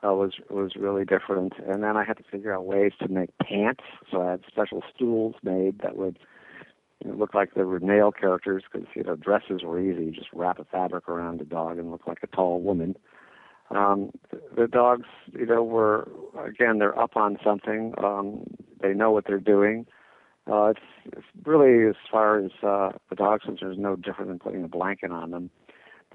uh, 0.05 0.13
was 0.13 0.33
was 0.51 0.73
really 0.77 1.05
different. 1.05 1.55
And 1.67 1.83
then 1.83 1.97
I 1.97 2.05
had 2.05 2.17
to 2.19 2.25
figure 2.31 2.55
out 2.55 2.67
ways 2.67 2.93
to 3.01 3.09
make 3.09 3.31
pants. 3.39 3.85
So 4.11 4.23
I 4.23 4.33
had 4.33 4.41
special 4.47 4.83
stools 4.95 5.35
made 5.43 5.81
that 5.81 5.97
would 5.97 6.19
you 7.03 7.11
know, 7.11 7.17
look 7.17 7.35
like 7.35 7.55
they 7.55 7.63
were 7.63 7.81
male 7.81 8.13
characters 8.13 8.65
because 8.71 8.87
you 8.95 9.03
know 9.03 9.17
dresses 9.17 9.63
were 9.63 9.81
easy. 9.81 10.07
You 10.07 10.13
just 10.13 10.33
wrap 10.33 10.59
a 10.59 10.65
fabric 10.65 11.09
around 11.09 11.41
a 11.41 11.45
dog 11.45 11.79
and 11.79 11.91
look 11.91 12.07
like 12.07 12.19
a 12.23 12.27
tall 12.29 12.61
woman. 12.61 12.97
Um, 13.71 14.11
the 14.57 14.67
dogs, 14.67 15.07
you 15.33 15.47
know, 15.47 15.63
were 15.65 16.09
again 16.45 16.79
they're 16.79 16.99
up 16.99 17.17
on 17.17 17.39
something. 17.43 17.95
Um, 17.99 18.45
they 18.81 18.93
know 18.93 19.11
what 19.11 19.25
they're 19.27 19.39
doing. 19.39 19.87
Uh, 20.51 20.67
it's, 20.67 20.81
it's 21.07 21.27
really 21.45 21.89
as 21.89 21.95
far 22.11 22.39
as 22.39 22.51
uh, 22.63 22.91
the 23.09 23.17
dogs, 23.17 23.45
there's 23.61 23.79
no 23.79 23.97
different 23.97 24.29
than 24.29 24.39
putting 24.39 24.63
a 24.63 24.69
blanket 24.69 25.11
on 25.11 25.31
them. 25.31 25.51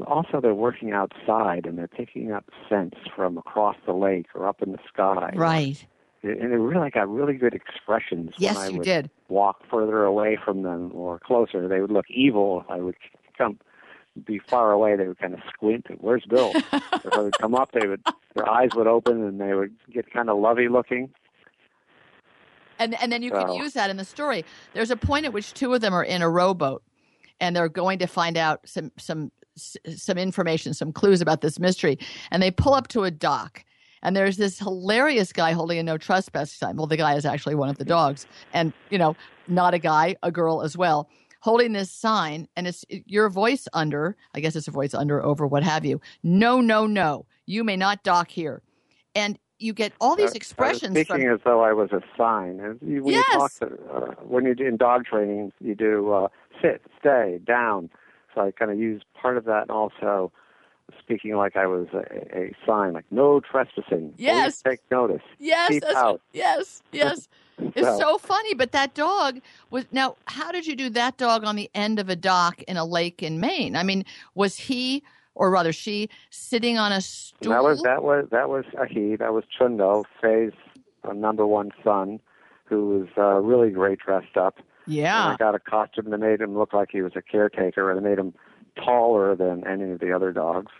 Also, 0.07 0.39
they're 0.41 0.53
working 0.53 0.91
outside 0.91 1.65
and 1.65 1.77
they're 1.77 1.87
picking 1.87 2.31
up 2.31 2.45
scents 2.67 2.97
from 3.15 3.37
across 3.37 3.75
the 3.85 3.93
lake 3.93 4.27
or 4.35 4.47
up 4.47 4.61
in 4.61 4.71
the 4.71 4.79
sky. 4.91 5.31
right. 5.35 5.85
And 6.21 6.51
they 6.51 6.57
really 6.57 6.89
got 6.89 7.09
really 7.09 7.35
good 7.35 7.53
expressions. 7.53 8.31
Yes, 8.37 8.57
when 8.57 8.65
I 8.65 8.69
you 8.69 8.77
would 8.79 8.83
did. 8.85 9.09
walk 9.29 9.61
further 9.71 10.03
away 10.03 10.37
from 10.43 10.63
them 10.63 10.91
or 10.93 11.17
closer. 11.19 11.67
They 11.69 11.79
would 11.79 11.91
look 11.91 12.09
evil. 12.09 12.61
If 12.65 12.71
I 12.71 12.77
would 12.81 12.95
come 13.37 13.57
be 14.25 14.37
far 14.37 14.71
away, 14.73 14.97
they 14.97 15.07
would 15.07 15.17
kind 15.19 15.33
of 15.33 15.39
squint. 15.53 15.85
Where's 15.99 16.25
Bill? 16.25 16.51
if 16.73 17.13
I 17.13 17.19
would 17.19 17.37
come 17.39 17.55
up, 17.55 17.71
they 17.71 17.87
would 17.87 18.01
their 18.35 18.49
eyes 18.49 18.71
would 18.75 18.87
open 18.87 19.23
and 19.23 19.39
they 19.39 19.53
would 19.53 19.73
get 19.93 20.11
kind 20.11 20.29
of 20.29 20.37
lovey 20.37 20.67
looking. 20.67 21.09
and 22.79 23.01
and 23.01 23.11
then 23.11 23.21
you 23.23 23.31
can 23.31 23.53
use 23.53 23.73
that 23.73 23.89
in 23.89 23.95
the 23.95 24.05
story. 24.05 24.43
There's 24.73 24.91
a 24.91 24.97
point 24.97 25.25
at 25.25 25.31
which 25.33 25.53
two 25.53 25.73
of 25.73 25.79
them 25.79 25.93
are 25.93 26.03
in 26.03 26.21
a 26.21 26.29
rowboat, 26.29 26.83
and 27.39 27.55
they're 27.55 27.69
going 27.69 27.99
to 27.99 28.07
find 28.07 28.37
out 28.37 28.61
some 28.67 28.91
some 28.97 29.31
some 29.55 30.17
information, 30.17 30.73
some 30.73 30.91
clues 30.91 31.21
about 31.21 31.41
this 31.41 31.59
mystery, 31.59 31.97
and 32.31 32.41
they 32.41 32.51
pull 32.51 32.73
up 32.73 32.87
to 32.89 33.03
a 33.03 33.11
dock. 33.11 33.63
And 34.01 34.15
there's 34.15 34.37
this 34.37 34.59
hilarious 34.59 35.33
guy 35.33 35.51
holding 35.51 35.77
a 35.77 35.83
no 35.83 35.97
trespass 35.97 36.51
sign. 36.53 36.77
Well, 36.77 36.87
the 36.87 36.95
guy 36.95 37.15
is 37.15 37.25
actually 37.25 37.55
one 37.55 37.69
of 37.69 37.77
the 37.77 37.85
dogs, 37.85 38.25
and 38.53 38.71
you 38.89 38.97
know, 38.97 39.15
not 39.47 39.73
a 39.73 39.79
guy, 39.79 40.15
a 40.23 40.31
girl 40.31 40.61
as 40.61 40.77
well, 40.77 41.09
holding 41.41 41.73
this 41.73 41.91
sign, 41.91 42.47
and 42.55 42.67
it's 42.67 42.85
your 42.89 43.29
voice 43.29 43.67
under. 43.73 44.15
I 44.33 44.39
guess 44.39 44.55
it's 44.55 44.67
a 44.69 44.71
voice 44.71 44.93
under, 44.93 45.21
over, 45.21 45.45
what 45.45 45.63
have 45.63 45.83
you. 45.83 45.99
No, 46.23 46.61
no, 46.61 46.87
no, 46.87 47.25
you 47.45 47.63
may 47.65 47.75
not 47.75 48.03
dock 48.03 48.29
here, 48.31 48.61
and 49.15 49.37
you 49.57 49.73
get 49.73 49.91
all 49.99 50.15
these 50.15 50.33
expressions 50.33 50.95
I 50.95 51.03
speaking 51.03 51.25
from. 51.25 51.33
as 51.35 51.41
though 51.43 51.61
I 51.61 51.73
was 51.73 51.91
a 51.91 52.01
sign. 52.17 52.77
When 52.79 53.03
Yes. 53.05 53.25
you 53.27 53.39
talk 53.39 53.53
to, 53.55 53.65
uh, 53.93 54.11
when 54.23 54.45
you 54.45 54.55
do 54.55 54.65
in 54.65 54.77
dog 54.77 55.05
training, 55.05 55.51
you 55.59 55.75
do 55.75 56.13
uh, 56.13 56.27
sit, 56.61 56.81
stay, 56.97 57.39
down. 57.45 57.89
So 58.35 58.41
I 58.41 58.51
kind 58.51 58.71
of 58.71 58.77
use 58.79 59.01
part 59.19 59.37
of 59.37 59.45
that, 59.45 59.63
and 59.63 59.71
also 59.71 60.31
speaking 60.99 61.35
like 61.35 61.55
I 61.55 61.67
was 61.67 61.87
a, 61.93 62.37
a 62.37 62.55
sign, 62.65 62.93
like 62.93 63.05
no 63.11 63.39
trespassing. 63.39 64.13
Yes. 64.17 64.61
Please 64.61 64.71
take 64.71 64.79
notice. 64.91 65.21
Yes, 65.37 65.69
Keep 65.69 65.83
out. 65.95 66.21
yes, 66.33 66.81
yes. 66.91 67.27
It's 67.75 67.85
So- 67.85 67.99
so 67.99 68.17
funny, 68.17 68.53
but 68.53 68.71
that 68.71 68.93
dog 68.93 69.41
was 69.69 69.85
now. 69.91 70.15
How 70.27 70.49
did 70.53 70.65
you 70.65 70.77
do 70.77 70.89
that 70.91 71.17
dog 71.17 71.43
on 71.43 71.57
the 71.57 71.69
end 71.75 71.99
of 71.99 72.07
a 72.07 72.15
dock 72.15 72.61
in 72.63 72.77
a 72.77 72.85
lake 72.85 73.21
in 73.21 73.41
Maine? 73.41 73.75
I 73.75 73.83
mean, 73.83 74.05
was 74.33 74.55
he, 74.55 75.03
or 75.35 75.51
rather 75.51 75.73
she, 75.73 76.07
sitting 76.29 76.77
on 76.77 76.93
a 76.93 77.01
stool? 77.01 77.51
That 77.51 77.61
was 77.63 77.81
that 77.81 78.01
was 78.01 78.27
that 78.31 78.47
was 78.47 78.63
a 78.81 78.85
he. 78.87 79.17
That 79.17 79.33
was 79.33 79.43
Chundo, 79.59 80.05
Fay's 80.21 80.53
uh, 81.03 81.11
number 81.11 81.45
one 81.45 81.71
son, 81.83 82.21
who 82.63 82.87
was 82.99 83.07
uh, 83.17 83.41
really 83.41 83.71
great 83.71 83.99
dressed 83.99 84.37
up. 84.37 84.55
And 84.89 84.97
yeah. 84.97 85.27
I 85.29 85.35
got 85.37 85.55
a 85.55 85.59
costume 85.59 86.09
that 86.09 86.17
made 86.19 86.41
him 86.41 86.57
look 86.57 86.73
like 86.73 86.89
he 86.91 87.01
was 87.01 87.13
a 87.15 87.21
caretaker, 87.21 87.89
and 87.91 87.97
it 88.03 88.07
made 88.09 88.17
him 88.19 88.33
taller 88.75 89.35
than 89.35 89.65
any 89.67 89.91
of 89.91 89.99
the 89.99 90.11
other 90.11 90.31
dogs. 90.31 90.71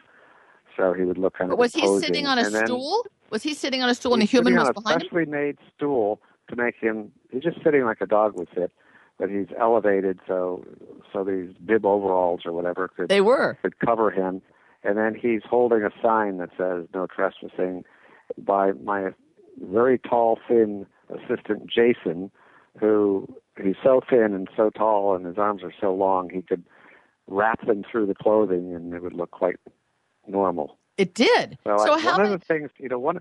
So 0.77 0.93
he 0.93 1.03
would 1.03 1.17
look 1.17 1.37
kind 1.37 1.49
But 1.49 1.55
of. 1.55 1.59
was 1.59 1.73
he 1.73 1.85
sitting 1.99 2.25
on 2.25 2.37
a 2.39 2.43
And 2.43 2.55
then 2.55 2.65
stool? 2.65 3.05
Was 3.31 3.43
he 3.43 3.53
sitting 3.53 3.83
on 3.83 3.89
a 3.89 3.95
stool 3.95 4.13
and 4.13 4.23
he's 4.23 4.31
human 4.31 4.53
was 4.55 4.63
on 4.63 4.69
a 4.69 4.73
behind 4.73 5.01
him? 5.01 5.07
specially 5.07 5.25
made 5.25 5.57
stool 5.75 6.21
to 6.49 6.55
make 6.55 6.75
him. 6.75 7.11
He's 7.31 7.43
just 7.43 7.61
sitting 7.63 7.83
like 7.83 8.01
a 8.01 8.05
dog 8.07 8.35
would 8.37 8.47
sit, 8.55 8.71
but 9.19 9.29
he's 9.29 9.47
elevated 9.59 10.19
so 10.27 10.63
so 11.13 11.23
these 11.23 11.49
bib 11.65 11.85
overalls 11.85 12.41
or 12.45 12.53
whatever 12.53 12.87
could 12.87 13.09
They 13.09 13.21
were. 13.21 13.57
could 13.61 13.77
cover 13.79 14.09
him, 14.09 14.41
and 14.83 14.97
then 14.97 15.13
he's 15.15 15.41
holding 15.47 15.83
a 15.83 15.91
sign 16.01 16.37
that 16.37 16.49
says 16.57 16.87
"No 16.93 17.05
trespassing" 17.07 17.83
by 18.37 18.71
my 18.71 19.09
very 19.61 19.99
tall, 19.99 20.39
thin 20.47 20.85
assistant 21.09 21.67
Jason, 21.67 22.31
who 22.79 23.27
he's 23.63 23.75
so 23.83 24.01
thin 24.09 24.33
and 24.33 24.47
so 24.55 24.69
tall, 24.69 25.15
and 25.15 25.25
his 25.25 25.37
arms 25.37 25.63
are 25.63 25.73
so 25.79 25.93
long, 25.93 26.29
he 26.29 26.41
could 26.41 26.63
wrap 27.27 27.65
them 27.65 27.83
through 27.89 28.07
the 28.07 28.15
clothing, 28.15 28.73
and 28.73 28.93
it 28.93 29.01
would 29.03 29.13
look 29.13 29.31
quite 29.31 29.57
normal. 30.27 30.77
It 30.97 31.13
did. 31.13 31.57
So, 31.63 31.77
So, 31.77 31.93
I, 31.93 31.99
how 31.99 32.11
one 32.11 32.21
many? 32.23 32.33
of 32.33 32.39
the 32.39 32.45
things, 32.45 32.69
you 32.77 32.89
know, 32.89 32.99
one 32.99 33.19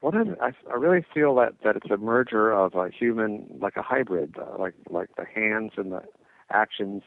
one 0.00 0.14
of 0.16 0.26
the, 0.28 0.36
I, 0.42 0.52
I 0.70 0.74
really 0.74 1.04
feel 1.12 1.34
that 1.36 1.54
that 1.64 1.76
it's 1.76 1.90
a 1.90 1.96
merger 1.96 2.52
of 2.52 2.74
a 2.74 2.90
human, 2.90 3.46
like 3.60 3.76
a 3.76 3.82
hybrid, 3.82 4.36
uh, 4.38 4.58
like 4.58 4.74
like 4.90 5.10
the 5.16 5.24
hands 5.24 5.72
and 5.76 5.92
the 5.92 6.02
actions 6.50 7.02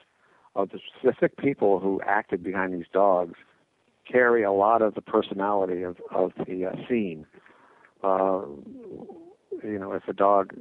of 0.55 0.69
the 0.69 0.79
specific 0.99 1.37
people 1.37 1.79
who 1.79 2.01
acted 2.05 2.43
behind 2.43 2.73
these 2.73 2.87
dogs 2.91 3.35
carry 4.11 4.43
a 4.43 4.51
lot 4.51 4.81
of 4.81 4.95
the 4.95 5.01
personality 5.01 5.83
of 5.83 5.97
of 6.11 6.31
the 6.45 6.65
uh, 6.65 6.75
scene. 6.87 7.25
Uh, 8.03 8.41
you 9.63 9.77
know, 9.77 9.93
if 9.93 10.07
a 10.07 10.13
dog 10.13 10.53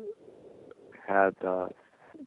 had 1.08 1.34
uh, 1.46 1.68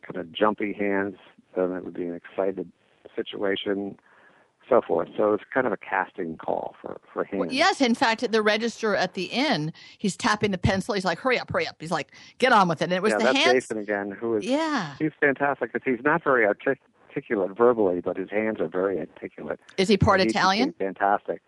kind 0.01 0.17
of 0.17 0.31
jumpy 0.31 0.73
hands, 0.73 1.15
then 1.55 1.71
it 1.73 1.85
would 1.85 1.93
be 1.93 2.05
an 2.05 2.15
excited 2.15 2.71
situation, 3.15 3.97
so 4.69 4.81
forth. 4.81 5.09
So 5.17 5.33
it's 5.33 5.43
kind 5.53 5.67
of 5.67 5.73
a 5.73 5.77
casting 5.77 6.37
call 6.37 6.75
for 6.81 6.99
for 7.13 7.23
hands. 7.23 7.39
Well, 7.39 7.51
yes, 7.51 7.81
in 7.81 7.95
fact, 7.95 8.23
at 8.23 8.31
the 8.31 8.41
register 8.41 8.95
at 8.95 9.13
the 9.13 9.25
inn, 9.25 9.73
he's 9.97 10.15
tapping 10.17 10.51
the 10.51 10.57
pencil. 10.57 10.93
He's 10.93 11.05
like, 11.05 11.19
"Hurry 11.19 11.39
up, 11.39 11.51
hurry 11.51 11.67
up!" 11.67 11.75
He's 11.79 11.91
like, 11.91 12.11
"Get 12.37 12.51
on 12.53 12.67
with 12.67 12.81
it." 12.81 12.85
And 12.85 12.93
it 12.93 13.01
was 13.01 13.11
yeah, 13.11 13.17
the 13.17 13.23
that's 13.25 13.37
hands. 13.37 13.53
Jason 13.53 13.77
again, 13.77 14.11
who 14.11 14.35
is 14.37 14.45
Yeah. 14.45 14.95
he's 14.99 15.11
fantastic 15.19 15.73
because 15.73 15.85
he's 15.85 16.03
not 16.03 16.23
very 16.23 16.45
artic- 16.45 16.79
articulate 17.09 17.51
verbally, 17.57 17.99
but 18.01 18.15
his 18.17 18.29
hands 18.29 18.59
are 18.61 18.67
very 18.67 18.99
articulate. 18.99 19.59
Is 19.77 19.89
he 19.89 19.97
part 19.97 20.21
And 20.21 20.29
he's 20.29 20.35
Italian? 20.35 20.73
Fantastic. 20.79 21.41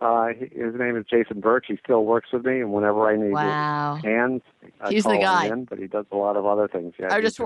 Uh, 0.00 0.28
his 0.28 0.74
name 0.76 0.96
is 0.96 1.04
Jason 1.10 1.40
Birch. 1.40 1.64
He 1.66 1.76
still 1.82 2.04
works 2.04 2.28
with 2.32 2.44
me, 2.46 2.60
and 2.60 2.72
whenever 2.72 3.08
I 3.08 3.16
need 3.16 3.32
Wow. 3.32 3.98
hands, 4.02 4.42
I 4.80 4.90
He's 4.90 5.02
the 5.02 5.08
call 5.10 5.16
him 5.18 5.22
guy. 5.22 5.46
in, 5.46 5.64
but 5.64 5.78
he 5.80 5.88
does 5.88 6.06
a 6.12 6.16
lot 6.16 6.36
of 6.36 6.46
other 6.46 6.68
things. 6.68 6.94
Yeah, 6.98 7.12
I 7.12 7.20
just 7.20 7.40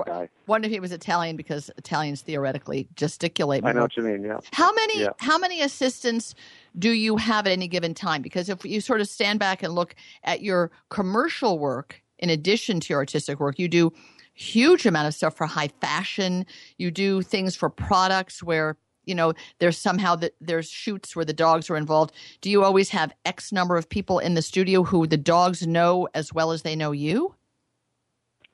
wonder 0.45 0.67
if 0.67 0.71
he 0.71 0.79
was 0.79 0.91
Italian 0.91 1.35
because 1.35 1.71
Italians 1.77 2.21
theoretically 2.21 2.87
gesticulate. 2.95 3.65
I 3.65 3.71
know 3.71 3.81
what 3.81 3.97
you 3.97 4.03
mean. 4.03 4.23
Yeah. 4.23 4.37
How 4.51 4.71
many 4.73 5.01
Yeah. 5.01 5.09
how 5.17 5.39
many 5.39 5.61
assistants 5.61 6.35
do 6.77 6.91
you 6.91 7.17
have 7.17 7.47
at 7.47 7.51
any 7.51 7.67
given 7.67 7.95
time? 7.95 8.21
Because 8.21 8.49
if 8.49 8.63
you 8.63 8.81
sort 8.81 9.01
of 9.01 9.07
stand 9.07 9.39
back 9.39 9.63
and 9.63 9.73
look 9.73 9.95
at 10.23 10.41
your 10.43 10.69
commercial 10.89 11.57
work 11.57 12.03
in 12.19 12.29
addition 12.29 12.79
to 12.81 12.93
your 12.93 12.99
artistic 12.99 13.39
work, 13.39 13.57
you 13.57 13.67
do 13.67 13.91
huge 14.35 14.85
amount 14.85 15.07
of 15.07 15.15
stuff 15.15 15.35
for 15.35 15.47
high 15.47 15.69
fashion. 15.81 16.45
You 16.77 16.91
do 16.91 17.23
things 17.23 17.55
for 17.55 17.69
products 17.69 18.43
where 18.43 18.77
you 19.05 19.15
know 19.15 19.33
there's 19.59 19.77
somehow 19.77 20.15
that 20.17 20.33
there's 20.41 20.69
shoots 20.69 21.15
where 21.15 21.25
the 21.25 21.33
dogs 21.33 21.69
are 21.69 21.75
involved. 21.75 22.13
Do 22.41 22.49
you 22.49 22.63
always 22.63 22.89
have 22.89 23.13
X 23.25 23.51
number 23.51 23.77
of 23.77 23.89
people 23.89 24.19
in 24.19 24.33
the 24.33 24.41
studio 24.41 24.83
who 24.83 25.07
the 25.07 25.17
dogs 25.17 25.65
know 25.67 26.07
as 26.13 26.33
well 26.33 26.51
as 26.51 26.61
they 26.61 26.75
know 26.75 26.91
you? 26.91 27.35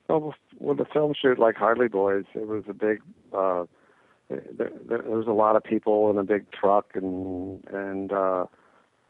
Well, 0.07 0.33
with 0.59 0.77
the 0.77 0.85
film 0.85 1.13
shoot 1.19 1.37
like 1.37 1.55
Hardly 1.55 1.87
Boys, 1.87 2.25
it 2.33 2.47
was 2.47 2.63
a 2.67 2.73
big. 2.73 3.01
Uh, 3.31 3.65
there, 4.29 4.71
there 4.87 5.01
was 5.03 5.27
a 5.27 5.31
lot 5.31 5.55
of 5.55 5.63
people 5.63 6.09
in 6.09 6.17
a 6.17 6.23
big 6.23 6.51
truck 6.51 6.91
and 6.95 7.63
and 7.71 8.11
uh, 8.11 8.45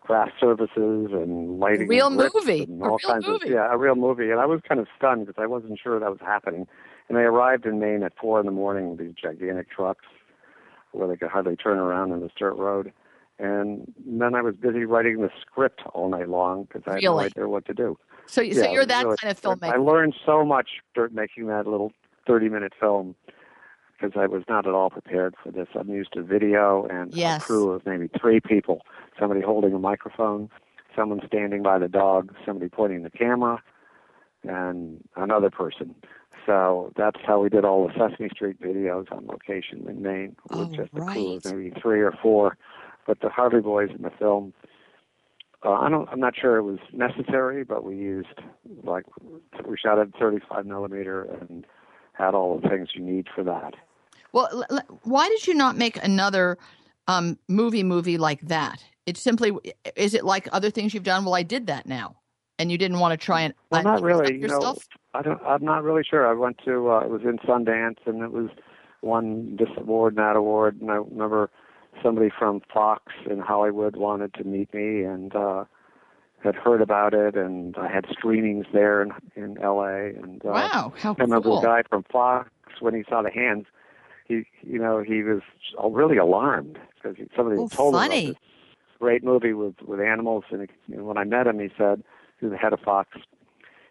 craft 0.02 0.34
services 0.40 1.10
and 1.12 1.60
lighting. 1.60 1.88
real 1.88 2.08
and 2.08 2.16
movie. 2.16 2.64
and 2.64 2.82
A 2.82 2.86
all 2.86 3.00
real 3.04 3.10
kinds 3.10 3.28
movie. 3.28 3.46
Of, 3.48 3.52
yeah, 3.52 3.68
a 3.72 3.78
real 3.78 3.96
movie. 3.96 4.32
And 4.32 4.40
I 4.40 4.46
was 4.46 4.62
kind 4.68 4.80
of 4.80 4.88
stunned 4.98 5.28
because 5.28 5.42
I 5.42 5.46
wasn't 5.46 5.80
sure 5.82 6.00
that 6.00 6.10
was 6.10 6.20
happening. 6.22 6.68
And 7.08 7.18
they 7.18 7.22
arrived 7.22 7.66
in 7.66 7.80
Maine 7.80 8.04
at 8.04 8.14
four 8.20 8.40
in 8.40 8.46
the 8.46 8.52
morning 8.52 8.90
with 8.90 9.00
these 9.00 9.14
gigantic 9.14 9.70
trucks 9.70 10.06
where 10.92 11.08
they 11.08 11.16
could 11.18 11.30
hardly 11.30 11.56
turn 11.56 11.78
around 11.78 12.12
on 12.12 12.22
this 12.22 12.32
dirt 12.38 12.54
road. 12.56 12.92
And 13.38 13.94
then 14.06 14.36
I 14.36 14.42
was 14.42 14.56
busy 14.56 14.84
writing 14.86 15.22
the 15.22 15.30
script 15.40 15.82
all 15.94 16.10
night 16.10 16.28
long 16.28 16.64
because 16.64 16.82
I 16.88 16.96
had 16.96 17.04
no 17.04 17.20
idea 17.20 17.48
what 17.48 17.66
to 17.66 17.74
do. 17.74 17.98
So, 18.26 18.42
so 18.42 18.42
Yeah, 18.66 18.72
you're 18.72 18.86
that 18.86 19.06
really. 19.06 19.18
kind 19.18 19.32
of 19.32 19.42
filmmaker. 19.42 19.74
I 19.74 19.78
learned 19.78 20.16
so 20.26 20.44
much 20.46 20.70
during 20.94 21.16
making 21.16 21.48
that 21.48 21.66
little 21.66 21.92
30 22.28 22.50
minute 22.50 22.74
film 22.80 23.16
because 23.94 24.20
I 24.20 24.28
was 24.28 24.44
not 24.50 24.68
at 24.68 24.74
all 24.74 24.90
prepared 24.90 25.36
for 25.42 25.52
this. 25.52 25.68
I'm 25.74 25.90
used 25.90 26.14
to 26.14 26.24
video 26.24 26.86
and 26.90 27.14
Yes. 27.14 27.42
a 27.44 27.46
crew 27.46 27.72
of 27.72 27.86
maybe 27.86 28.10
three 28.20 28.40
people 28.40 28.82
somebody 29.18 29.42
holding 29.42 29.74
a 29.74 29.80
microphone, 29.80 30.50
someone 30.96 31.20
standing 31.28 31.62
by 31.62 31.78
the 31.78 31.90
dog, 31.90 32.34
somebody 32.46 32.70
pointing 32.70 33.04
the 33.04 33.10
camera, 33.10 33.62
and 34.44 35.04
another 35.18 35.50
person. 35.50 35.94
So 36.50 36.92
that's 36.98 37.20
how 37.28 37.40
we 37.42 37.50
did 37.50 37.64
all 37.64 37.88
the 37.88 37.94
Sesame 37.94 38.28
Street 38.30 38.60
videos 38.60 39.12
on 39.12 39.28
location 39.28 39.86
in 39.88 40.02
Maine 40.02 40.36
with 40.50 40.70
Oh, 40.70 40.76
just 40.76 40.90
a 40.96 41.00
crew 41.02 41.36
of 41.36 41.46
maybe 41.46 41.72
three 41.80 42.02
or 42.02 42.12
four. 42.24 42.58
But 43.06 43.20
the 43.22 43.30
Hardly 43.30 43.62
Boys 43.62 43.90
in 43.96 44.02
the 44.02 44.10
film, 44.10 44.54
uh, 45.64 45.74
I 45.74 45.90
don't, 45.90 46.10
I'm 46.10 46.20
not 46.20 46.34
sure 46.36 46.58
it 46.58 46.64
was 46.64 46.80
necessary, 46.92 47.64
but 47.64 47.84
we 47.84 47.98
used 47.98 48.34
like 48.84 49.04
we 49.68 49.78
shot 49.78 50.00
at 50.00 50.08
35 50.18 50.66
millimeter 50.66 51.22
and 51.40 51.68
had 52.14 52.34
all 52.34 52.60
the 52.60 52.68
things 52.68 52.90
you 52.96 53.02
need 53.04 53.28
for 53.36 53.44
that. 53.44 53.76
Well, 54.32 54.50
l- 54.52 54.66
l- 54.72 55.00
why 55.04 55.30
did 55.30 55.46
you 55.46 55.54
not 55.54 55.78
make 55.78 56.04
another 56.04 56.58
um, 57.08 57.38
movie 57.48 57.84
movie 57.84 58.18
like 58.18 58.42
that? 58.48 58.84
It's 59.06 59.22
simply 59.22 59.52
is 59.96 60.16
it 60.16 60.26
like 60.26 60.48
other 60.52 60.72
things 60.72 60.96
you've 60.96 61.04
done? 61.04 61.26
Well, 61.26 61.36
I 61.36 61.44
did 61.44 61.68
that 61.68 61.86
now, 61.86 62.16
and 62.60 62.72
you 62.72 62.78
didn't 62.78 63.00
want 63.00 63.20
to 63.20 63.26
try 63.26 63.42
and 63.42 63.54
Well, 63.72 63.82
not 63.84 64.02
really. 64.04 64.38
You 64.38 64.48
know. 64.48 64.76
I 65.14 65.22
don't. 65.24 65.42
I'm 65.44 65.64
not 65.64 65.84
really 65.84 66.04
sure. 66.08 66.28
I 66.28 66.34
went 66.34 66.60
to. 66.66 66.92
Uh, 66.92 67.00
it 67.00 67.10
was 67.10 67.22
in 67.24 67.40
Sundance, 67.40 67.98
and 68.06 68.22
it 68.22 68.32
was 68.32 68.50
won 69.02 69.56
this 69.58 69.70
award 69.78 70.14
and 70.16 70.20
that 70.24 70.36
award. 70.36 70.80
And 70.82 70.92
I 70.92 70.96
remember 70.96 71.50
somebody 72.04 72.30
from 72.38 72.62
Fox 72.72 73.04
in 73.30 73.40
Hollywood 73.40 73.96
wanted 73.96 74.34
to 74.36 74.44
meet 74.44 74.72
me, 74.74 75.04
and 75.04 75.36
uh, 75.36 75.64
had 76.44 76.56
heard 76.56 76.82
about 76.82 77.14
it, 77.14 77.36
and 77.36 77.76
I 77.78 77.88
had 77.88 78.06
screenings 78.12 78.66
there 78.74 79.02
in 79.02 79.12
in 79.36 79.58
L.A. 79.58 80.10
And 80.10 80.46
uh, 80.46 80.50
wow, 80.50 80.94
how 81.00 81.16
I 81.18 81.24
remember 81.24 81.50
cool! 81.50 81.62
the 81.62 81.68
guy 81.68 81.84
from 81.90 82.04
Fox 82.12 82.50
when 82.82 82.94
he 82.94 83.04
saw 83.10 83.22
the 83.24 83.32
hands. 83.32 83.66
He, 84.26 84.44
you 84.62 84.78
know, 84.78 85.02
he 85.02 85.24
was 85.24 85.42
really 85.84 86.18
alarmed 86.18 86.78
because 87.02 87.18
somebody 87.36 87.58
Oh, 87.58 87.64
had 87.68 87.72
told 87.72 87.96
him 87.96 88.00
funny. 88.00 88.26
about 88.26 88.36
this 88.36 88.98
great 89.00 89.24
movie 89.24 89.54
with 89.54 89.74
with 89.84 90.00
animals. 90.00 90.44
And, 90.52 90.70
he, 90.88 90.94
and 90.94 91.08
when 91.08 91.18
I 91.18 91.24
met 91.24 91.48
him, 91.48 91.58
he 91.60 91.70
said, 91.76 92.04
"He's 92.40 92.50
the 92.52 92.58
head 92.58 92.74
of 92.74 92.80
Fox." 92.82 93.10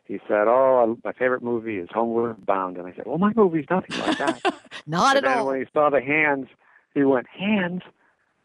He 0.05 0.19
said, 0.27 0.47
"Oh, 0.49 0.97
my 1.05 1.13
favorite 1.13 1.43
movie 1.43 1.77
is 1.77 1.89
Homeward 1.93 2.45
Bound." 2.47 2.77
And 2.79 2.87
I 2.87 2.93
said, 2.95 3.05
"Well, 3.07 3.19
my 3.19 3.33
movie's 3.37 3.67
nothing 3.71 3.99
like 4.01 4.19
that." 4.19 4.41
Not 4.87 5.17
and 5.17 5.27
at 5.27 5.29
then 5.29 5.39
all. 5.39 5.47
when 5.49 5.61
he 5.61 5.67
saw 5.73 5.91
the 5.91 6.01
hands, 6.01 6.49
he 6.95 7.05
went, 7.05 7.27
"Hands," 7.29 7.83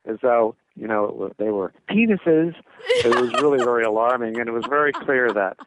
as 0.06 0.18
though 0.22 0.56
you 0.76 0.88
know 0.88 1.06
it 1.06 1.16
was, 1.16 1.32
they 1.38 1.49
were 1.49 1.72
penises. 1.89 2.54
It 3.06 3.16
was 3.16 3.32
really 3.41 3.64
very 3.64 3.84
alarming, 3.91 4.39
and 4.39 4.49
it 4.49 4.51
was 4.54 4.66
very 4.68 4.91
clear 4.91 5.32
that 5.32 5.58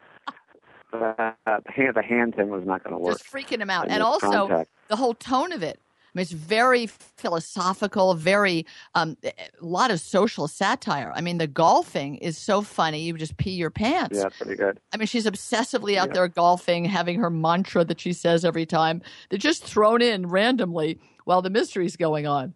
that, 0.93 1.37
that 1.47 1.67
hand, 1.69 1.95
the 1.95 2.03
hand 2.03 2.35
thing 2.35 2.49
was 2.49 2.65
not 2.67 2.83
going 2.85 2.95
to 2.95 2.99
work. 2.99 3.19
Just 3.19 3.31
freaking 3.33 3.61
him 3.61 3.71
out. 3.71 3.85
And 3.85 3.95
And 3.95 4.03
also 4.03 4.49
contact. 4.49 4.71
the 4.89 4.97
whole 4.97 5.15
tone 5.15 5.53
of 5.53 5.63
it. 5.63 5.81
I 6.17 6.19
mean, 6.19 6.23
it's 6.23 6.33
very 6.33 6.87
philosophical, 6.87 8.15
very 8.15 8.65
um, 8.95 9.19
a 9.23 9.33
lot 9.61 9.91
of 9.91 10.01
social 10.01 10.49
satire. 10.49 11.13
I 11.15 11.21
mean, 11.21 11.37
the 11.37 11.47
golfing 11.47 12.15
is 12.17 12.39
so 12.39 12.63
funny; 12.63 13.03
you 13.03 13.13
just 13.19 13.37
pee 13.37 13.51
your 13.51 13.69
pants. 13.69 14.17
Yeah, 14.17 14.31
pretty 14.31 14.57
good. 14.57 14.81
I 14.95 14.97
mean, 14.97 15.09
she's 15.09 15.27
obsessively 15.27 15.97
out 15.97 16.09
Yeah. 16.09 16.15
there 16.15 16.29
golfing, 16.29 16.87
having 16.87 17.21
her 17.21 17.29
mantra 17.29 17.85
that 17.85 18.01
she 18.01 18.15
says 18.15 18.47
every 18.47 18.65
time. 18.65 19.03
They're 19.29 19.39
just 19.39 19.63
thrown 19.63 20.01
in 20.01 20.27
randomly 20.31 20.99
while 21.25 21.43
the 21.43 21.51
mystery's 21.51 21.97
going 21.99 22.27
on. 22.27 22.55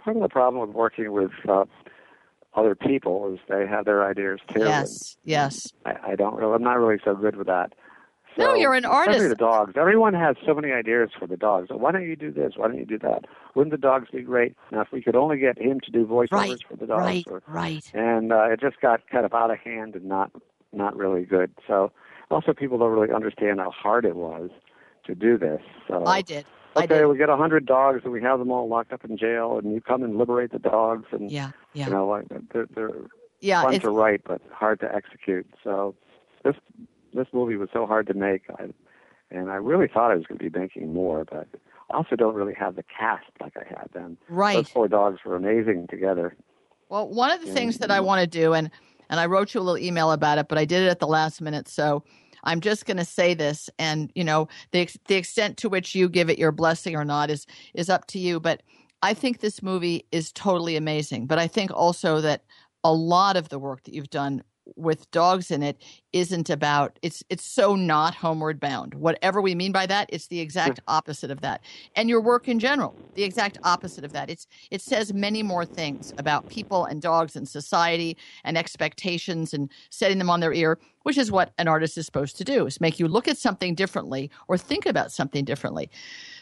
Part 0.00 0.16
of 0.16 0.22
the 0.22 0.28
problem 0.28 0.66
with 0.66 0.74
working 0.74 1.12
with 1.12 1.30
uh, 1.48 1.66
other 2.54 2.74
people 2.74 3.32
is 3.32 3.38
they 3.48 3.64
have 3.64 3.84
their 3.84 4.04
ideas 4.04 4.40
too. 4.52 4.64
Yes, 4.64 5.16
yes. 5.22 5.72
I, 5.86 5.94
I 6.04 6.14
don't 6.16 6.34
really. 6.34 6.52
I'm 6.52 6.64
not 6.64 6.78
really 6.78 7.00
so 7.04 7.14
good 7.14 7.36
with 7.36 7.46
that. 7.46 7.74
No, 8.38 8.54
you're 8.54 8.74
an 8.74 8.84
artist. 8.84 9.28
The 9.28 9.34
dogs. 9.34 9.72
Everyone 9.76 10.14
has 10.14 10.36
so 10.46 10.54
many 10.54 10.72
ideas 10.72 11.10
for 11.18 11.26
the 11.26 11.36
dogs. 11.36 11.68
Why 11.70 11.92
don't 11.92 12.06
you 12.08 12.16
do 12.16 12.30
this? 12.30 12.52
Why 12.56 12.68
don't 12.68 12.78
you 12.78 12.86
do 12.86 12.98
that? 13.00 13.24
Wouldn't 13.54 13.72
the 13.72 13.78
dogs 13.78 14.08
be 14.12 14.22
great? 14.22 14.54
Now, 14.70 14.82
if 14.82 14.92
we 14.92 15.02
could 15.02 15.16
only 15.16 15.38
get 15.38 15.58
him 15.58 15.80
to 15.80 15.90
do 15.90 16.06
voiceovers 16.06 16.30
Right, 16.32 16.58
for 16.68 16.76
the 16.76 16.86
dogs, 16.86 17.02
right, 17.02 17.24
or, 17.28 17.42
right. 17.48 17.90
and 17.94 18.32
uh, 18.32 18.44
it 18.50 18.60
just 18.60 18.80
got 18.80 19.06
kind 19.10 19.26
of 19.26 19.34
out 19.34 19.50
of 19.50 19.58
hand 19.58 19.94
and 19.96 20.04
not 20.04 20.30
not 20.72 20.96
really 20.96 21.24
good. 21.24 21.52
So 21.66 21.90
also 22.30 22.52
people 22.52 22.78
don't 22.78 22.92
really 22.92 23.12
understand 23.12 23.58
how 23.60 23.70
hard 23.70 24.04
it 24.04 24.14
was 24.16 24.50
to 25.06 25.14
do 25.14 25.36
this. 25.38 25.60
So 25.88 26.04
I 26.06 26.22
did. 26.22 26.46
I 26.76 26.84
okay, 26.84 26.98
did. 26.98 27.06
we 27.06 27.16
get 27.18 27.28
a 27.30 27.36
hundred 27.36 27.66
dogs 27.66 28.02
and 28.04 28.12
we 28.12 28.22
have 28.22 28.38
them 28.38 28.50
all 28.52 28.68
locked 28.68 28.92
up 28.92 29.04
in 29.04 29.16
jail, 29.18 29.58
and 29.58 29.72
you 29.72 29.80
come 29.80 30.02
and 30.02 30.16
liberate 30.16 30.52
the 30.52 30.58
dogs, 30.58 31.06
and 31.10 31.30
Yeah, 31.30 31.50
yeah, 31.72 31.86
you 31.86 31.92
know 31.92 32.06
like 32.06 32.26
they're, 32.52 32.66
they're 32.74 32.92
yeah. 33.40 33.62
fun 33.62 33.80
to 33.80 33.90
write 33.90 34.22
but 34.24 34.40
hard 34.52 34.78
to 34.80 34.94
execute. 34.94 35.46
So 35.64 35.94
this 36.44 36.54
this 37.18 37.28
movie 37.32 37.56
was 37.56 37.68
so 37.72 37.86
hard 37.86 38.06
to 38.06 38.14
make, 38.14 38.42
I, 38.58 38.68
and 39.30 39.50
I 39.50 39.56
really 39.56 39.88
thought 39.88 40.10
I 40.10 40.14
was 40.14 40.24
going 40.26 40.38
to 40.38 40.50
be 40.50 40.58
making 40.58 40.92
more, 40.92 41.24
but 41.24 41.48
I 41.90 41.96
also 41.96 42.16
don't 42.16 42.34
really 42.34 42.54
have 42.54 42.76
the 42.76 42.84
cast 42.84 43.26
like 43.40 43.54
I 43.56 43.64
had 43.68 43.88
then. 43.92 44.16
right. 44.28 44.56
Those 44.56 44.68
four 44.68 44.88
dogs 44.88 45.18
were 45.24 45.36
amazing 45.36 45.86
together. 45.88 46.36
Well, 46.88 47.08
one 47.08 47.30
of 47.30 47.44
the 47.44 47.52
things 47.52 47.78
that 47.78 47.90
I 47.90 48.00
want 48.00 48.20
to 48.22 48.26
do, 48.26 48.54
and 48.54 48.70
and 49.10 49.20
I 49.20 49.26
wrote 49.26 49.54
you 49.54 49.60
a 49.60 49.62
little 49.62 49.78
email 49.82 50.12
about 50.12 50.38
it, 50.38 50.48
but 50.48 50.58
I 50.58 50.64
did 50.64 50.82
it 50.82 50.88
at 50.88 51.00
the 51.00 51.06
last 51.06 51.40
minute, 51.40 51.68
so 51.68 52.02
I'm 52.44 52.60
just 52.60 52.86
going 52.86 52.96
to 52.98 53.04
say 53.04 53.34
this, 53.34 53.68
and 53.78 54.10
you 54.14 54.24
know 54.24 54.48
the 54.70 54.88
the 55.06 55.16
extent 55.16 55.58
to 55.58 55.68
which 55.68 55.94
you 55.94 56.08
give 56.08 56.30
it 56.30 56.38
your 56.38 56.52
blessing 56.52 56.96
or 56.96 57.04
not 57.04 57.30
is 57.30 57.46
is 57.74 57.90
up 57.90 58.06
to 58.08 58.18
you. 58.18 58.40
But 58.40 58.62
I 59.02 59.12
think 59.14 59.40
this 59.40 59.62
movie 59.62 60.06
is 60.12 60.32
totally 60.32 60.76
amazing. 60.76 61.26
But 61.26 61.38
I 61.38 61.46
think 61.46 61.70
also 61.70 62.20
that 62.22 62.44
a 62.84 62.92
lot 62.92 63.36
of 63.36 63.48
the 63.48 63.58
work 63.58 63.84
that 63.84 63.94
you've 63.94 64.10
done 64.10 64.42
with 64.76 65.10
dogs 65.10 65.50
in 65.50 65.62
it 65.62 65.82
isn't 66.12 66.50
about 66.50 66.98
it's 67.02 67.22
it's 67.28 67.44
so 67.44 67.74
not 67.74 68.14
homeward 68.14 68.60
bound. 68.60 68.94
Whatever 68.94 69.40
we 69.40 69.54
mean 69.54 69.72
by 69.72 69.86
that 69.86 70.08
it's 70.12 70.28
the 70.28 70.40
exact 70.40 70.80
mm. 70.80 70.84
opposite 70.88 71.30
of 71.30 71.40
that. 71.40 71.62
And 71.96 72.08
your 72.08 72.20
work 72.20 72.48
in 72.48 72.58
general 72.58 72.94
the 73.14 73.24
exact 73.24 73.58
opposite 73.64 74.04
of 74.04 74.12
that. 74.12 74.30
It's 74.30 74.46
it 74.70 74.80
says 74.80 75.12
many 75.12 75.42
more 75.42 75.64
things 75.64 76.12
about 76.18 76.48
people 76.48 76.84
and 76.84 77.02
dogs 77.02 77.36
and 77.36 77.48
society 77.48 78.16
and 78.44 78.56
expectations 78.56 79.54
and 79.54 79.70
setting 79.90 80.18
them 80.18 80.30
on 80.30 80.40
their 80.40 80.52
ear 80.52 80.78
which 81.04 81.16
is 81.16 81.32
what 81.32 81.52
an 81.56 81.68
artist 81.68 81.96
is 81.96 82.04
supposed 82.04 82.36
to 82.36 82.44
do 82.44 82.66
is 82.66 82.82
make 82.82 82.98
you 82.98 83.08
look 83.08 83.28
at 83.28 83.38
something 83.38 83.74
differently 83.74 84.30
or 84.46 84.58
think 84.58 84.84
about 84.84 85.10
something 85.10 85.42
differently. 85.42 85.90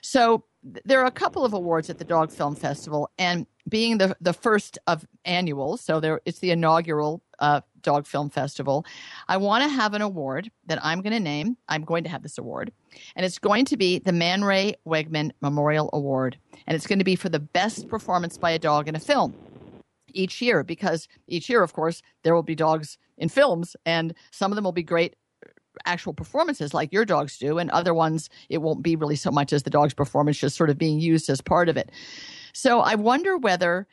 So 0.02 0.42
there 0.84 1.00
are 1.00 1.06
a 1.06 1.12
couple 1.12 1.44
of 1.44 1.52
awards 1.52 1.88
at 1.88 1.98
the 1.98 2.04
dog 2.04 2.30
film 2.30 2.56
festival 2.56 3.10
and 3.18 3.46
being 3.68 3.98
the 3.98 4.16
the 4.20 4.32
first 4.32 4.78
of 4.86 5.06
annual 5.24 5.76
so 5.76 6.00
there 6.00 6.20
it's 6.24 6.40
the 6.40 6.50
inaugural 6.50 7.22
uh, 7.38 7.60
dog 7.82 8.06
film 8.06 8.28
festival. 8.30 8.84
I 9.28 9.36
want 9.36 9.62
to 9.62 9.68
have 9.68 9.94
an 9.94 10.02
award 10.02 10.50
that 10.66 10.84
i'm 10.84 11.00
going 11.00 11.12
to 11.12 11.20
name. 11.20 11.56
I'm 11.68 11.84
going 11.84 12.04
to 12.04 12.10
have 12.10 12.22
this 12.22 12.38
award 12.38 12.72
and 13.14 13.24
it's 13.24 13.38
going 13.38 13.64
to 13.66 13.76
be 13.76 13.98
the 13.98 14.12
man 14.12 14.42
ray 14.42 14.74
wegman 14.86 15.30
memorial 15.40 15.90
award 15.92 16.38
and 16.66 16.74
it's 16.74 16.86
going 16.86 16.98
to 16.98 17.04
be 17.04 17.16
for 17.16 17.28
the 17.28 17.38
best 17.38 17.88
performance 17.88 18.36
by 18.36 18.50
a 18.50 18.58
dog 18.58 18.88
in 18.88 18.96
a 18.96 19.00
film 19.00 19.34
each 20.12 20.40
year 20.40 20.64
because 20.64 21.08
each 21.28 21.48
year 21.48 21.62
of 21.62 21.72
course 21.72 22.02
there 22.22 22.34
will 22.34 22.42
be 22.42 22.54
dogs 22.54 22.98
in 23.18 23.28
films 23.28 23.76
and 23.84 24.14
some 24.30 24.50
of 24.50 24.56
them 24.56 24.64
will 24.64 24.72
be 24.72 24.82
great 24.82 25.14
actual 25.84 26.14
performances 26.14 26.72
like 26.72 26.92
your 26.92 27.04
dogs 27.04 27.38
do 27.38 27.58
and 27.58 27.70
other 27.70 27.92
ones 27.94 28.30
it 28.48 28.58
won't 28.58 28.82
be 28.82 28.96
really 28.96 29.16
so 29.16 29.30
much 29.30 29.52
as 29.52 29.62
the 29.62 29.70
dog's 29.70 29.94
performance 29.94 30.38
just 30.38 30.56
sort 30.56 30.70
of 30.70 30.78
being 30.78 30.98
used 30.98 31.28
as 31.28 31.40
part 31.40 31.68
of 31.68 31.76
it. 31.76 31.90
So 32.52 32.80
i 32.80 32.94
wonder 32.94 33.36
whether 33.36 33.86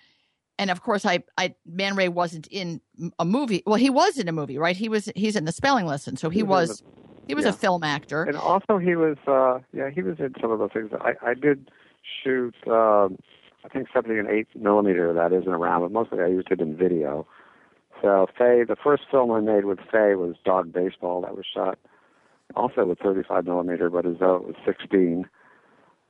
and 0.59 0.69
of 0.69 0.81
course 0.81 1.05
i 1.05 1.21
i 1.37 1.53
man 1.65 1.95
ray 1.95 2.07
wasn't 2.07 2.47
in 2.47 2.81
a 3.19 3.25
movie 3.25 3.63
well 3.65 3.75
he 3.75 3.89
was 3.89 4.17
in 4.17 4.27
a 4.27 4.31
movie 4.31 4.57
right 4.57 4.77
he 4.77 4.89
was 4.89 5.09
he's 5.15 5.35
in 5.35 5.45
the 5.45 5.51
spelling 5.51 5.85
lesson 5.85 6.15
so 6.15 6.29
he 6.29 6.39
He 6.39 6.43
was 6.43 6.81
in 6.81 6.85
was 6.87 7.03
he 7.27 7.35
was 7.35 7.45
yeah. 7.45 7.51
a 7.51 7.53
film 7.53 7.83
actor 7.83 8.23
And 8.23 8.35
also, 8.35 8.77
he 8.77 8.95
was, 8.95 9.17
uh, 9.27 9.59
yeah, 9.71 9.89
he 9.89 10.01
was 10.01 10.19
in 10.19 10.33
some 10.41 10.51
of 10.51 10.59
those 10.59 10.71
things. 10.73 10.91
I, 10.99 11.13
I 11.25 11.33
did 11.33 11.71
shoot, 12.21 12.53
um, 12.67 13.17
I 13.63 13.69
think 13.71 13.87
something 13.93 14.17
in 14.17 14.27
eight 14.27 14.47
millimeter 14.55 15.13
that 15.13 15.31
isn't 15.31 15.47
around, 15.47 15.81
but 15.81 15.91
mostly 15.91 16.19
I 16.19 16.27
used 16.27 16.51
it 16.51 16.59
in 16.59 16.75
video. 16.75 17.25
So 18.01 18.27
Fay, 18.37 18.65
the 18.67 18.75
first 18.75 19.03
film 19.09 19.31
I 19.31 19.39
made 19.39 19.63
with 19.63 19.79
Fay 19.89 20.15
was 20.15 20.35
Dog 20.43 20.73
Baseball. 20.73 21.21
That 21.21 21.35
was 21.35 21.45
shot 21.45 21.79
also 22.55 22.85
with 22.85 22.99
35 22.99 23.45
millimeter, 23.45 23.89
but 23.89 24.05
as 24.05 24.17
though 24.19 24.35
it 24.35 24.43
was 24.45 24.55
16. 24.65 25.27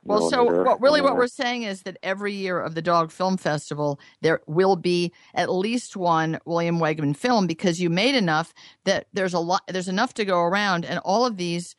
Well, 0.04 0.28
so 0.28 0.44
what, 0.44 0.80
really, 0.80 1.00
what 1.00 1.16
we're 1.16 1.26
saying 1.26 1.62
is 1.62 1.82
that 1.82 1.96
every 2.02 2.32
year 2.32 2.60
of 2.60 2.74
the 2.74 2.82
Dog 2.82 3.10
Film 3.10 3.36
Festival, 3.36 3.98
there 4.20 4.40
will 4.46 4.76
be 4.76 5.12
at 5.34 5.50
least 5.50 5.96
one 5.96 6.38
William 6.44 6.78
Wegman 6.78 7.16
film 7.16 7.46
because 7.46 7.80
you 7.80 7.88
made 7.88 8.14
enough 8.14 8.52
that 8.84 9.06
there's 9.12 9.34
a 9.34 9.38
lot, 9.38 9.62
there's 9.68 9.88
enough 9.88 10.12
to 10.14 10.24
go 10.24 10.40
around, 10.40 10.84
and 10.84 10.98
all 11.00 11.24
of 11.24 11.38
these 11.38 11.74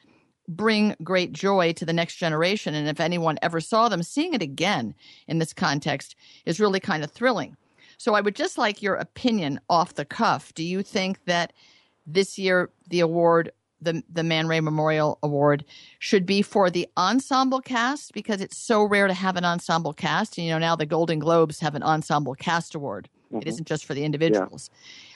bring 0.48 0.96
great 1.04 1.34
joy 1.34 1.74
to 1.74 1.86
the 1.86 1.94
next 1.94 2.16
generation. 2.16 2.76
And 2.76 2.88
if 2.88 3.00
anyone 3.00 3.38
ever 3.42 3.60
saw 3.60 3.90
them, 3.90 4.04
seeing 4.04 4.34
it 4.34 4.42
again 4.42 4.94
in 5.28 5.40
this 5.40 5.54
context 5.54 6.16
is 6.46 6.60
really 6.60 6.80
kind 6.80 7.04
of 7.04 7.12
thrilling. 7.12 7.56
So 7.98 8.14
I 8.14 8.22
would 8.22 8.36
just 8.36 8.58
like 8.58 8.82
your 8.82 8.96
opinion 8.96 9.60
off 9.70 9.96
the 9.96 10.06
cuff. 10.06 10.54
Do 10.54 10.64
you 10.64 10.84
think 10.84 11.24
that 11.26 11.54
this 12.06 12.38
year 12.38 12.70
the 12.90 13.00
award, 13.00 13.52
the 13.82 14.04
the 14.12 14.24
Man 14.24 14.48
Ray 14.48 14.60
Memorial 14.62 15.20
Award, 15.24 15.66
should 16.00 16.26
be 16.26 16.42
for 16.42 16.70
the 16.70 16.88
ensemble 16.98 17.62
cast 17.62 18.14
because 18.14 18.42
it's 18.42 18.58
so 18.58 18.84
rare 18.84 19.08
to 19.08 19.14
have 19.14 19.36
an 19.36 19.46
ensemble 19.46 19.94
cast. 19.94 20.38
And 20.38 20.46
you 20.48 20.54
know 20.54 20.60
now 20.60 20.76
the 20.76 20.86
Golden 20.86 21.20
Globes 21.20 21.60
have 21.60 21.76
an 21.76 21.84
ensemble 21.84 22.36
cast 22.36 22.76
award. 22.76 23.10
It 23.32 23.38
Mhm. 23.44 23.48
isn't 23.48 23.68
just 23.68 23.86
for 23.86 23.94
the 23.94 24.04
individuals. 24.06 24.70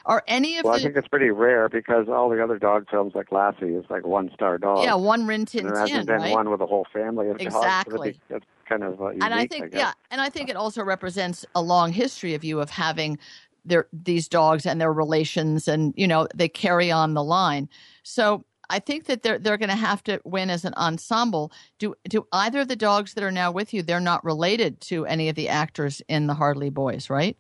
Are 0.05 0.23
any 0.27 0.57
of 0.57 0.65
Well, 0.65 0.73
I 0.75 0.79
think 0.79 0.97
it's 0.97 1.07
pretty 1.07 1.29
rare 1.29 1.69
because 1.69 2.09
all 2.09 2.29
the 2.29 2.43
other 2.43 2.57
dog 2.57 2.87
films 2.89 3.13
like 3.15 3.31
Lassie 3.31 3.75
is 3.75 3.85
like 3.89 4.05
one 4.05 4.29
star 4.33 4.57
dog. 4.57 4.83
yeah 4.83 4.95
one 4.95 5.25
Rin 5.27 5.45
Tin 5.45 5.65
there 5.65 5.77
hasn't 5.77 6.07
been 6.07 6.21
right? 6.21 6.31
one 6.33 6.49
with 6.49 6.61
a 6.61 6.65
whole 6.65 6.87
family 6.91 7.29
of 7.29 7.37
dogs. 7.37 7.45
Exactly. 7.45 8.11
That's, 8.11 8.19
that's 8.29 8.45
kind 8.67 8.83
of 8.83 8.99
uh, 9.01 9.09
unique, 9.09 9.23
and 9.23 9.33
I 9.33 9.45
think 9.47 9.71
guess. 9.71 9.79
yeah, 9.79 9.93
and 10.11 10.19
I 10.21 10.29
think 10.29 10.49
it 10.49 10.55
also 10.55 10.83
represents 10.83 11.45
a 11.55 11.61
long 11.61 11.91
history 11.91 12.33
of 12.33 12.43
you 12.43 12.59
of 12.59 12.69
having 12.69 13.17
their 13.65 13.87
these 13.93 14.27
dogs 14.27 14.65
and 14.65 14.79
their 14.81 14.91
relations, 14.93 15.67
and 15.67 15.93
you 15.95 16.07
know 16.07 16.27
they 16.33 16.49
carry 16.49 16.91
on 16.91 17.13
the 17.13 17.23
line. 17.23 17.69
So 18.03 18.43
I 18.69 18.79
think 18.79 19.05
that 19.05 19.23
they're 19.23 19.39
they're 19.39 19.57
going 19.57 19.69
to 19.69 19.75
have 19.75 20.03
to 20.03 20.21
win 20.23 20.49
as 20.49 20.65
an 20.65 20.73
ensemble. 20.75 21.51
Do 21.79 21.95
do 22.07 22.27
either 22.31 22.61
of 22.61 22.67
the 22.67 22.75
dogs 22.75 23.13
that 23.13 23.23
are 23.23 23.31
now 23.31 23.51
with 23.51 23.73
you? 23.73 23.81
They're 23.81 23.99
not 23.99 24.23
related 24.23 24.81
to 24.81 25.05
any 25.05 25.29
of 25.29 25.35
the 25.35 25.49
actors 25.49 26.01
in 26.07 26.27
the 26.27 26.33
Hardly 26.33 26.69
Boys, 26.69 27.09
right? 27.09 27.37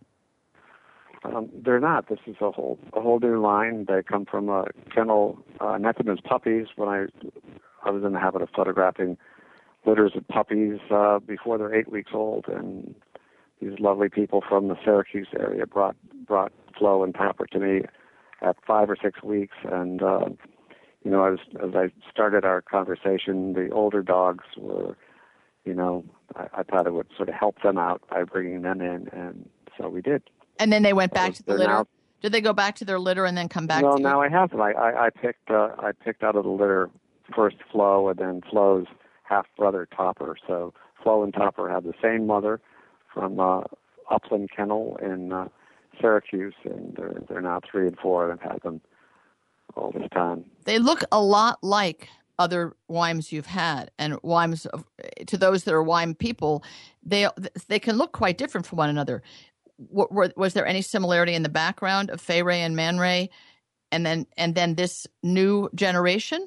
Um, 1.23 1.49
they're 1.53 1.81
not. 1.81 2.07
This 2.07 2.19
is 2.25 2.35
a 2.41 2.51
whole 2.51 2.79
a 2.93 3.01
whole 3.01 3.19
new 3.19 3.39
line. 3.39 3.85
They 3.87 4.01
come 4.03 4.25
from 4.25 4.49
a 4.49 4.65
kennel. 4.93 5.37
Uh, 5.59 5.77
as 5.83 6.17
puppies 6.23 6.67
when 6.75 6.89
I 6.89 7.05
I 7.83 7.91
was 7.91 8.03
in 8.03 8.13
the 8.13 8.19
habit 8.19 8.41
of 8.41 8.49
photographing 8.55 9.17
litters 9.85 10.13
of 10.15 10.27
puppies 10.27 10.79
uh, 10.91 11.19
before 11.19 11.57
they're 11.57 11.73
eight 11.73 11.91
weeks 11.91 12.11
old, 12.13 12.45
and 12.47 12.95
these 13.61 13.79
lovely 13.79 14.09
people 14.09 14.43
from 14.47 14.67
the 14.67 14.75
Syracuse 14.83 15.27
area 15.37 15.65
brought 15.65 15.95
brought 16.25 16.51
Flo 16.77 17.03
and 17.03 17.13
Topper 17.13 17.45
to 17.47 17.59
me 17.59 17.81
at 18.41 18.55
five 18.65 18.89
or 18.89 18.95
six 19.01 19.21
weeks, 19.21 19.55
and 19.69 20.01
uh, 20.01 20.25
you 21.03 21.11
know, 21.11 21.23
as 21.33 21.39
as 21.63 21.75
I 21.75 21.91
started 22.11 22.43
our 22.45 22.61
conversation, 22.61 23.53
the 23.53 23.69
older 23.71 24.01
dogs 24.03 24.43
were, 24.57 24.97
you 25.65 25.73
know, 25.73 26.03
I, 26.35 26.47
I 26.57 26.63
thought 26.63 26.87
it 26.87 26.93
would 26.93 27.07
sort 27.15 27.29
of 27.29 27.35
help 27.35 27.61
them 27.61 27.77
out 27.77 28.01
by 28.09 28.23
bringing 28.23 28.61
them 28.63 28.81
in, 28.81 29.07
and 29.13 29.49
so 29.77 29.87
we 29.89 30.01
did. 30.01 30.23
And 30.59 30.71
then 30.73 30.83
they 30.83 30.93
went 30.93 31.13
back 31.13 31.33
to 31.35 31.43
the 31.43 31.53
litter. 31.53 31.71
now- 31.71 31.87
Did 32.21 32.33
they 32.33 32.41
go 32.41 32.51
back 32.53 32.75
to 32.77 32.85
their 32.85 32.99
litter 32.99 33.25
and 33.25 33.37
then 33.37 33.47
come 33.47 33.65
back? 33.65 33.81
well, 33.83 33.95
to 33.97 34.03
now 34.03 34.21
I 34.21 34.27
have 34.29 34.49
them. 34.51 34.61
I, 34.61 34.71
I, 34.73 35.05
I 35.05 35.09
picked 35.09 35.49
uh, 35.49 35.69
I 35.79 35.91
picked 35.93 36.23
out 36.23 36.35
of 36.35 36.43
the 36.43 36.49
litter 36.49 36.89
first 37.33 37.57
Flo 37.71 38.09
and 38.09 38.19
then 38.19 38.41
Flo's 38.49 38.87
half 39.23 39.45
brother 39.57 39.87
Topper. 39.95 40.35
So 40.47 40.73
Flo 41.01 41.23
and 41.23 41.33
Topper 41.33 41.69
have 41.69 41.83
the 41.85 41.93
same 42.01 42.27
mother 42.27 42.59
from 43.13 43.39
uh, 43.39 43.61
Upland 44.11 44.49
Kennel 44.55 44.97
in 45.01 45.31
uh, 45.31 45.47
Syracuse, 46.01 46.55
and 46.65 46.93
they're 46.97 47.21
they're 47.29 47.41
now 47.41 47.61
three 47.71 47.87
and 47.87 47.97
four, 47.97 48.29
and 48.29 48.37
I've 48.41 48.51
had 48.51 48.61
them 48.63 48.81
all 49.75 49.91
this 49.91 50.07
time. 50.13 50.45
they 50.65 50.79
look 50.79 51.03
a 51.11 51.21
lot 51.21 51.59
like 51.63 52.09
other 52.37 52.75
Weims 52.89 53.31
you've 53.31 53.45
had, 53.45 53.91
and 53.99 54.13
of- 54.23 54.85
to 55.27 55.37
those 55.37 55.65
that 55.65 55.73
are 55.73 55.83
Weim 55.83 56.15
people, 56.15 56.63
they 57.03 57.27
they 57.67 57.79
can 57.79 57.97
look 57.97 58.13
quite 58.13 58.37
different 58.37 58.65
from 58.65 58.77
one 58.77 58.89
another. 58.89 59.21
Were- 59.77 60.31
was 60.35 60.53
there 60.53 60.65
any 60.65 60.81
similarity 60.81 61.33
in 61.33 61.43
the 61.43 61.49
background 61.49 62.09
of 62.09 62.21
Fay 62.21 62.41
Ray 62.43 62.61
and 62.61 62.75
Man 62.75 62.97
Ray 62.97 63.29
and 63.91 64.05
then 64.05 64.25
and 64.37 64.55
then 64.55 64.75
this 64.75 65.07
new 65.23 65.69
generation. 65.75 66.45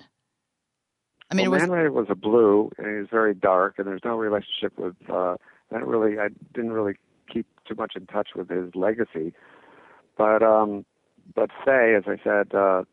I 1.30 1.34
mean, 1.34 1.50
well, 1.50 1.60
was 1.60 1.68
Man 1.68 1.78
Ray 1.78 1.88
was 1.88 2.06
a 2.10 2.14
blue, 2.14 2.70
and 2.76 2.86
he 2.86 2.94
was 2.94 3.08
very 3.10 3.34
dark, 3.34 3.78
and 3.78 3.86
there's 3.86 4.04
no 4.04 4.16
relationship 4.16 4.78
with. 4.78 4.94
Uh, 5.08 5.36
I 5.72 5.76
really, 5.76 6.18
I 6.18 6.28
didn't 6.54 6.72
really 6.72 6.94
keep 7.32 7.46
too 7.66 7.74
much 7.74 7.94
in 7.96 8.06
touch 8.06 8.28
with 8.36 8.50
his 8.50 8.74
legacy, 8.74 9.32
but 10.18 10.42
um, 10.42 10.84
but 11.34 11.50
Fay, 11.64 11.94
as 11.96 12.04
I 12.06 12.22
said, 12.22 12.54
uh, 12.54 12.84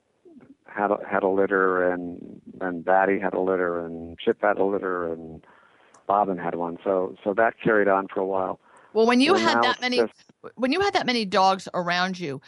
had 0.76 0.92
a, 0.92 0.98
had 1.10 1.24
a 1.24 1.28
litter, 1.28 1.92
and 1.92 2.42
and 2.62 2.84
Batty 2.86 3.20
had 3.20 3.34
a 3.34 3.40
litter, 3.40 3.86
and 3.86 4.18
Chip 4.20 4.38
had 4.42 4.58
a 4.58 4.64
litter, 4.66 5.12
and 5.12 5.44
Bobbin 6.08 6.38
had 6.38 6.56
one. 6.56 6.78
So 6.84 7.16
so 7.24 7.34
that 7.36 7.54
carried 7.64 7.88
on 7.88 8.08
for 8.14 8.20
a 8.20 8.26
while. 8.26 8.60
well 8.94 9.06
when 9.06 9.20
you 9.22 9.34
And 9.36 9.44
had 9.44 9.62
that 9.64 9.82
many 9.82 9.98
just- 9.98 10.14
when 10.56 10.72
you 10.72 10.80
had 10.82 10.94
that 10.94 11.06
many 11.06 11.26
dogs 11.26 11.68
around 11.74 12.20
you. 12.20 12.42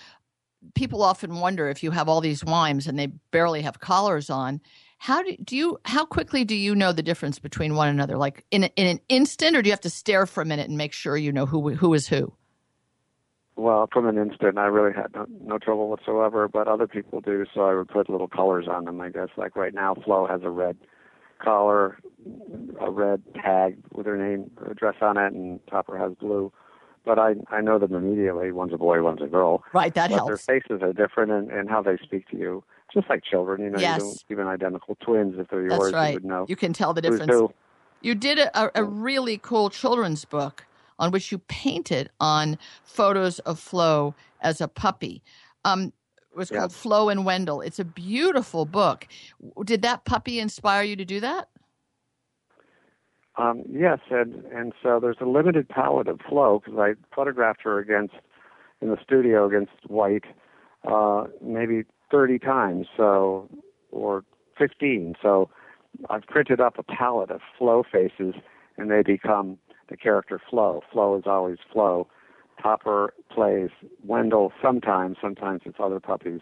People 0.75 1.01
often 1.01 1.39
wonder 1.39 1.69
if 1.69 1.81
you 1.81 1.89
have 1.89 2.07
all 2.07 2.21
these 2.21 2.43
Weims 2.43 2.87
and 2.87 2.97
they 2.99 3.07
barely 3.31 3.63
have 3.63 3.79
collars 3.79 4.29
on. 4.29 4.61
How 4.99 5.23
do, 5.23 5.35
do 5.43 5.57
you? 5.57 5.79
How 5.85 6.05
quickly 6.05 6.45
do 6.45 6.53
you 6.55 6.75
know 6.75 6.91
the 6.91 7.01
difference 7.01 7.39
between 7.39 7.73
one 7.73 7.87
another? 7.87 8.15
Like 8.15 8.45
in 8.51 8.65
a, 8.65 8.67
in 8.75 8.85
an 8.85 8.99
instant, 9.09 9.55
or 9.55 9.63
do 9.63 9.69
you 9.69 9.73
have 9.73 9.81
to 9.81 9.89
stare 9.89 10.27
for 10.27 10.41
a 10.41 10.45
minute 10.45 10.69
and 10.69 10.77
make 10.77 10.93
sure 10.93 11.17
you 11.17 11.31
know 11.31 11.47
who 11.47 11.73
who 11.73 11.95
is 11.95 12.07
who? 12.07 12.31
Well, 13.61 13.87
from 13.93 14.07
an 14.07 14.17
instant, 14.17 14.57
I 14.57 14.65
really 14.65 14.91
had 14.91 15.13
no, 15.13 15.27
no 15.45 15.59
trouble 15.59 15.87
whatsoever, 15.87 16.47
but 16.47 16.67
other 16.67 16.87
people 16.87 17.21
do, 17.21 17.45
so 17.53 17.61
I 17.61 17.75
would 17.75 17.89
put 17.89 18.09
little 18.09 18.27
colors 18.27 18.65
on 18.67 18.85
them, 18.85 18.99
I 18.99 19.09
guess. 19.09 19.27
Like 19.37 19.55
right 19.55 19.71
now, 19.71 19.93
Flo 19.93 20.25
has 20.25 20.41
a 20.43 20.49
red 20.49 20.77
collar, 21.37 21.99
a 22.79 22.89
red 22.89 23.21
tag 23.35 23.77
with 23.93 24.07
her 24.07 24.17
name 24.17 24.49
her 24.57 24.71
address 24.71 24.95
on 24.99 25.15
it, 25.17 25.33
and 25.33 25.59
Topper 25.67 25.95
has 25.95 26.13
blue. 26.19 26.51
But 27.05 27.19
I 27.19 27.35
I 27.51 27.61
know 27.61 27.77
them 27.77 27.93
immediately. 27.93 28.51
One's 28.51 28.73
a 28.73 28.77
boy, 28.77 29.03
one's 29.03 29.21
a 29.21 29.27
girl. 29.27 29.63
Right, 29.73 29.93
that 29.93 30.09
but 30.09 30.15
helps. 30.15 30.47
their 30.47 30.59
faces 30.59 30.81
are 30.81 30.91
different 30.91 31.31
and, 31.31 31.51
and 31.51 31.69
how 31.69 31.83
they 31.83 31.97
speak 32.03 32.29
to 32.29 32.37
you, 32.37 32.63
just 32.91 33.11
like 33.11 33.23
children. 33.23 33.61
You 33.61 33.69
know, 33.69 33.79
Yes. 33.79 33.97
you 33.99 34.03
don't, 34.03 34.23
even 34.31 34.47
identical 34.47 34.97
twins, 35.01 35.35
if 35.37 35.49
they're 35.49 35.61
yours, 35.61 35.91
That's 35.91 36.07
you 36.07 36.13
would 36.15 36.25
know 36.25 36.45
You 36.49 36.55
can 36.55 36.73
tell 36.73 36.95
the 36.95 37.01
difference. 37.01 37.51
You 38.01 38.15
did 38.15 38.39
a, 38.39 38.71
a 38.73 38.83
really 38.83 39.37
cool 39.37 39.69
children's 39.69 40.25
book 40.25 40.65
on 41.01 41.11
which 41.11 41.31
you 41.31 41.39
painted 41.39 42.09
on 42.21 42.57
photos 42.83 43.39
of 43.39 43.59
Flo 43.59 44.15
as 44.39 44.61
a 44.61 44.67
puppy. 44.69 45.21
Um, 45.65 45.91
it 46.31 46.37
was 46.37 46.49
Yeah. 46.49 46.59
called 46.59 46.73
Flo 46.73 47.09
and 47.09 47.25
Wendell. 47.25 47.59
It's 47.59 47.79
a 47.79 47.83
beautiful 47.83 48.65
book. 48.65 49.07
Did 49.65 49.81
that 49.81 50.05
puppy 50.05 50.39
inspire 50.39 50.83
you 50.83 50.95
to 50.95 51.03
do 51.03 51.19
that? 51.19 51.49
Um, 53.37 53.63
yes, 53.69 53.99
and 54.09 54.45
and 54.45 54.73
so 54.83 54.99
there's 54.99 55.17
a 55.21 55.25
limited 55.25 55.67
palette 55.67 56.07
of 56.07 56.19
Flo 56.29 56.59
because 56.63 56.79
I 56.79 56.93
photographed 57.15 57.61
her 57.63 57.79
against 57.79 58.13
in 58.81 58.89
the 58.89 58.97
studio 59.01 59.45
against 59.47 59.71
white 59.87 60.25
uh, 60.87 61.25
maybe 61.41 61.83
30 62.11 62.39
times, 62.39 62.87
so 62.95 63.49
or 63.91 64.23
15. 64.57 65.15
So 65.21 65.49
I've 66.09 66.23
printed 66.23 66.59
up 66.59 66.77
a 66.77 66.83
palette 66.83 67.31
of 67.31 67.41
Flo 67.57 67.83
faces, 67.89 68.35
and 68.77 68.91
they 68.91 69.01
become 69.01 69.57
the 69.91 69.97
character 69.97 70.41
Flo. 70.49 70.81
Flo 70.91 71.15
is 71.17 71.23
always 71.27 71.57
Flo. 71.71 72.07
Topper 72.61 73.13
plays 73.29 73.69
Wendell 74.03 74.51
sometimes. 74.61 75.17
Sometimes 75.21 75.61
it's 75.65 75.77
other 75.79 75.99
puppies. 75.99 76.39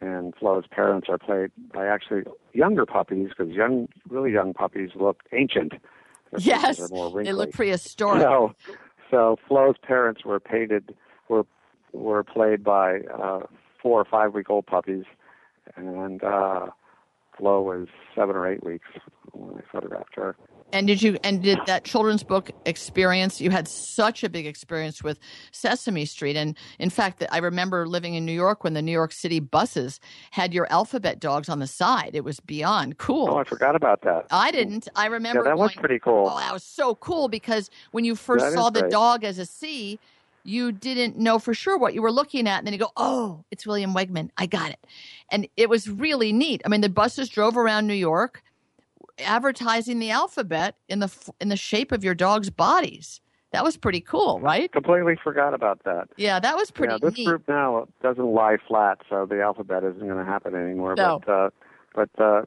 And 0.00 0.34
Flo's 0.34 0.64
parents 0.70 1.08
are 1.10 1.18
played 1.18 1.50
by 1.72 1.86
actually 1.86 2.22
younger 2.52 2.86
puppies 2.86 3.28
because 3.28 3.52
young, 3.52 3.88
really 4.08 4.32
young 4.32 4.54
puppies 4.54 4.90
look 4.94 5.22
ancient. 5.32 5.72
Their 6.32 6.40
Yes, 6.40 6.78
they 6.78 7.32
look 7.32 7.52
prehistoric. 7.52 8.22
So, 8.22 8.54
so 9.10 9.36
Flo's 9.46 9.76
parents 9.82 10.24
were 10.24 10.40
painted 10.40 10.94
were 11.28 11.44
were 11.92 12.22
played 12.22 12.62
by 12.62 13.00
uh, 13.12 13.40
four 13.82 14.00
or 14.00 14.04
five 14.04 14.34
week 14.34 14.50
old 14.50 14.66
puppies, 14.66 15.04
and 15.74 16.22
uh, 16.22 16.66
Flo 17.36 17.62
was 17.62 17.88
seven 18.14 18.36
or 18.36 18.46
eight 18.46 18.62
weeks 18.62 18.88
when 19.32 19.56
I 19.56 19.62
photographed 19.72 20.14
her. 20.16 20.36
And 20.70 20.86
did 20.86 21.02
you 21.02 21.16
and 21.24 21.42
did 21.42 21.58
that 21.66 21.84
children's 21.84 22.22
book 22.22 22.50
experience? 22.66 23.40
You 23.40 23.50
had 23.50 23.66
such 23.66 24.22
a 24.22 24.28
big 24.28 24.46
experience 24.46 25.02
with 25.02 25.18
Sesame 25.50 26.04
Street, 26.04 26.36
and 26.36 26.56
in 26.78 26.90
fact, 26.90 27.24
I 27.32 27.38
remember 27.38 27.86
living 27.86 28.14
in 28.14 28.26
New 28.26 28.32
York 28.32 28.64
when 28.64 28.74
the 28.74 28.82
New 28.82 28.92
York 28.92 29.12
City 29.12 29.40
buses 29.40 29.98
had 30.30 30.52
your 30.52 30.70
alphabet 30.70 31.20
dogs 31.20 31.48
on 31.48 31.58
the 31.58 31.66
side. 31.66 32.10
It 32.12 32.22
was 32.22 32.38
beyond 32.40 32.98
cool. 32.98 33.30
Oh, 33.30 33.36
I 33.38 33.44
forgot 33.44 33.76
about 33.76 34.02
that. 34.02 34.26
I 34.30 34.50
didn't. 34.50 34.88
I 34.94 35.06
remember. 35.06 35.40
yeah, 35.40 35.50
that 35.50 35.58
was 35.58 35.70
going, 35.70 35.80
pretty 35.80 35.98
cool. 36.00 36.28
Oh, 36.30 36.38
that 36.38 36.52
was 36.52 36.64
so 36.64 36.94
cool 36.96 37.28
because 37.28 37.70
when 37.92 38.04
you 38.04 38.14
first 38.14 38.44
That 38.44 38.52
saw 38.52 38.68
the 38.68 38.80
great. 38.80 38.92
dog 38.92 39.24
as 39.24 39.38
a 39.38 39.46
C, 39.46 39.98
you 40.44 40.70
didn't 40.70 41.16
know 41.16 41.38
for 41.38 41.54
sure 41.54 41.78
what 41.78 41.94
you 41.94 42.02
were 42.02 42.12
looking 42.12 42.46
at, 42.46 42.58
and 42.58 42.66
then 42.66 42.74
you 42.74 42.78
go, 42.78 42.92
"Oh, 42.94 43.42
it's 43.50 43.66
William 43.66 43.94
Wegman. 43.94 44.28
I 44.36 44.44
got 44.44 44.70
it." 44.70 44.86
And 45.32 45.48
it 45.56 45.70
was 45.70 45.88
really 45.88 46.30
neat. 46.30 46.60
I 46.66 46.68
mean, 46.68 46.82
the 46.82 46.90
buses 46.90 47.30
drove 47.30 47.56
around 47.56 47.86
New 47.86 47.94
York, 47.94 48.42
advertising 49.20 49.98
the 49.98 50.10
alphabet 50.10 50.76
in 50.88 51.00
the 51.00 51.12
in 51.40 51.48
the 51.48 51.56
shape 51.56 51.92
of 51.92 52.04
your 52.04 52.14
dog's 52.14 52.50
bodies. 52.50 53.20
That 53.52 53.64
was 53.64 53.78
pretty 53.78 54.02
cool, 54.02 54.40
right? 54.40 54.70
Completely 54.70 55.16
forgot 55.22 55.54
about 55.54 55.82
that. 55.84 56.08
Yeah, 56.16 56.38
that 56.38 56.56
was 56.56 56.70
pretty 56.70 56.92
yeah, 56.92 56.98
this 57.00 57.16
neat. 57.16 57.26
group 57.26 57.48
now 57.48 57.88
doesn't 58.02 58.26
lie 58.34 58.58
flat, 58.66 58.98
so 59.08 59.24
the 59.24 59.40
alphabet 59.40 59.84
isn't 59.84 60.06
going 60.06 60.18
to 60.18 60.30
happen 60.30 60.54
anymore. 60.54 60.94
No. 60.96 61.20
But 61.24 61.32
uh, 61.32 61.50
but 61.94 62.10
uh, 62.22 62.42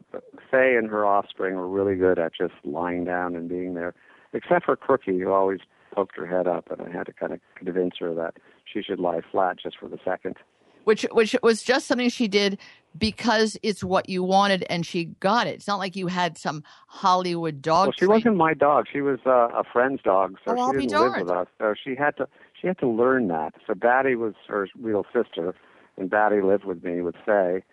Fay 0.52 0.76
and 0.78 0.88
her 0.90 1.06
offspring 1.06 1.56
were 1.56 1.68
really 1.68 1.96
good 1.96 2.20
at 2.20 2.34
just 2.36 2.54
lying 2.64 3.04
down 3.04 3.36
and 3.36 3.50
being 3.50 3.74
there, 3.74 3.96
except 4.34 4.66
for 4.66 4.76
Crooky, 4.76 5.20
who 5.20 5.32
always 5.32 5.60
poked 5.94 6.16
her 6.18 6.28
head 6.28 6.48
up, 6.48 6.70
and 6.72 6.82
I 6.88 6.96
had 6.96 7.08
to 7.08 7.14
kind 7.14 7.34
of 7.34 7.40
convince 7.56 7.96
her 8.00 8.14
that 8.14 8.36
she 8.72 8.82
should 8.82 9.00
lie 9.00 9.22
flat 9.32 9.58
just 9.62 9.78
for 9.80 9.90
the 9.90 10.00
second. 10.06 10.38
Which 10.84 11.04
which 11.12 11.36
was 11.44 11.64
just 11.64 11.88
something 11.88 12.10
she 12.10 12.28
did 12.28 12.58
because 12.98 13.58
it's 13.64 13.84
what 13.84 14.10
you 14.10 14.24
wanted 14.24 14.66
and 14.70 14.86
she 14.86 15.06
got 15.06 15.48
it. 15.48 15.52
It's 15.52 15.68
not 15.68 15.80
like 15.80 15.96
you 15.96 16.08
had 16.08 16.38
some 16.38 16.64
Hollywood 16.88 17.62
dog. 17.62 17.88
well, 17.88 17.92
she 17.94 18.00
train- 18.00 18.10
wasn't 18.10 18.38
my 18.38 18.54
dog. 18.54 18.86
She 18.92 19.02
was 19.02 19.20
uh, 19.26 19.48
a 19.54 19.64
friend's 19.64 20.02
dog, 20.02 20.38
so 20.46 20.56
Oh, 20.58 20.72
she 20.74 20.86
didn't 20.88 21.00
live 21.00 21.14
with 21.26 21.30
us. 21.30 21.48
So 21.60 21.74
she 21.82 21.96
had 21.96 22.18
to 22.18 22.28
she 22.60 22.68
had 22.68 22.80
to 22.80 22.88
learn 22.88 23.28
that. 23.30 23.54
So 23.66 23.74
Batty 23.74 24.16
was 24.16 24.34
her 24.48 24.68
real 24.80 25.06
sister, 25.14 25.56
and 25.98 26.10
Batty 26.10 26.42
lived 26.42 26.66
with 26.66 26.84
me 26.84 27.02
with 27.02 27.16
Fay. 27.26 27.64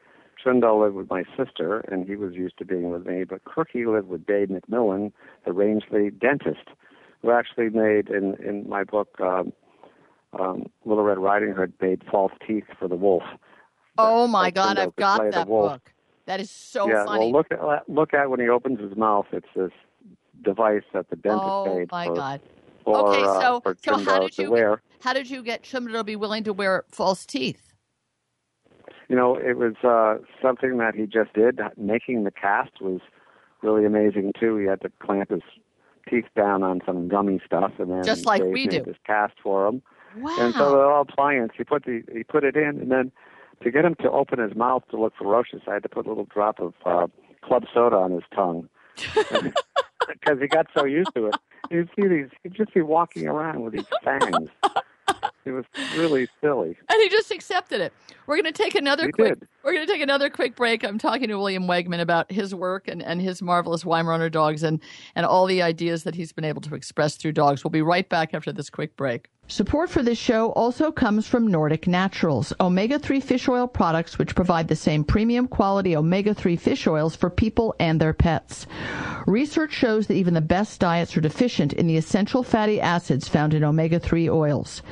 Trindle 0.43 0.81
lived 0.83 0.95
with 0.95 1.11
my 1.11 1.25
sister, 1.37 1.81
and 1.91 2.09
he 2.09 2.15
was 2.15 2.35
used 2.35 2.59
to 2.59 2.65
being 2.65 2.91
with 2.91 3.05
me. 3.07 3.25
But 3.25 3.45
Crooky 3.45 3.85
lived 3.87 4.09
with 4.09 4.25
Dave 4.25 4.49
McMillan, 4.49 5.13
the 5.45 5.53
Rangeley 5.53 6.11
dentist, 6.11 6.69
who 7.23 7.33
actually 7.33 7.71
made 7.71 8.09
in 8.09 8.35
in 8.37 8.69
my 8.69 8.85
book. 8.85 9.21
Um, 9.21 9.53
um, 10.39 10.66
Little 10.85 11.05
Red 11.05 11.18
Riding 11.18 11.53
Hood 11.55 11.72
made 11.81 12.03
false 12.11 12.33
teeth 12.47 12.64
for 12.79 12.89
the 12.89 12.97
wolf. 12.97 13.22
Oh 13.97 14.26
my 14.26 14.51
God, 14.51 14.79
I've 14.79 14.95
got 14.97 15.31
that 15.33 15.47
book. 15.47 15.93
That 16.26 16.41
is 16.41 16.51
so 16.51 16.89
yeah, 16.89 17.05
funny. 17.07 17.33
well, 17.33 17.33
look 17.33 17.47
at 17.51 17.89
look 17.89 18.14
at 18.14 18.29
when 18.31 18.39
he 18.41 18.49
opens 18.49 18.79
his 18.81 18.97
mouth. 18.97 19.26
It's 19.33 19.47
this 19.57 19.72
device 20.45 20.83
that 20.93 21.09
the 21.11 21.16
dentist 21.16 21.43
oh 21.49 21.74
made 21.76 21.89
Oh 21.91 21.97
my 21.97 22.07
for, 22.07 22.14
God. 22.14 22.41
for, 22.85 23.09
Okay, 23.09 23.22
uh, 23.24 23.41
so- 23.41 23.61
for 23.61 23.76
so 23.83 23.97
how 23.99 24.20
did 24.20 24.37
you- 24.39 24.51
wear. 24.51 24.83
How 25.01 25.12
did 25.12 25.31
you 25.31 25.43
get 25.45 25.62
Trimble 25.62 25.93
to 25.93 26.03
be 26.05 26.16
willing 26.16 26.43
to 26.45 26.53
wear 26.53 26.85
false 26.91 27.24
teeth? 27.24 27.72
You 29.09 29.14
know, 29.16 29.37
it 29.37 29.57
was 29.57 29.74
uh, 29.85 30.22
something 30.43 30.76
that 30.79 30.95
he 30.97 31.07
just 31.07 31.33
did. 31.33 31.61
Making 31.76 32.24
the 32.24 32.31
cast 32.33 32.81
was 32.81 33.01
really 33.62 33.85
amazing 33.87 34.33
too. 34.39 34.57
He 34.57 34.66
had 34.66 34.81
to 34.83 34.91
clamp 35.01 35.31
his 35.31 35.43
teeth 36.11 36.26
down 36.37 36.62
on 36.62 36.81
some 36.85 37.09
gummy 37.09 37.41
stuff, 37.47 37.72
and 37.79 37.91
then 37.91 38.03
Just 38.05 38.26
like 38.26 38.43
we 38.43 38.66
do. 38.66 38.83
this 38.83 38.97
cast 39.07 39.35
for 39.43 39.66
him. 39.68 39.83
Wow. 40.17 40.37
And 40.41 40.55
so 40.55 40.71
they're 40.73 40.91
all 40.91 41.03
appliance. 41.03 41.53
He 41.57 41.65
put 41.65 41.85
the 41.85 42.03
he 42.13 42.25
put 42.25 42.45
it 42.45 42.57
in, 42.57 42.81
and 42.81 42.91
then 42.91 43.13
to 43.63 43.71
get 43.71 43.85
him 43.85 43.95
to 43.97 44.11
open 44.11 44.39
his 44.39 44.55
mouth 44.57 44.83
to 44.91 45.01
look 45.01 45.15
ferocious, 45.17 45.61
I 45.69 45.75
had 45.75 45.83
to 45.83 45.89
put 45.89 46.07
a 46.07 46.09
little 46.09 46.25
drop 46.27 46.61
of 46.61 46.75
uh, 46.87 47.07
club 47.43 47.65
soda 47.75 47.97
on 47.97 48.13
his 48.13 48.23
tongue 48.35 48.69
because 48.97 50.41
he 50.41 50.47
got 50.47 50.67
so 50.77 50.85
used 50.85 51.15
to 51.15 51.27
it. 51.27 51.37
You'd 51.71 51.91
see 51.97 52.07
these. 52.09 52.29
He'd 52.43 52.55
just 52.55 52.73
be 52.75 52.83
walking 52.83 53.27
around 53.27 53.63
with 53.63 53.75
these 53.75 53.87
fangs. 54.03 54.49
It 55.45 55.53
was 55.53 55.65
really 55.97 56.29
silly. 56.43 56.77
and 56.91 57.03
he 57.03 57.09
just 57.09 57.31
accepted 57.31 57.81
it. 57.81 57.93
We're 58.27 58.37
going 58.37 58.53
to 58.53 58.63
take 58.63 58.75
another 58.75 59.07
He 59.07 59.13
quick. 59.13 59.39
did. 59.41 59.49
We're 59.69 59.75
going 59.75 59.87
to 59.87 59.93
take 59.93 60.01
another 60.01 60.31
quick 60.31 60.57
break. 60.57 60.83
I'm 60.83 60.97
talking 60.97 61.29
to 61.29 61.37
William 61.37 61.64
Wegman 61.64 62.01
about 62.01 62.33
his 62.33 62.55
work 62.55 62.89
and, 62.89 63.03
and 63.03 63.21
his 63.21 63.43
marvelous 63.43 63.85
Weimaraner 63.85 64.33
dogs 64.33 64.62
and 64.62 64.81
and 65.14 65.27
all 65.27 65.45
the 65.45 65.61
ideas 65.61 66.05
that 66.05 66.14
he's 66.14 66.33
been 66.33 66.47
able 66.47 66.62
to 66.62 66.75
express 66.75 67.16
through 67.16 67.33
dogs. 67.33 67.62
We'll 67.62 67.71
be 67.71 67.83
right 67.83 68.09
back 68.09 68.33
after 68.33 68.51
this 68.51 68.71
quick 68.71 68.97
break. 68.97 69.29
Support 69.51 69.89
for 69.89 70.03
this 70.03 70.19
show 70.19 70.53
also 70.53 70.93
comes 70.93 71.27
from 71.27 71.47
Nordic 71.47 71.87
Naturals, 71.87 72.53
omega 72.61 72.99
3 72.99 73.19
fish 73.21 73.49
oil 73.49 73.66
products 73.66 74.19
which 74.19 74.35
provide 74.35 74.69
the 74.69 74.77
same 74.77 75.05
premium 75.05 75.49
quality 75.49 75.97
omega 75.97 76.35
3 76.35 76.57
fish 76.57 76.87
oils 76.87 77.16
for 77.16 77.31
people 77.31 77.75
and 77.81 77.99
their 77.99 78.12
pets. 78.12 78.66
Research 79.27 79.73
shows 79.73 80.07
that 80.07 80.16
even 80.16 80.35
the 80.35 80.43
best 80.43 80.81
diets 80.81 81.16
are 81.16 81.23
deficient 81.23 81.73
in 81.73 81.87
the 81.87 81.97
essential 81.97 82.43
fatty 82.43 82.79
acids 82.79 83.27
found 83.27 83.55
in 83.55 83.64
omega 83.64 83.99
3 83.99 84.29
oils. 84.29 84.83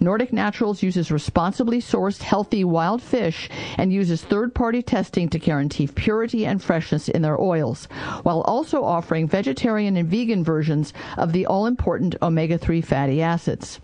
Nordic 0.00 0.32
Naturals 0.32 0.82
uses 0.82 1.12
responsibly 1.12 1.82
sourced 1.82 2.22
healthy 2.22 2.64
wild 2.64 3.02
fish 3.02 3.50
and 3.76 3.92
uses 3.92 4.22
third 4.28 4.54
party 4.54 4.82
testing 4.82 5.28
to 5.28 5.38
guarantee 5.38 5.86
purity 5.86 6.44
and 6.46 6.62
freshness 6.62 7.08
in 7.08 7.22
their 7.22 7.40
oils, 7.40 7.86
while 8.22 8.40
also 8.42 8.84
offering 8.84 9.28
vegetarian 9.28 9.96
and 9.96 10.08
vegan 10.08 10.44
versions 10.44 10.92
of 11.16 11.32
the 11.32 11.46
all 11.46 11.66
important 11.66 12.16
omega 12.22 12.58
3 12.58 12.80
fatty 12.80 13.22
acids. 13.22 13.80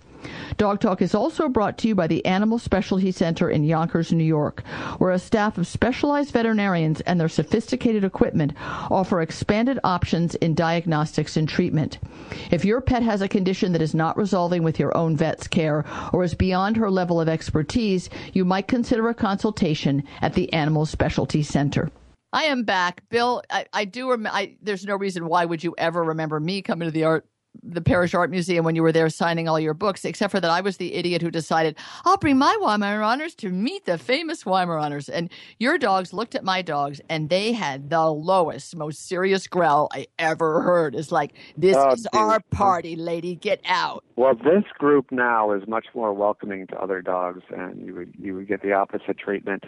Dog 0.57 0.81
Talk 0.81 1.03
is 1.03 1.15
also 1.15 1.49
brought 1.49 1.79
to 1.79 1.89
you 1.89 1.95
by 1.95 2.07
the 2.07 2.25
Animal 2.25 2.59
Specialty 2.59 3.11
Center 3.11 3.51
in 3.51 3.65
Yonkers, 3.65 4.13
New 4.13 4.25
York, 4.25 4.67
where 4.99 5.11
a 5.11 5.19
staff 5.19 5.59
of 5.59 5.67
specialized 5.67 6.33
veterinarians 6.33 7.01
and 7.03 7.19
their 7.19 7.29
sophisticated 7.29 8.05
equipment 8.05 8.53
offer 8.91 9.21
expanded 9.21 9.79
options 9.85 10.35
in 10.37 10.55
diagnostics 10.55 11.37
and 11.37 11.49
treatment. 11.49 11.99
If 12.51 12.65
your 12.65 12.81
pet 12.81 13.03
has 13.03 13.23
a 13.23 13.29
condition 13.29 13.73
that 13.73 13.83
is 13.83 13.95
not 13.95 14.17
resolving 14.17 14.63
with 14.63 14.79
your 14.79 14.97
own 14.97 15.17
vet's 15.17 15.49
care 15.49 15.85
or 16.13 16.23
is 16.23 16.35
beyond 16.35 16.77
her 16.77 16.91
level 16.91 17.21
of 17.21 17.29
expertise, 17.29 18.11
you 18.33 18.45
might 18.45 18.69
consider 18.69 19.09
a 19.09 19.15
consultation 19.15 20.05
at 20.21 20.35
the 20.35 20.53
Animal 20.53 20.87
Specialty 20.87 21.43
Center. 21.43 21.91
I 22.33 22.45
am 22.45 22.65
back, 22.65 23.03
Bill. 23.11 23.43
I, 23.51 23.67
I 23.73 23.85
do. 23.85 24.11
Rem- 24.11 24.27
I, 24.27 24.57
there's 24.63 24.87
no 24.87 24.97
reason 24.97 25.27
why 25.27 25.45
would 25.45 25.63
you 25.63 25.75
ever 25.77 26.03
remember 26.03 26.41
me 26.41 26.63
coming 26.63 26.89
to 26.89 26.93
the 26.93 27.05
art, 27.05 27.27
the 27.63 27.81
Parrish 27.81 28.15
Art 28.15 28.31
Museum 28.31 28.65
when 28.65 28.75
you 28.75 28.83
were 28.83 28.93
there 28.93 29.09
signing 29.09 29.49
all 29.49 29.61
your 29.61 29.75
books, 29.75 30.05
except 30.05 30.31
for 30.31 30.41
that 30.41 30.51
I 30.51 30.61
was 30.61 30.77
the 30.79 30.95
idiot 30.95 31.23
who 31.23 31.31
decided 31.31 31.77
I'll 32.05 32.17
bring 32.17 32.39
my 32.39 32.57
Weimaraners 32.61 33.37
to 33.37 33.51
meet 33.51 33.85
the 33.85 33.99
famous 33.99 34.45
Weimaraners. 34.45 35.09
And 35.13 35.31
your 35.59 35.79
dogs 35.79 36.13
looked 36.13 36.35
at 36.35 36.45
my 36.45 36.63
dogs, 36.63 37.01
and 37.09 37.29
they 37.29 37.53
had 37.53 37.91
the 37.91 38.11
lowest, 38.11 38.75
most 38.77 39.07
serious 39.07 39.47
growl 39.47 39.89
I 39.93 40.07
ever 40.19 40.63
heard. 40.63 40.95
It's 40.95 41.13
like 41.13 41.35
this 41.57 41.77
Oh, 41.79 41.93
is 41.93 42.03
dude. 42.03 42.21
our 42.21 42.41
party, 42.51 42.97
lady. 42.97 43.35
Get 43.37 43.61
out. 43.67 44.05
Well, 44.17 44.35
this 44.35 44.65
group 44.79 45.11
now 45.11 45.53
is 45.53 45.63
much 45.69 45.87
more 45.95 46.13
welcoming 46.13 46.67
to 46.69 46.77
other 46.77 47.03
dogs, 47.03 47.43
and 47.57 47.85
you 47.85 47.95
would 47.95 48.15
you 48.19 48.35
would 48.35 48.49
get 48.49 48.63
the 48.63 48.73
opposite 48.73 49.19
treatment. 49.19 49.65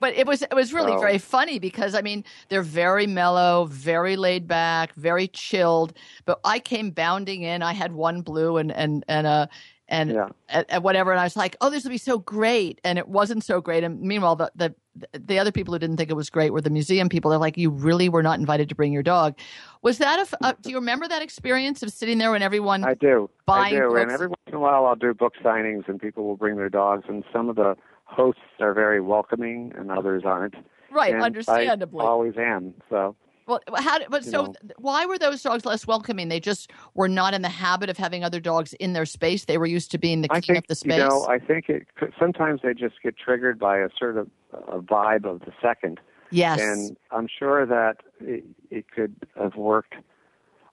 But 0.00 0.14
it 0.14 0.26
was 0.26 0.42
it 0.42 0.54
was 0.54 0.72
really 0.72 0.96
very 0.98 1.18
funny 1.18 1.58
because 1.58 1.94
I 1.94 2.00
mean 2.00 2.24
they're 2.48 2.62
very 2.62 3.06
mellow, 3.06 3.66
very 3.66 4.16
laid 4.16 4.48
back, 4.48 4.94
very 4.94 5.28
chilled. 5.28 5.92
But 6.24 6.40
I 6.44 6.58
came 6.58 6.90
bounding 6.90 7.42
in. 7.42 7.62
I 7.62 7.74
had 7.74 7.92
one 7.92 8.22
blue 8.22 8.56
and 8.56 8.72
and 8.72 9.04
and 9.08 9.26
uh 9.26 9.46
and 9.90 10.10
Yeah. 10.12 10.28
and, 10.48 10.64
and 10.68 10.84
whatever, 10.84 11.10
and 11.10 11.20
I 11.20 11.24
was 11.24 11.36
like, 11.36 11.56
oh, 11.60 11.68
this 11.68 11.82
will 11.84 11.90
be 11.90 11.98
so 11.98 12.18
great, 12.18 12.80
and 12.84 12.96
it 12.98 13.08
wasn't 13.08 13.44
so 13.44 13.60
great. 13.60 13.84
And 13.84 14.00
meanwhile, 14.00 14.36
the 14.36 14.50
the 14.54 14.74
the 15.12 15.38
other 15.38 15.52
people 15.52 15.74
who 15.74 15.78
didn't 15.78 15.96
think 15.96 16.10
it 16.10 16.14
was 16.14 16.30
great 16.30 16.52
were 16.52 16.60
the 16.60 16.70
museum 16.70 17.08
people. 17.08 17.30
They're 17.30 17.38
like, 17.38 17.58
you 17.58 17.70
really 17.70 18.08
were 18.08 18.22
not 18.22 18.38
invited 18.38 18.68
to 18.70 18.74
bring 18.74 18.92
your 18.92 19.02
dog. 19.02 19.36
Was 19.82 19.98
that 19.98 20.18
a? 20.32 20.44
uh, 20.44 20.52
do 20.62 20.70
you 20.70 20.76
remember 20.76 21.08
that 21.08 21.22
experience 21.22 21.82
of 21.82 21.90
sitting 21.90 22.18
there 22.18 22.30
when 22.30 22.42
everyone? 22.42 22.84
I 22.84 22.94
do. 22.94 23.28
Buying 23.46 23.76
I 23.76 23.80
do. 23.80 23.88
books. 23.88 24.02
And 24.02 24.12
every 24.12 24.28
once 24.28 24.40
in 24.46 24.54
a 24.54 24.60
while, 24.60 24.86
I'll 24.86 24.96
do 24.96 25.12
book 25.12 25.34
signings, 25.44 25.88
and 25.88 26.00
people 26.00 26.24
will 26.24 26.36
bring 26.36 26.56
their 26.56 26.70
dogs, 26.70 27.04
and 27.08 27.24
some 27.32 27.48
of 27.48 27.56
the 27.56 27.76
hosts 28.10 28.40
are 28.60 28.74
very 28.74 29.00
welcoming, 29.00 29.72
and 29.76 29.90
others 29.90 30.22
aren't. 30.24 30.54
right, 30.90 31.14
And 31.14 31.22
understandably. 31.22 32.04
I 32.04 32.08
always 32.08 32.34
am. 32.36 32.74
So 32.88 33.14
Well, 33.46 33.60
how? 33.76 33.98
But 34.08 34.24
so, 34.24 34.46
know. 34.46 34.54
why 34.78 35.06
were 35.06 35.18
those 35.18 35.42
dogs 35.42 35.64
less 35.64 35.86
welcoming? 35.86 36.28
They 36.28 36.40
just 36.40 36.70
were 36.94 37.08
not 37.08 37.34
in 37.34 37.42
the 37.42 37.48
habit 37.48 37.88
of 37.90 37.96
having 37.96 38.22
other 38.24 38.40
dogs 38.40 38.72
in 38.74 38.92
their 38.92 39.06
space. 39.06 39.44
They 39.44 39.58
were 39.58 39.66
used 39.66 39.90
to 39.92 39.98
being 39.98 40.22
the 40.22 40.28
I 40.30 40.40
king 40.40 40.54
think 40.54 40.64
of 40.64 40.68
the 40.68 40.74
space. 40.74 40.98
you 40.98 41.08
know. 41.08 41.26
I 41.28 41.38
think 41.38 41.68
it 41.68 41.86
sometimes 42.18 42.60
they 42.62 42.74
just 42.74 42.96
get 43.02 43.16
triggered 43.16 43.58
by 43.58 43.78
a 43.78 43.88
sort 43.98 44.16
of 44.18 44.28
a 44.68 44.80
vibe 44.80 45.24
of 45.24 45.40
the 45.40 45.52
second. 45.62 46.00
yes. 46.30 46.60
and 46.60 46.96
I'm 47.10 47.28
sure 47.38 47.64
that 47.66 47.96
it, 48.20 48.44
it 48.70 48.90
could 48.90 49.14
have 49.36 49.56
worked. 49.56 49.94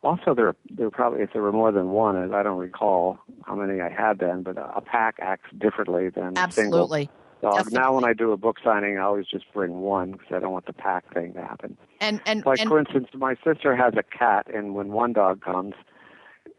Also, 0.03 0.35
there 0.35 0.55
there 0.69 0.91
probably 0.91 1.21
if 1.23 1.33
there 1.33 1.41
were 1.41 1.51
more 1.51 1.71
than 1.71 1.89
one, 1.89 2.15
I 2.33 2.43
don't 2.43 2.59
recall 2.59 3.17
how 3.45 3.55
many 3.55 3.81
I 3.81 3.89
had 3.89 4.19
then, 4.19 4.43
but 4.43 4.55
a 4.57 4.81
pack 4.81 5.15
acts 5.19 5.49
differently 5.57 6.09
than 6.09 6.37
a 6.37 6.51
single 6.51 6.83
Absolutely. 6.83 7.09
Dog. 7.41 7.71
Now, 7.71 7.93
when 7.95 8.03
I 8.03 8.13
do 8.13 8.31
a 8.31 8.37
book 8.37 8.57
signing, 8.63 8.97
I 8.97 9.01
always 9.01 9.27
just 9.27 9.45
bring 9.53 9.79
one 9.81 10.11
because 10.13 10.27
I 10.31 10.39
don't 10.39 10.51
want 10.51 10.65
the 10.65 10.73
pack 10.73 11.13
thing 11.13 11.33
to 11.33 11.41
happen. 11.41 11.77
And 12.01 12.21
and 12.25 12.45
Like 12.45 12.59
and 12.59 12.69
for 12.69 12.79
instance, 12.79 13.07
my 13.13 13.35
sister 13.43 13.75
has 13.75 13.93
a 13.97 14.03
cat, 14.03 14.47
and 14.53 14.75
when 14.75 14.89
one 14.91 15.13
dog 15.13 15.41
comes, 15.41 15.73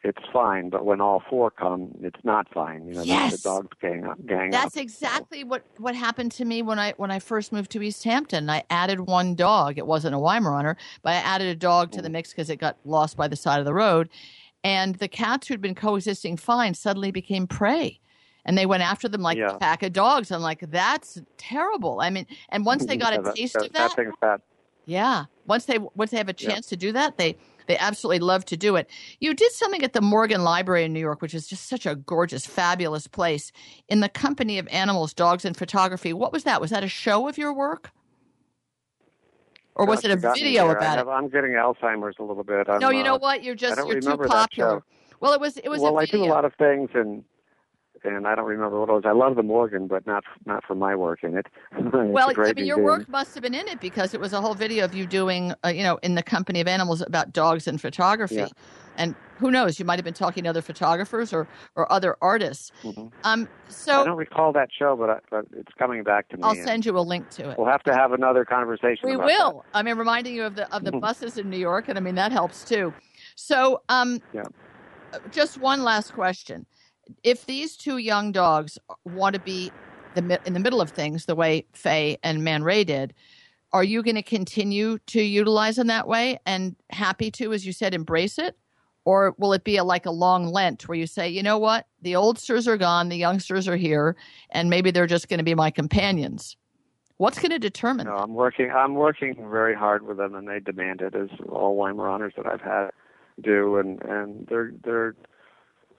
it's 0.05 0.23
fine, 0.33 0.71
but 0.71 0.85
when 0.85 1.01
all 1.01 1.23
four 1.29 1.51
come, 1.51 1.91
it's 2.01 2.25
not 2.25 2.47
fine. 2.55 2.87
You 2.87 2.95
know, 2.95 3.01
the- 3.01 3.07
Yes. 3.07 3.43
the 3.43 3.49
dogs 3.49 3.69
gang 3.81 4.07
up. 4.07 4.25
Gang 4.27 4.51
that's 4.51 4.77
up. 4.77 4.83
exactly 4.83 5.43
what 5.45 5.65
what 5.79 5.95
happened 5.97 6.31
to 6.33 6.45
me 6.45 6.63
when 6.63 6.79
I 6.79 6.93
when 6.99 7.11
I 7.11 7.19
first 7.19 7.53
moved 7.53 7.71
to 7.73 7.83
East 7.83 8.05
Hampton. 8.05 8.49
I 8.49 8.63
added 8.71 9.01
one 9.01 9.35
dog. 9.35 9.77
It 9.79 9.87
wasn't 9.87 10.15
a 10.15 10.19
Weimaraner, 10.19 10.77
but 11.03 11.11
I 11.11 11.17
added 11.17 11.49
a 11.49 11.57
dog 11.57 11.89
Mm. 11.89 11.93
to 11.95 12.03
the 12.03 12.11
mix 12.11 12.31
because 12.31 12.49
it 12.51 12.57
got 12.57 12.77
lost 12.85 13.17
by 13.17 13.27
the 13.29 13.37
side 13.37 13.59
of 13.59 13.65
the 13.65 13.75
road. 13.75 14.09
And 14.65 14.97
the 14.97 15.09
cats 15.09 15.47
who'd 15.49 15.61
been 15.61 15.75
coexisting 15.75 16.37
fine 16.37 16.75
suddenly 16.75 17.11
became 17.11 17.47
prey. 17.47 18.01
And 18.49 18.57
they 18.57 18.65
went 18.65 18.83
after 18.83 19.09
them 19.11 19.21
like 19.21 19.37
Yeah. 19.37 19.55
a 19.55 19.59
pack 19.59 19.83
of 19.83 19.93
dogs. 19.93 20.33
I'm 20.33 20.41
like, 20.41 20.61
that's 20.71 21.21
terrible. 21.37 22.01
I 22.01 22.09
mean, 22.09 22.27
and 22.49 22.65
once 22.65 22.87
they 22.87 22.97
got 23.05 23.13
Yeah, 23.13 23.19
a 23.19 23.23
that, 23.23 23.37
taste 23.37 23.53
that, 23.53 23.67
of 23.67 23.73
that, 23.75 23.93
thing's 23.95 24.15
bad. 24.23 24.41
Yeah. 24.87 25.27
Once 25.47 25.67
they 25.67 25.77
once 25.95 26.11
they 26.13 26.17
have 26.17 26.31
a 26.31 26.35
Yeah. 26.39 26.49
chance 26.49 26.67
to 26.69 26.77
do 26.77 26.91
that, 26.93 27.19
they 27.19 27.37
they 27.67 27.77
absolutely 27.77 28.21
love 28.21 28.47
to 28.47 28.57
do 28.57 28.77
it. 28.77 28.89
You 29.21 29.35
did 29.35 29.53
something 29.53 29.85
at 29.85 29.93
the 29.93 30.01
Morgan 30.01 30.43
Library 30.45 30.85
in 30.85 30.95
New 30.95 31.01
York, 31.01 31.21
which 31.21 31.35
is 31.35 31.47
just 31.47 31.69
such 31.69 31.85
a 31.85 31.95
gorgeous, 31.95 32.47
fabulous 32.47 33.07
place. 33.07 33.53
In 33.87 34.01
the 34.01 34.09
company 34.09 34.59
of 34.59 34.67
animals, 34.69 35.13
dogs, 35.13 35.45
and 35.45 35.55
photography. 35.55 36.15
What 36.15 36.33
was 36.33 36.45
that? 36.45 36.59
Was 36.63 36.71
that 36.71 36.83
a 36.83 36.89
show 36.89 37.29
of 37.29 37.37
your 37.37 37.53
work? 37.53 37.91
Or 39.75 39.85
was 39.85 40.03
it 40.07 40.11
a 40.11 40.17
Gosh, 40.17 40.23
you 40.23 40.23
got 40.23 40.35
me 40.37 40.41
video 40.43 40.67
there. 40.69 40.77
About 40.79 40.97
have- 40.99 41.07
it? 41.07 41.11
I'm 41.11 41.29
getting 41.29 41.51
Alzheimer's 41.53 42.17
a 42.19 42.23
little 42.23 42.43
bit. 42.45 42.67
I'm, 42.69 42.81
No, 42.81 42.89
you 42.89 43.05
know 43.05 43.17
uh, 43.17 43.19
what? 43.19 43.45
You're 43.45 43.55
just 43.55 43.77
you're 43.87 44.01
too 44.01 44.17
popular. 44.17 44.83
Well, 45.21 45.35
it 45.35 45.41
was 45.41 45.59
it 45.59 45.69
was 45.69 45.83
well, 45.83 45.99
I 45.99 46.07
do 46.07 46.25
a 46.25 46.27
lot 46.27 46.47
of 46.47 46.55
things, 46.55 46.89
and 46.95 47.23
and 48.05 48.27
I 48.27 48.35
don't 48.35 48.47
remember 48.47 48.79
what 48.81 48.89
it 48.89 48.93
was. 48.93 49.03
I 49.07 49.13
love 49.13 49.37
the 49.37 49.43
Morgan, 49.43 49.87
but 49.87 50.07
not 50.07 50.25
not 50.47 50.65
for 50.65 50.75
my 50.75 50.95
work 50.95 51.23
in 51.23 51.37
it. 51.37 51.47
Well, 52.09 52.33
I 52.37 52.53
mean, 52.55 52.67
your 52.67 52.83
work 52.83 53.09
must 53.09 53.35
have 53.35 53.43
been 53.43 53.55
in 53.55 53.69
it 53.69 53.81
because 53.81 54.15
it 54.15 54.21
was 54.21 54.33
a 54.33 54.41
whole 54.41 54.55
video 54.55 54.85
of 54.85 54.95
you 54.95 55.07
doing, 55.07 55.53
uh, 55.65 55.69
you 55.69 55.83
know, 55.83 55.99
in 56.03 56.15
the 56.15 56.23
company 56.23 56.61
of 56.61 56.67
animals 56.69 57.01
about 57.01 57.33
dogs 57.33 57.67
and 57.67 57.81
photography. 57.81 58.37
Yeah. 58.37 58.49
And 58.97 59.15
who 59.39 59.51
knows? 59.51 59.79
You 59.79 59.85
might 59.85 59.97
have 59.99 60.05
been 60.05 60.15
talking 60.15 60.45
to 60.45 60.51
other 60.51 60.63
photographers 60.63 61.33
or 61.33 61.47
or 61.77 61.91
other 61.93 62.17
artists. 62.21 62.73
Mhm. 62.85 63.13
Um, 63.25 63.49
I 63.89 64.05
don't 64.05 64.17
recall 64.17 64.53
that 64.53 64.71
show, 64.77 64.97
but, 64.97 65.11
I, 65.11 65.19
but 65.31 65.47
it's 65.57 65.73
coming 65.79 66.03
back 66.03 66.29
to 66.29 66.37
me. 66.37 66.43
I'll 66.45 66.55
send 66.55 66.87
you 66.87 66.97
a 66.99 67.01
link 67.01 67.29
to 67.31 67.51
it. 67.51 67.59
We'll 67.59 67.67
have 67.67 67.83
to 67.85 67.95
have 67.95 68.13
another 68.13 68.45
conversation. 68.45 69.09
We 69.09 69.17
will. 69.17 69.65
I 69.75 69.83
mean, 69.83 69.97
reminding 69.99 70.35
you 70.35 70.45
of 70.45 70.55
the 70.55 70.73
of 70.75 70.85
the 70.85 70.93
Mhm. 70.93 71.01
buses 71.01 71.37
in 71.39 71.51
New 71.51 71.59
York, 71.59 71.89
and 71.89 71.99
I 71.99 72.01
mean 72.01 72.15
that 72.17 72.33
helps 72.33 72.65
too. 72.65 72.93
So, 73.35 73.83
um, 73.89 74.21
Yeah. 74.33 74.45
just 75.31 75.59
one 75.59 75.83
last 75.85 76.13
question: 76.13 76.67
If 77.23 77.47
these 77.47 77.77
two 77.77 77.99
young 77.99 78.33
dogs 78.33 78.79
want 79.05 79.35
to 79.35 79.41
be 79.41 79.71
the 80.15 80.41
in 80.47 80.53
the 80.53 80.61
middle 80.61 80.81
of 80.81 80.91
things, 80.91 81.27
the 81.27 81.35
way 81.35 81.67
Fay 81.73 82.19
and 82.23 82.45
Man 82.45 82.63
Ray 82.63 82.85
did, 82.85 83.15
are 83.73 83.85
you 83.85 84.03
going 84.03 84.17
to 84.17 84.23
continue 84.23 84.99
to 85.07 85.23
utilize 85.23 85.77
them 85.77 85.89
that 85.89 86.09
way 86.09 86.39
and 86.47 86.77
happy 86.91 87.31
to, 87.33 87.53
as 87.53 87.67
you 87.67 87.73
said, 87.73 87.95
embrace 87.95 88.39
it? 88.39 88.57
Or 89.05 89.35
will 89.39 89.55
it 89.55 89.65
be 89.65 89.79
a, 89.79 89.85
like 89.85 90.05
a 90.05 90.11
long 90.11 90.49
Lent 90.49 90.87
where 90.87 90.99
you 90.99 91.07
say, 91.07 91.29
you 91.29 91.43
know 91.43 91.59
what, 91.59 91.87
the 92.03 92.15
oldsters 92.15 92.69
are 92.69 92.77
gone, 92.77 93.09
the 93.09 93.17
youngsters 93.17 93.67
are 93.67 93.77
here, 93.77 94.17
and 94.51 94.69
maybe 94.69 94.91
they're 94.91 95.07
just 95.07 95.29
going 95.29 95.39
to 95.39 95.45
be 95.45 95.55
my 95.55 95.71
companions? 95.71 96.57
What's 97.17 97.39
going 97.39 97.51
to 97.53 97.59
determine 97.59 98.07
No, 98.07 98.17
that? 98.17 98.23
I'm 98.23 98.35
working. 98.35 98.71
I'm 98.71 98.95
working 98.95 99.35
very 99.51 99.75
hard 99.75 100.07
with 100.07 100.19
them, 100.19 100.35
and 100.35 100.47
they 100.47 100.61
demand 100.61 101.01
it, 101.01 101.15
as 101.15 101.31
all 101.49 101.77
Weimaraners 101.77 102.37
that 102.37 102.47
I've 102.47 102.61
had 102.61 102.91
do. 103.43 103.77
And 103.79 104.03
and 104.03 104.47
they're 104.47 104.73
they're 104.85 105.17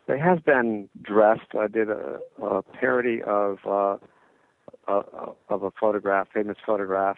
they 0.09 0.17
have 0.17 0.43
been 0.43 0.89
dressed. 1.01 1.53
I 1.57 1.67
did 1.67 1.89
a, 1.89 2.17
a 2.41 2.63
parody 2.63 3.21
of 3.21 3.59
uh, 3.65 3.97
a, 4.87 5.01
of 5.49 5.61
a 5.63 5.71
photograph, 5.79 6.27
famous 6.33 6.57
photograph, 6.65 7.17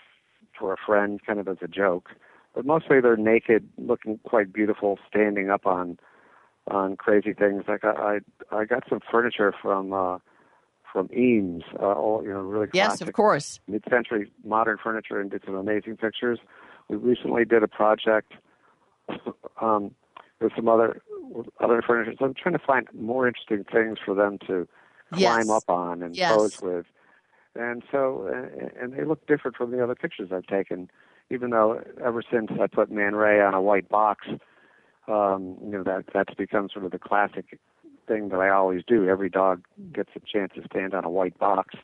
for 0.59 0.73
a 0.73 0.77
friend, 0.85 1.19
kind 1.25 1.39
of 1.39 1.47
as 1.47 1.57
a 1.61 1.67
joke. 1.67 2.09
But 2.53 2.65
mostly 2.65 2.99
they're 2.99 3.15
naked, 3.15 3.69
looking 3.77 4.19
quite 4.25 4.51
beautiful, 4.51 4.99
standing 5.09 5.49
up 5.49 5.65
on 5.65 5.97
on 6.69 6.97
crazy 6.97 7.33
things. 7.33 7.63
Like 7.67 7.85
I 7.85 8.19
I, 8.51 8.55
I 8.57 8.65
got 8.65 8.83
some 8.89 8.99
furniture 9.09 9.53
from. 9.59 9.93
uh 9.93 10.19
from 10.91 11.09
Eames, 11.15 11.63
uh, 11.81 11.93
all 11.93 12.21
you 12.21 12.33
know, 12.33 12.41
really 12.41 12.67
Yes, 12.73 12.99
of 12.99 13.13
course. 13.13 13.61
mid-century 13.65 14.29
modern 14.43 14.77
furniture 14.77 15.21
and 15.21 15.31
did 15.31 15.41
some 15.45 15.55
amazing 15.55 15.95
pictures. 15.95 16.37
We 16.89 16.97
recently 16.97 17.45
did 17.45 17.63
a 17.63 17.67
project 17.69 18.33
um, 19.61 19.95
with 20.41 20.53
some 20.55 20.67
other 20.67 21.01
other 21.61 21.81
furniture. 21.81 22.13
So 22.19 22.25
I'm 22.25 22.33
trying 22.33 22.57
to 22.57 22.65
find 22.65 22.87
more 22.93 23.25
interesting 23.27 23.63
things 23.63 23.97
for 24.03 24.13
them 24.13 24.37
to 24.47 24.67
Yes. 25.13 25.29
climb 25.29 25.49
up 25.49 25.69
on 25.69 26.01
and 26.03 26.15
Yes. 26.15 26.31
pose 26.31 26.61
with. 26.61 26.85
And 27.55 27.83
so, 27.91 28.27
and- 28.27 28.71
and 28.79 28.93
they 28.93 29.03
look 29.03 29.25
different 29.27 29.57
from 29.57 29.71
the 29.71 29.83
other 29.83 29.95
pictures 29.95 30.31
I've 30.31 30.45
taken. 30.45 30.89
Even 31.29 31.49
though 31.49 31.81
ever 32.01 32.21
since 32.21 32.49
I 32.59 32.67
put 32.67 32.89
Man 32.91 33.15
Ray 33.15 33.41
on 33.41 33.53
a 33.53 33.61
white 33.61 33.89
box, 33.89 34.27
um, 35.07 35.57
you 35.61 35.69
know 35.71 35.83
that 35.83 36.05
that's 36.13 36.33
become 36.33 36.69
sort 36.69 36.85
of 36.85 36.91
the 36.91 36.99
classic 36.99 37.59
thing 38.07 38.29
that 38.29 38.39
I 38.39 38.49
always 38.49 38.83
do. 38.85 39.07
Every 39.07 39.29
dog 39.29 39.65
gets 39.93 40.11
a 40.15 40.19
chance 40.21 40.53
to 40.55 40.63
stand 40.63 40.93
on 40.93 41.03
a 41.05 41.09
white 41.09 41.37
box. 41.37 41.75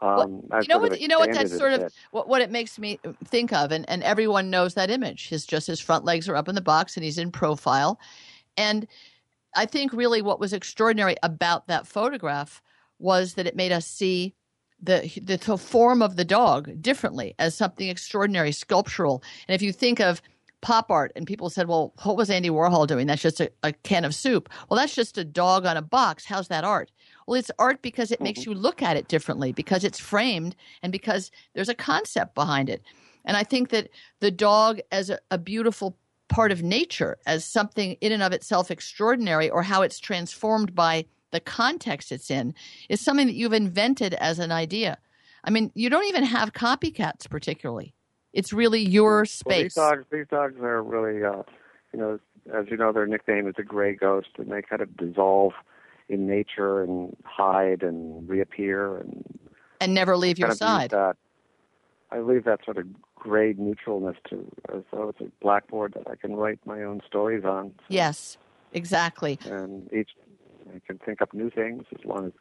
Um, 0.00 0.42
I've 0.50 0.62
you 0.62 0.68
know 0.68 0.78
what? 0.78 1.00
You 1.00 1.08
know 1.08 1.18
what? 1.18 1.32
That's 1.32 1.56
sort 1.56 1.72
of 1.72 1.92
what, 2.12 2.28
what 2.28 2.40
it 2.40 2.50
makes 2.50 2.78
me 2.78 3.00
think 3.24 3.52
of, 3.52 3.72
and, 3.72 3.88
and 3.88 4.02
everyone 4.02 4.50
knows 4.50 4.74
that 4.74 4.90
image. 4.90 5.28
His 5.28 5.44
just 5.44 5.66
his 5.66 5.80
front 5.80 6.04
legs 6.04 6.28
are 6.28 6.36
up 6.36 6.48
in 6.48 6.54
the 6.54 6.60
box, 6.60 6.96
and 6.96 7.04
he's 7.04 7.18
in 7.18 7.32
profile. 7.32 7.98
And 8.56 8.86
I 9.56 9.66
think 9.66 9.92
really 9.92 10.22
what 10.22 10.40
was 10.40 10.52
extraordinary 10.52 11.16
about 11.22 11.66
that 11.66 11.86
photograph 11.86 12.62
was 12.98 13.34
that 13.34 13.46
it 13.46 13.56
made 13.56 13.72
us 13.72 13.86
see 13.86 14.34
the, 14.80 15.10
the 15.22 15.38
form 15.58 16.02
of 16.02 16.16
the 16.16 16.24
dog 16.24 16.80
differently 16.80 17.34
as 17.38 17.54
something 17.54 17.88
extraordinary, 17.88 18.52
sculptural. 18.52 19.22
And 19.48 19.54
if 19.54 19.62
you 19.62 19.72
think 19.72 20.00
of 20.00 20.22
pop 20.60 20.90
art, 20.90 21.12
and 21.14 21.26
people 21.26 21.50
said, 21.50 21.68
"Well, 21.68 21.92
what 22.02 22.16
was 22.16 22.30
Andy 22.30 22.50
Warhol 22.50 22.86
doing? 22.86 23.06
That's 23.06 23.22
just 23.22 23.40
a, 23.40 23.50
a 23.62 23.72
can 23.72 24.04
of 24.04 24.14
soup." 24.14 24.48
Well, 24.68 24.78
that's 24.78 24.94
just 24.94 25.18
a 25.18 25.24
dog 25.24 25.66
on 25.66 25.76
a 25.76 25.82
box. 25.82 26.24
How's 26.24 26.48
that 26.48 26.64
art? 26.64 26.90
Well, 27.26 27.38
it's 27.38 27.50
art 27.58 27.82
because 27.82 28.10
it 28.10 28.20
makes 28.20 28.40
mm-hmm. 28.40 28.52
you 28.52 28.56
look 28.56 28.82
at 28.82 28.96
it 28.96 29.08
differently, 29.08 29.52
because 29.52 29.84
it's 29.84 29.98
framed, 29.98 30.56
and 30.82 30.92
because 30.92 31.30
there's 31.54 31.68
a 31.68 31.74
concept 31.74 32.34
behind 32.34 32.70
it. 32.70 32.82
And 33.24 33.36
I 33.36 33.44
think 33.44 33.68
that 33.70 33.90
the 34.20 34.30
dog 34.30 34.80
as 34.90 35.10
a, 35.10 35.18
a 35.30 35.38
beautiful 35.38 35.96
part 36.28 36.52
of 36.52 36.62
nature, 36.62 37.18
as 37.26 37.44
something 37.44 37.92
in 38.00 38.12
and 38.12 38.22
of 38.22 38.32
itself 38.32 38.70
extraordinary, 38.70 39.50
or 39.50 39.62
how 39.62 39.82
it's 39.82 39.98
transformed 39.98 40.74
by 40.74 41.04
the 41.30 41.40
context 41.40 42.12
it's 42.12 42.30
in, 42.30 42.54
is 42.88 43.00
something 43.00 43.26
that 43.26 43.34
you've 43.34 43.52
invented 43.52 44.14
as 44.14 44.38
an 44.38 44.50
idea. 44.52 44.98
I 45.44 45.50
mean, 45.50 45.70
you 45.74 45.90
don't 45.90 46.06
even 46.06 46.24
have 46.24 46.52
copycats 46.52 47.28
particularly. 47.28 47.94
It's 48.32 48.52
really 48.52 48.80
your 48.80 49.18
Well, 49.20 49.24
space. 49.26 49.62
these 49.64 49.74
dogs, 49.74 50.04
these 50.10 50.26
dogs 50.30 50.60
are 50.60 50.82
really, 50.82 51.24
uh, 51.24 51.42
you 51.92 51.98
know, 51.98 52.18
as 52.52 52.66
you 52.70 52.76
know, 52.76 52.92
their 52.92 53.06
nickname 53.06 53.46
is 53.48 53.54
a 53.58 53.62
gray 53.62 53.94
ghost, 53.94 54.28
and 54.38 54.50
they 54.50 54.62
kind 54.62 54.82
of 54.82 54.96
dissolve 54.96 55.52
in 56.08 56.26
nature 56.26 56.82
and 56.82 57.16
hide 57.24 57.82
and 57.82 58.28
reappear 58.28 58.98
and 58.98 59.38
and 59.80 59.94
never 59.94 60.16
leave 60.16 60.38
your 60.38 60.48
kind 60.48 60.60
of 60.60 60.68
use 60.68 60.80
side. 60.80 60.90
That 60.90 61.16
I 62.10 62.20
leave 62.20 62.44
that 62.44 62.64
sort 62.64 62.78
of 62.78 62.86
gray 63.14 63.52
neutralness 63.54 64.16
to 64.30 64.50
as 64.74 64.82
though 64.92 65.10
it's 65.10 65.20
a 65.20 65.30
blackboard 65.42 65.94
that 65.94 66.08
I 66.10 66.16
can 66.16 66.34
write 66.34 66.58
my 66.64 66.82
own 66.82 67.00
stories 67.06 67.44
on. 67.44 67.72
Yes, 67.88 68.38
exactly. 68.72 69.38
and 69.44 69.92
each 69.92 70.10
I 70.74 70.80
can 70.86 70.98
think 70.98 71.20
up 71.22 71.32
new 71.34 71.50
things 71.50 71.84
as 71.98 72.04
long 72.04 72.26
as 72.26 72.32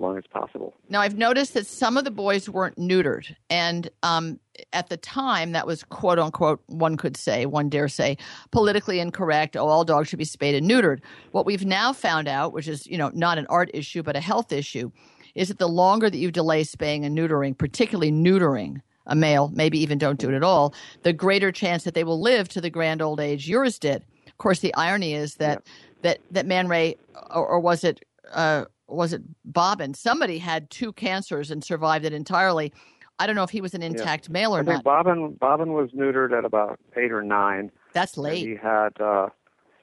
long 0.00 0.18
as 0.18 0.24
possible. 0.26 0.74
Now, 0.88 1.00
I've 1.00 1.16
noticed 1.16 1.54
that 1.54 1.66
some 1.66 1.96
of 1.96 2.04
the 2.04 2.10
boys 2.10 2.48
weren't 2.48 2.76
neutered. 2.76 3.34
And 3.48 3.90
um, 4.02 4.40
at 4.72 4.88
the 4.88 4.96
time, 4.96 5.52
that 5.52 5.66
was 5.66 5.84
quote 5.84 6.18
unquote, 6.18 6.62
one 6.66 6.96
could 6.96 7.16
say, 7.16 7.46
one 7.46 7.68
dare 7.68 7.88
say, 7.88 8.16
politically 8.50 9.00
incorrect. 9.00 9.56
Oh, 9.56 9.68
all 9.68 9.84
dogs 9.84 10.08
should 10.08 10.18
be 10.18 10.24
spayed 10.24 10.54
and 10.54 10.68
neutered. 10.68 11.00
What 11.32 11.46
we've 11.46 11.64
now 11.64 11.92
found 11.92 12.28
out, 12.28 12.52
which 12.52 12.68
is, 12.68 12.86
you 12.86 12.98
know, 12.98 13.10
not 13.14 13.38
an 13.38 13.46
art 13.48 13.70
issue, 13.74 14.02
but 14.02 14.16
a 14.16 14.20
health 14.20 14.52
issue, 14.52 14.90
is 15.34 15.48
that 15.48 15.58
the 15.58 15.68
longer 15.68 16.10
that 16.10 16.18
you 16.18 16.30
delay 16.30 16.64
spaying 16.64 17.04
and 17.04 17.16
neutering, 17.16 17.56
particularly 17.56 18.10
neutering, 18.10 18.80
a 19.06 19.14
male, 19.14 19.50
maybe 19.54 19.78
even 19.78 19.98
don't 19.98 20.20
do 20.20 20.28
it 20.28 20.34
at 20.34 20.44
all, 20.44 20.74
the 21.02 21.12
greater 21.12 21.50
chance 21.50 21.84
that 21.84 21.94
they 21.94 22.04
will 22.04 22.20
live 22.20 22.48
to 22.48 22.60
the 22.60 22.70
grand 22.70 23.02
old 23.02 23.20
age 23.20 23.48
yours 23.48 23.78
did. 23.78 24.04
Of 24.26 24.38
course, 24.38 24.60
the 24.60 24.74
irony 24.74 25.14
is 25.14 25.36
that 25.36 25.66
that 26.02 26.18
that 26.30 26.46
Man 26.46 26.68
Ray, 26.68 26.96
or, 27.30 27.46
or 27.46 27.60
was 27.60 27.84
it 27.84 28.00
uh, 28.32 28.64
was 28.90 29.12
it 29.12 29.22
Bobbin? 29.44 29.94
Somebody 29.94 30.38
had 30.38 30.70
two 30.70 30.92
cancers 30.92 31.50
and 31.50 31.62
survived 31.64 32.04
it 32.04 32.12
entirely. 32.12 32.72
I 33.18 33.26
don't 33.26 33.36
know 33.36 33.42
if 33.42 33.50
he 33.50 33.60
was 33.60 33.74
an 33.74 33.82
intact 33.82 34.30
male 34.30 34.54
or 34.56 34.60
I 34.60 34.64
think 34.64 34.76
not. 34.76 34.84
Bobbin 34.84 35.32
Bobbin 35.34 35.72
was 35.72 35.90
neutered 35.90 36.36
at 36.36 36.44
about 36.44 36.78
eight 36.96 37.12
or 37.12 37.22
nine. 37.22 37.70
That's 37.92 38.16
late. 38.16 38.46
He 38.46 38.56
had 38.56 39.00
uh 39.00 39.28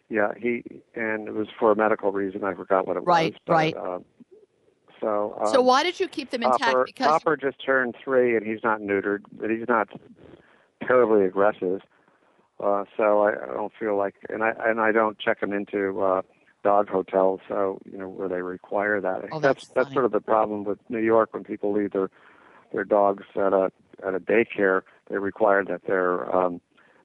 yeah, 0.10 0.32
he 0.38 0.64
and 0.96 1.28
it 1.28 1.34
was 1.34 1.48
for 1.60 1.72
a 1.72 1.76
medical 1.76 2.12
reason, 2.12 2.44
I 2.44 2.54
forgot 2.54 2.88
what 2.88 2.98
it 2.98 3.02
Right, 3.02 3.34
was. 3.34 3.42
but, 3.46 3.54
right. 3.54 3.76
Uh, 3.76 4.00
so 5.00 5.38
um, 5.40 5.54
so 5.54 5.62
why 5.62 5.84
did 5.84 6.00
you 6.00 6.08
keep 6.08 6.32
them 6.32 6.44
intact? 6.44 6.64
Topper, 6.64 6.84
because 6.86 7.08
Topper 7.08 7.38
just 7.38 7.64
turned 7.64 7.96
three, 8.04 8.36
and 8.36 8.46
he's 8.46 8.64
not 8.64 8.82
neutered, 8.82 9.20
but 9.32 9.50
he's 9.50 9.68
not 9.68 9.90
terribly 10.86 11.26
aggressive. 11.26 11.82
Uh, 12.60 12.86
so 12.96 13.22
I, 13.22 13.34
I 13.34 13.54
don't 13.54 13.74
feel 13.80 13.96
like, 13.98 14.16
and 14.30 14.44
I 14.44 14.54
and 14.66 14.80
I 14.80 14.92
don't 14.92 15.20
check 15.20 15.44
him 15.44 15.54
into 15.54 16.02
uh, 16.02 16.22
dog 16.68 16.90
hotels. 16.90 17.40
So 17.48 17.80
you 17.90 17.98
know 17.98 18.10
where 18.10 18.28
they 18.28 18.42
require 18.42 19.00
that. 19.00 19.20
Oh, 19.32 19.40
that's 19.40 19.68
that's 19.68 19.74
that's 19.76 19.94
sort 19.94 20.06
of 20.06 20.12
the 20.12 20.20
problem 20.20 20.66
with 20.66 20.80
New 20.90 21.00
York 21.14 21.34
when 21.34 21.44
people 21.46 21.72
leave 21.72 21.92
their 21.92 22.10
their 22.74 22.84
dogs 22.84 23.24
at 23.36 23.54
a 23.54 23.72
at 24.06 24.14
a 24.14 24.20
daycare. 24.20 24.82
They 25.10 25.18
require 25.18 25.64
that 25.64 25.82
they're 25.88 26.20
um, 26.36 26.60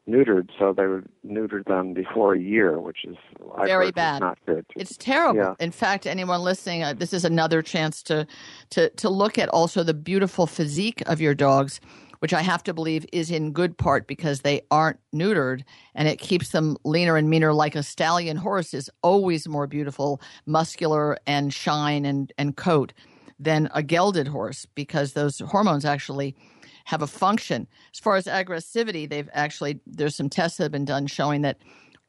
neutered, 0.09 0.49
so 0.59 0.73
they 0.73 0.87
would 0.87 1.09
neuter 1.23 1.63
them 1.65 1.95
before 1.95 2.35
a 2.35 2.41
year, 2.41 2.81
which 2.81 3.05
is 3.05 3.17
I've 3.57 3.69
Very 3.69 3.93
bad. 3.93 4.21
not 4.21 4.39
good. 4.47 4.67
It's 4.75 4.97
terrible. 4.97 5.41
Yeah. 5.41 5.55
In 5.61 5.71
fact, 5.71 6.07
anyone 6.07 6.41
listening, 6.43 6.83
uh, 6.83 6.95
this 6.95 7.13
is 7.13 7.25
another 7.25 7.63
chance 7.63 8.03
to, 8.05 8.27
to 8.71 8.91
to 8.91 9.09
look 9.09 9.39
at 9.39 9.49
also 9.49 9.85
the 9.85 9.95
beautiful 9.95 10.49
physique 10.49 11.03
of 11.07 11.21
your 11.21 11.35
dogs, 11.35 11.81
which 12.23 12.33
I 12.33 12.43
have 12.43 12.63
to 12.63 12.73
believe 12.73 13.05
is 13.13 13.33
in 13.33 13.51
good 13.51 13.77
part 13.77 14.07
because 14.07 14.43
they 14.43 14.61
aren't 14.71 15.01
neutered, 15.13 15.65
and 15.97 16.07
it 16.07 16.21
keeps 16.21 16.51
them 16.51 16.77
leaner 16.85 17.17
and 17.17 17.29
meaner. 17.29 17.53
Like 17.53 17.75
a 17.75 17.83
stallion 17.83 18.37
horse 18.37 18.75
is 18.75 18.89
always 19.03 19.49
more 19.49 19.67
beautiful, 19.67 20.23
muscular 20.47 21.19
and 21.27 21.53
shine 21.53 22.05
and 22.05 22.33
and 22.39 22.57
coat 22.57 22.93
than 23.41 23.69
a 23.75 23.83
gelded 23.83 24.29
horse 24.29 24.67
because 24.77 25.15
those 25.15 25.41
hormones 25.41 25.85
actually 25.85 26.37
have 26.85 27.03
a 27.03 27.09
function. 27.09 27.67
As 27.93 27.99
far 27.99 28.15
as 28.15 28.27
aggressivity, 28.27 29.11
they've 29.11 29.29
actually 29.33 29.81
there's 29.85 30.15
some 30.15 30.31
tests 30.31 30.59
that 30.59 30.67
have 30.67 30.73
been 30.73 30.85
done 30.85 31.09
showing 31.09 31.43
that 31.43 31.59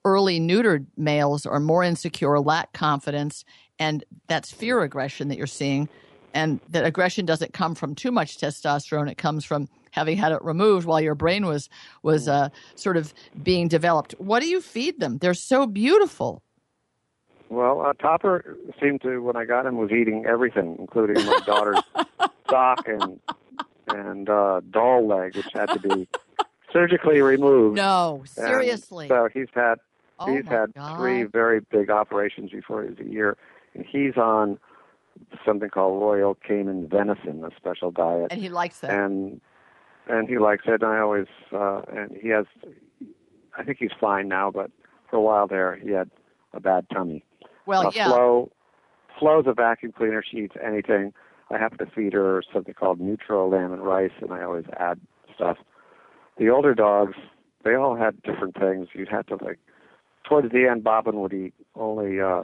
early 0.06 0.40
neutered 0.40 0.86
males 0.96 1.44
are 1.44 1.60
more 1.60 1.84
insecure, 1.84 2.40
lack 2.40 2.72
confidence, 2.74 3.44
and 3.80 4.04
that's 4.28 4.52
fear 4.52 4.84
aggression 4.84 5.30
that 5.30 5.40
you're 5.40 5.48
seeing. 5.48 5.90
And 6.36 6.60
that 6.70 6.86
aggression 6.86 7.26
doesn't 7.26 7.54
come 7.54 7.74
from 7.74 7.96
too 7.96 8.12
much 8.12 8.38
testosterone; 8.38 9.10
it 9.10 9.18
comes 9.18 9.44
from 9.44 9.68
having 9.94 10.18
had 10.18 10.32
it 10.32 10.44
removed 10.44 10.86
while 10.88 11.00
your 11.00 11.14
brain 11.16 11.46
was 11.46 11.70
was 12.02 12.28
uh, 12.28 12.50
sort 12.76 12.98
of 12.98 13.14
being 13.44 13.68
developed. 13.68 14.14
What 14.18 14.42
do 14.42 14.48
you 14.50 14.60
feed 14.60 15.00
them? 15.00 15.20
They're 15.20 15.36
so 15.36 15.68
beautiful. 15.68 16.42
Well, 17.50 17.82
uh, 17.86 17.94
Topper 17.94 18.58
seemed 18.82 19.02
to 19.04 19.20
when 19.20 19.36
I 19.36 19.46
got 19.46 19.66
him 19.68 19.78
was 19.78 19.92
eating 19.92 20.26
everything, 20.26 20.76
including 20.80 21.24
my 21.26 21.40
daughter's 21.46 21.80
sock 22.50 22.88
and 22.88 23.20
and 23.88 24.30
uh, 24.30 24.62
doll 24.72 25.08
leg, 25.08 25.36
which 25.36 25.46
had 25.54 25.68
to 25.70 25.80
be 25.80 26.08
surgically 26.72 27.22
removed. 27.22 27.78
No, 27.78 28.20
And 28.38 28.48
seriously. 28.48 29.08
so 29.08 29.30
he's 29.32 29.48
had 29.54 29.76
oh 30.18 30.36
he's 30.36 30.48
had 30.48 30.74
God. 30.74 30.98
three 30.98 31.24
very 31.24 31.60
big 31.60 31.92
operations 31.92 32.50
before 32.50 32.82
he 32.82 32.90
was 32.90 33.00
a 33.00 33.06
year, 33.06 33.38
and 33.76 33.86
he's 33.86 34.18
on 34.18 34.58
something 35.46 35.70
called 35.70 36.02
Royal 36.02 36.34
Canin 36.34 36.88
venison, 36.90 37.44
a 37.44 37.52
special 37.56 37.92
diet, 37.92 38.30
and 38.32 38.42
he 38.42 38.50
likes 38.50 38.80
that. 38.80 38.90
and 38.90 39.40
and 40.08 40.28
he 40.28 40.38
likes 40.38 40.64
it. 40.68 40.82
And 40.82 40.86
I 40.92 41.00
always 41.00 41.28
uh, 41.52 41.82
and 41.92 42.16
he 42.22 42.30
has, 42.30 42.46
I 43.58 43.64
think 43.64 43.78
he's 43.80 43.92
fine 44.00 44.28
now, 44.28 44.52
but 44.52 44.72
for 45.10 45.18
a 45.18 45.22
while 45.22 45.48
there 45.48 45.76
he 45.76 45.92
had 45.92 46.10
a 46.54 46.60
bad 46.60 46.86
tummy. 46.94 47.24
well, 47.66 47.88
uh, 47.88 47.92
yeah. 47.94 48.08
Flo, 48.08 48.52
Flo's 49.20 49.46
a 49.48 49.54
vacuum 49.54 49.92
cleaner. 49.96 50.24
She 50.30 50.38
eats 50.38 50.56
anything. 50.64 51.14
I 51.52 51.58
have 51.58 51.78
to 51.78 51.86
feed 51.86 52.14
her 52.14 52.42
something 52.54 52.74
called 52.74 53.00
Nutro 53.00 53.48
lamb 53.50 53.72
and 53.74 53.84
rice, 53.84 54.12
and 54.22 54.32
I 54.34 54.44
always 54.44 54.66
add 54.80 55.00
stuff. 55.36 55.58
The 56.38 56.50
older 56.50 56.74
dogs, 56.74 57.16
they 57.64 57.76
all 57.76 57.96
had 57.96 58.22
different 58.24 58.56
things. 58.58 58.88
You'd 58.94 59.10
have 59.10 59.28
to 59.28 59.36
like. 59.44 59.60
Towards 60.28 60.52
the 60.52 60.68
end, 60.68 60.84
Bobbin 60.84 61.20
would 61.20 61.34
eat 61.34 61.54
only 61.76 62.20
uh, 62.22 62.44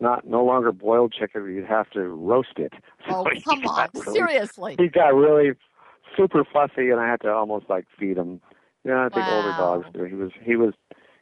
not 0.00 0.26
no 0.26 0.44
longer 0.44 0.72
boiled 0.72 1.12
chicken. 1.12 1.44
You'd 1.52 1.66
have 1.66 1.90
to 1.90 2.08
roast 2.08 2.56
it. 2.58 2.72
Oh, 3.08 3.24
So 3.24 3.30
he 3.34 3.40
come 3.42 3.66
on. 3.66 3.88
really- 3.94 4.12
Seriously. 4.14 4.76
He 4.78 4.88
got 4.88 5.14
really 5.14 5.50
super 6.16 6.44
fussy, 6.44 6.90
and 6.90 7.00
I 7.00 7.08
had 7.08 7.20
to 7.22 7.32
almost 7.32 7.66
like 7.68 7.86
feed 7.98 8.16
him. 8.16 8.40
You 8.84 8.90
know, 8.90 9.04
I 9.04 9.08
think 9.08 9.26
older 9.26 9.50
dogs 9.50 9.86
do. 9.94 10.04
He 10.04 10.14
was 10.14 10.30
he 10.42 10.56
was 10.56 10.74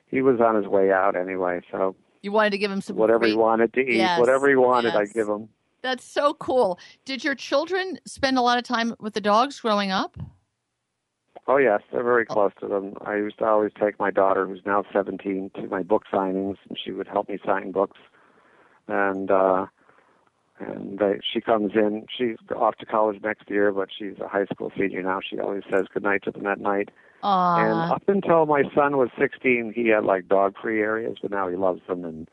he 0.07 0.21
was 0.23 0.41
on 0.41 0.57
his 0.57 0.67
way 0.67 0.91
out 0.91 1.17
anyway. 1.17 1.61
So 1.71 1.95
You 2.23 2.33
wanted 2.33 2.51
to 2.51 2.59
give 2.59 2.71
him 2.71 2.81
some 2.81 2.97
whatever 2.97 3.27
he 3.27 3.35
wanted 3.35 3.73
to 3.75 3.81
eat, 3.81 3.97
Yes, 3.97 4.19
whatever 4.19 4.49
he 4.49 4.57
wanted, 4.57 4.95
yes. 4.95 4.97
I 4.97 5.05
give 5.13 5.29
him. 5.29 5.49
That's 5.83 6.05
so 6.05 6.35
cool. 6.35 6.79
Did 7.05 7.25
your 7.25 7.35
children 7.35 7.99
spend 8.07 8.39
a 8.39 8.43
lot 8.43 8.57
of 8.59 8.65
time 8.65 8.95
with 9.01 9.15
the 9.15 9.21
dogs 9.21 9.59
growing 9.61 9.91
up? 9.91 10.17
Oh 11.49 11.57
yes, 11.57 11.81
they're 11.91 12.05
very 12.05 12.25
close 12.25 12.53
to 12.61 12.69
them. 12.69 12.95
I 13.05 13.17
used 13.17 13.39
to 13.39 13.45
always 13.45 13.73
take 13.81 13.99
my 13.99 14.13
daughter, 14.13 14.47
who's 14.47 14.63
now 14.65 14.85
17, 14.93 15.51
to 15.57 15.67
my 15.67 15.83
book 15.83 16.05
signings, 16.13 16.57
and 16.69 16.79
she 16.83 16.93
would 16.93 17.09
help 17.09 17.29
me 17.29 17.39
sign 17.45 17.73
books. 17.73 17.99
And 18.87 19.31
uh, 19.31 19.67
and 20.67 20.99
they, 20.99 21.21
she 21.33 21.41
comes 21.41 21.73
in. 21.75 22.07
She's 22.17 22.37
off 22.55 22.77
to 22.77 22.87
college 22.87 23.21
next 23.23 23.51
year, 23.51 23.73
but 23.73 23.89
she's 23.97 24.19
a 24.21 24.29
high 24.29 24.47
school 24.47 24.73
senior 24.77 25.03
now. 25.03 25.21
She 25.29 25.39
always 25.39 25.63
says 25.71 25.87
goodnight 25.93 26.23
to 26.25 26.31
them 26.31 26.47
at 26.47 26.61
night. 26.61 26.91
And 27.23 27.93
up 27.93 28.09
until 28.09 28.47
my 28.47 28.63
son 28.75 28.97
was 28.97 29.09
16, 29.19 29.73
he 29.75 29.89
had 29.89 30.05
like 30.05 30.29
dog-free 30.29 30.81
areas, 30.81 31.19
but 31.23 31.31
now 31.31 31.49
he 31.49 31.57
loves 31.57 31.81
them 31.87 32.05
and 32.05 32.29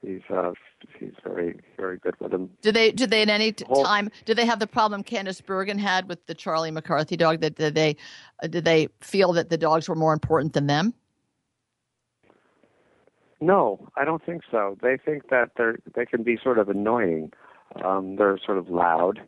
he's 0.00 0.22
uh, 0.30 0.52
he's 0.98 1.12
very 1.22 1.60
very 1.76 1.98
good 1.98 2.14
with 2.20 2.30
them. 2.30 2.50
Did 2.62 2.74
they 2.74 2.90
did 2.92 3.10
they 3.10 3.22
at 3.22 3.28
any 3.28 3.52
t- 3.52 3.64
Whole- 3.66 3.84
time 3.84 4.10
did 4.24 4.38
they 4.38 4.46
have 4.46 4.60
the 4.60 4.66
problem 4.66 5.02
Candice 5.02 5.44
Bergen 5.44 5.78
had 5.78 6.08
with 6.08 6.24
the 6.26 6.34
Charlie 6.34 6.70
McCarthy 6.70 7.16
dog 7.16 7.40
that 7.40 7.56
did 7.56 7.74
they 7.74 7.96
uh, 8.42 8.46
did 8.46 8.64
they 8.64 8.88
feel 9.00 9.32
that 9.34 9.50
the 9.50 9.58
dogs 9.58 9.88
were 9.88 9.94
more 9.94 10.12
important 10.12 10.52
than 10.52 10.66
them? 10.66 10.94
No, 13.40 13.88
I 13.96 14.04
don't 14.04 14.24
think 14.24 14.42
so. 14.50 14.78
They 14.80 14.96
think 14.96 15.28
that 15.30 15.50
they're 15.56 15.78
they 15.94 16.06
can 16.06 16.22
be 16.22 16.38
sort 16.42 16.58
of 16.58 16.68
annoying. 16.68 17.32
Um, 17.82 18.16
they're 18.16 18.38
sort 18.44 18.58
of 18.58 18.68
loud 18.68 19.20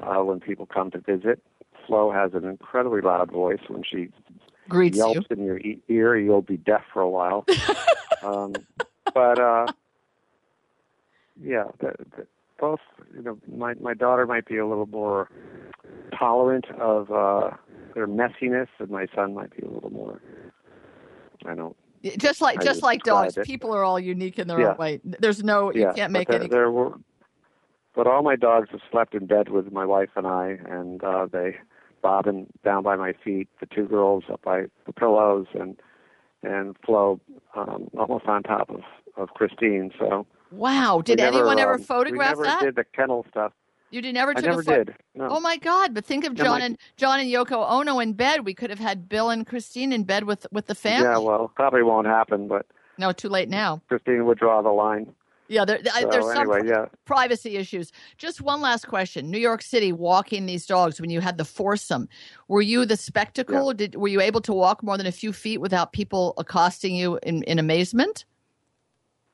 uh, 0.00 0.22
when 0.22 0.40
people 0.40 0.66
come 0.66 0.90
to 0.92 0.98
visit. 0.98 1.42
Flo 1.86 2.10
has 2.10 2.32
an 2.34 2.44
incredibly 2.44 3.00
loud 3.00 3.30
voice. 3.30 3.60
When 3.68 3.82
she 3.84 4.08
Greets 4.68 4.96
yelps 4.96 5.26
you. 5.30 5.36
in 5.36 5.44
your 5.44 5.58
e- 5.58 5.80
ear, 5.88 6.16
you'll 6.16 6.42
be 6.42 6.56
deaf 6.56 6.82
for 6.92 7.00
a 7.00 7.08
while. 7.08 7.44
um, 8.24 8.54
but 9.14 9.38
uh, 9.38 9.66
yeah, 11.40 11.64
the, 11.80 11.92
the, 12.16 12.26
both. 12.58 12.80
You 13.14 13.22
know, 13.22 13.38
my 13.56 13.74
my 13.74 13.94
daughter 13.94 14.26
might 14.26 14.46
be 14.46 14.58
a 14.58 14.66
little 14.66 14.86
more 14.86 15.28
tolerant 16.18 16.66
of 16.80 17.10
uh, 17.12 17.50
their 17.94 18.08
messiness, 18.08 18.68
and 18.78 18.90
my 18.90 19.06
son 19.14 19.34
might 19.34 19.54
be 19.56 19.64
a 19.66 19.70
little 19.70 19.90
more 19.90 20.20
I 21.44 21.54
don't. 21.54 21.76
Just 22.18 22.40
like 22.40 22.60
I 22.60 22.62
just 22.62 22.82
like 22.82 23.02
dogs, 23.02 23.36
it. 23.36 23.46
people 23.46 23.74
are 23.74 23.82
all 23.84 23.98
unique 23.98 24.38
in 24.38 24.46
their 24.48 24.60
Yeah. 24.60 24.70
own 24.72 24.76
way. 24.76 25.00
There's 25.04 25.42
no 25.42 25.72
you 25.72 25.80
yeah, 25.82 25.92
can't 25.92 26.12
but 26.12 26.18
make 26.20 26.28
there, 26.28 26.40
any. 26.40 26.48
there 26.48 26.70
were, 26.70 26.92
but 27.96 28.06
all 28.06 28.22
my 28.22 28.36
dogs 28.36 28.68
have 28.70 28.80
slept 28.92 29.14
in 29.14 29.26
bed 29.26 29.48
with 29.48 29.72
my 29.72 29.84
wife 29.84 30.10
and 30.14 30.26
I, 30.26 30.58
and 30.68 31.02
uh, 31.02 31.26
they 31.26 31.56
Robin 32.04 32.46
down 32.64 32.84
by 32.84 32.94
my 32.94 33.12
feet, 33.24 33.48
the 33.58 33.66
two 33.66 33.86
girls 33.86 34.24
up 34.32 34.42
by 34.42 34.66
the 34.86 34.92
pillows, 34.92 35.46
and 35.54 35.76
and 36.42 36.76
Flo 36.84 37.18
um, 37.56 37.88
almost 37.98 38.26
on 38.26 38.42
top 38.44 38.70
of 38.70 38.82
of 39.16 39.30
Christine. 39.30 39.90
So 39.98 40.26
Wow! 40.52 41.02
Did 41.04 41.18
never, 41.18 41.36
anyone 41.36 41.58
ever 41.58 41.74
um, 41.74 41.82
photograph 41.82 42.36
we 42.36 42.44
never 42.44 42.44
that? 42.44 42.62
Did 42.62 42.76
the 42.76 42.84
kennel 42.84 43.26
stuff? 43.30 43.52
You 43.90 44.02
did 44.02 44.14
never 44.14 44.32
I 44.32 44.34
took 44.34 44.44
never 44.44 44.60
a 44.60 44.64
photo. 44.64 44.84
did. 44.84 44.96
No. 45.14 45.28
Oh 45.30 45.40
my 45.40 45.56
God! 45.56 45.94
But 45.94 46.04
think 46.04 46.24
of 46.24 46.36
No, 46.36 46.44
John 46.44 46.58
my- 46.60 46.66
and 46.66 46.78
John 46.96 47.18
and 47.18 47.28
Yoko 47.28 47.68
Ono 47.68 47.98
in 47.98 48.12
bed. 48.12 48.44
We 48.44 48.54
could 48.54 48.70
have 48.70 48.78
had 48.78 49.08
Bill 49.08 49.30
and 49.30 49.46
Christine 49.46 49.92
in 49.92 50.04
bed 50.04 50.24
with 50.24 50.46
with 50.52 50.66
the 50.66 50.74
family. 50.74 51.08
Yeah, 51.08 51.18
well, 51.18 51.50
probably 51.56 51.82
won't 51.82 52.06
happen, 52.06 52.46
but 52.46 52.66
no, 52.98 53.10
too 53.12 53.28
late 53.28 53.48
now. 53.48 53.82
Christine 53.88 54.26
would 54.26 54.38
draw 54.38 54.62
the 54.62 54.70
line. 54.70 55.12
Yeah, 55.48 55.64
there, 55.64 55.80
So 55.84 56.08
there's 56.10 56.24
some 56.24 56.50
anyway, 56.50 56.62
yeah. 56.66 56.86
privacy 57.04 57.56
issues. 57.56 57.92
Just 58.18 58.40
one 58.40 58.60
last 58.60 58.88
question: 58.88 59.30
New 59.30 59.38
York 59.38 59.62
City, 59.62 59.92
walking 59.92 60.46
these 60.46 60.66
dogs 60.66 61.00
when 61.00 61.10
you 61.10 61.20
had 61.20 61.38
the 61.38 61.44
foursome, 61.44 62.08
were 62.48 62.62
you 62.62 62.84
the 62.84 62.96
spectacle? 62.96 63.72
Did 63.72 63.94
were 63.96 64.08
you 64.08 64.20
able 64.20 64.40
to 64.42 64.52
walk 64.52 64.82
more 64.82 64.96
than 64.96 65.06
a 65.06 65.12
few 65.12 65.32
feet 65.32 65.58
without 65.58 65.92
people 65.92 66.34
accosting 66.38 66.94
you 66.94 67.18
in, 67.22 67.42
in 67.44 67.58
amazement? 67.58 68.24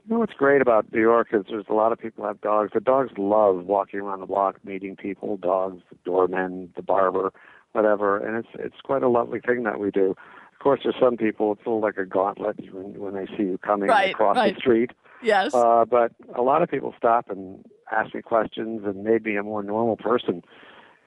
You 0.05 0.15
know 0.15 0.19
what's 0.21 0.33
great 0.33 0.61
about 0.61 0.93
New 0.93 1.01
York 1.01 1.29
is 1.33 1.45
there's 1.49 1.67
a 1.69 1.75
lot 1.75 1.93
of 1.93 1.99
people 1.99 2.27
have 2.27 2.41
dogs. 2.41 2.73
The 2.75 2.81
dogs 2.81 3.13
love 3.17 3.67
walking 3.67 4.01
around 4.01 4.21
the 4.21 4.27
block, 4.27 4.57
meeting 4.65 4.97
people, 4.97 5.37
dogs, 5.37 5.81
the 5.91 5.97
doormen, 6.05 6.73
the 6.75 6.83
barber, 6.83 7.33
whatever, 7.71 8.19
and 8.19 8.37
it's 8.37 8.49
it's 8.59 8.81
quite 8.83 9.03
a 9.03 9.09
lovely 9.09 9.41
thing 9.41 9.63
that 9.63 9.79
we 9.79 9.91
do. 9.91 10.17
Course, 10.63 10.81
there's 10.85 10.95
some 11.01 11.17
people 11.17 11.53
it's 11.53 11.63
a 11.67 11.69
little 11.69 11.81
like 11.81 11.97
a 11.97 12.05
gauntlet 12.07 12.57
when 12.73 12.97
when 13.01 13.15
they 13.15 13.27
see 13.37 13.43
you 13.43 13.59
coming 13.59 13.89
Right, 13.89 14.13
across 14.13 14.37
right. 14.37 14.55
the 14.55 14.61
street. 14.61 14.93
Yes. 15.21 15.53
Uh, 15.53 15.85
but 15.85 16.13
a 16.37 16.43
lot 16.43 16.63
of 16.63 16.71
people 16.71 16.95
stop 16.97 17.29
and 17.31 17.65
ask 17.91 18.15
me 18.15 18.23
questions 18.23 18.83
and 18.85 19.03
made 19.03 19.25
me 19.25 19.35
a 19.37 19.43
more 19.43 19.65
normal 19.65 19.97
person. 19.97 20.45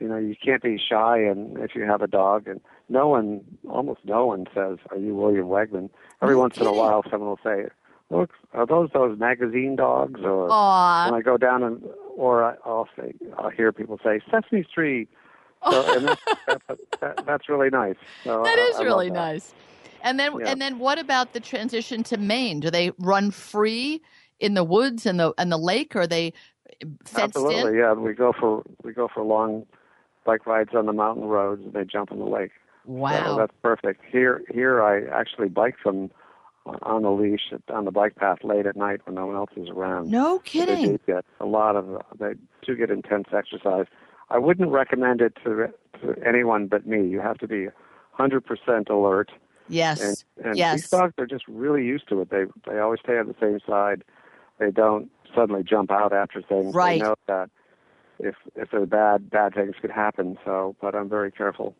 You 0.02 0.10
know, 0.10 0.18
you 0.18 0.36
can't 0.36 0.62
be 0.62 0.78
shy, 0.78 1.20
and 1.20 1.58
if 1.60 1.74
you 1.74 1.84
have 1.84 2.02
a 2.02 2.08
dog, 2.08 2.50
and 2.50 2.60
no 2.90 3.08
one, 3.08 3.46
almost 3.70 4.02
no 4.04 4.26
one 4.26 4.46
says, 4.54 4.78
"Are 4.92 4.98
you 4.98 5.16
William 5.16 5.46
Wegman?" 5.48 5.90
Every 6.22 6.36
once 6.36 6.58
in 6.58 6.68
a 6.68 6.74
while, 6.74 7.02
someone 7.10 7.30
will 7.30 7.40
say, 7.42 7.68
"Look, 8.10 8.32
are 8.54 8.66
those 8.66 8.90
those 8.94 9.18
magazine 9.18 9.78
dogs?" 9.78 10.20
Or 10.22 10.50
Aw. 10.52 11.06
when 11.10 11.18
I 11.18 11.22
go 11.24 11.38
down 11.38 11.64
and, 11.64 11.82
or 12.18 12.44
I- 12.44 12.58
I'll 12.66 12.90
say, 13.00 13.14
I'll 13.38 13.50
hear 13.52 13.72
people 13.72 13.98
say 14.04 14.20
Sesame 14.30 14.64
Street. 14.64 15.08
So, 15.70 15.82
and 15.96 16.08
that's, 16.08 16.22
that's, 16.68 16.82
that, 17.02 17.26
that's 17.26 17.50
really 17.50 17.70
nice. 17.70 17.96
So 18.24 18.44
That 18.44 18.58
I- 18.58 18.80
I 18.80 18.84
really 18.84 19.10
that. 19.10 19.14
nice. 19.16 19.54
And 20.02 20.20
then 20.20 20.40
Yeah. 20.40 20.52
and 20.52 20.62
then 20.62 20.78
what 20.78 21.00
about 21.00 21.34
the 21.34 21.40
transition 21.40 22.04
to 22.04 22.18
Maine? 22.18 22.60
Do 22.60 22.70
they 22.70 22.92
run 23.00 23.32
free 23.32 24.02
in 24.40 24.54
the 24.54 24.64
woods 24.64 25.06
and 25.08 25.20
the 25.20 25.34
and 25.40 25.52
the 25.52 25.58
lake? 25.58 25.96
Or 25.96 26.02
are 26.02 26.08
they 26.08 26.34
fenced 27.06 27.38
Absolutely, 27.38 27.72
in? 27.74 27.78
yeah. 27.80 27.94
We 27.94 28.14
go 28.14 28.32
for 28.40 28.64
we 28.84 28.94
go 28.94 29.08
for 29.12 29.24
long 29.24 29.66
bike 30.24 30.46
rides 30.46 30.72
on 30.76 30.86
the 30.86 30.94
mountain 30.94 31.26
roads, 31.26 31.64
and 31.64 31.74
they 31.74 31.86
jump 31.86 32.12
in 32.12 32.20
the 32.20 32.26
lake. 32.26 32.52
So 32.86 32.92
Wow. 32.92 33.36
that's 33.38 33.54
perfect. 33.64 34.02
Here, 34.12 34.44
here 34.54 34.84
I 34.84 35.06
actually 35.08 35.50
bike 35.50 35.76
them 35.84 36.12
on 36.84 37.02
the 37.02 37.10
leash 37.12 37.52
on 37.74 37.86
the 37.86 37.92
bike 37.92 38.16
path 38.16 38.40
late 38.44 38.68
at 38.68 38.76
night 38.76 39.02
when 39.06 39.16
no 39.16 39.26
one 39.26 39.36
else 39.36 39.52
is 39.56 39.70
around. 39.70 40.12
no 40.12 40.38
So 40.38 40.60
They 40.60 40.66
kidding. 40.66 40.92
do 40.94 41.00
get 41.08 41.26
a 41.40 41.46
lot 41.46 41.76
of 41.76 42.00
they 42.20 42.34
do 42.64 42.76
get 42.76 42.92
intense 42.92 43.28
exercise. 43.36 43.86
I 44.30 44.38
wouldn't 44.38 44.70
recommend 44.70 45.22
it 45.22 45.38
to 45.44 45.68
to 46.02 46.16
anyone 46.26 46.68
but 46.68 46.86
me. 46.86 47.08
You 47.08 47.22
have 47.22 47.38
to 47.40 47.48
be 47.48 47.68
100% 48.20 48.90
alert. 48.90 49.32
Yes. 49.68 50.02
And, 50.02 50.48
and 50.48 50.58
yes. 50.58 50.82
these 50.82 50.90
dogs 50.90 51.14
are 51.18 51.26
just 51.26 51.48
really 51.48 51.84
used 51.84 52.08
to 52.10 52.22
it. 52.22 52.30
They 52.30 52.46
they 52.68 52.80
always 52.80 53.00
stay 53.02 53.18
on 53.18 53.28
the 53.28 53.36
same 53.40 53.60
side. 53.66 54.04
They 54.60 54.72
don't 54.72 55.10
suddenly 55.34 55.64
jump 55.64 55.92
out 55.92 56.14
after 56.14 56.42
things. 56.42 56.74
Right. 56.74 57.00
They 57.00 57.06
know 57.06 57.16
that 57.28 57.50
if 58.20 58.36
if 58.56 58.72
they're 58.72 58.86
bad, 58.86 59.30
bad 59.30 59.54
things 59.54 59.76
could 59.82 59.92
happen. 59.92 60.38
So, 60.46 60.76
but 60.82 60.96
I'm 60.96 61.10
very 61.10 61.32
careful. 61.32 61.76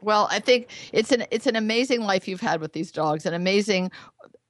Well, 0.00 0.28
I 0.30 0.40
think 0.40 0.70
it's 0.92 1.12
an 1.12 1.24
it's 1.30 1.46
an 1.46 1.56
amazing 1.56 2.02
life 2.02 2.28
you've 2.28 2.40
had 2.40 2.60
with 2.60 2.72
these 2.72 2.92
dogs, 2.92 3.26
an 3.26 3.34
amazing 3.34 3.90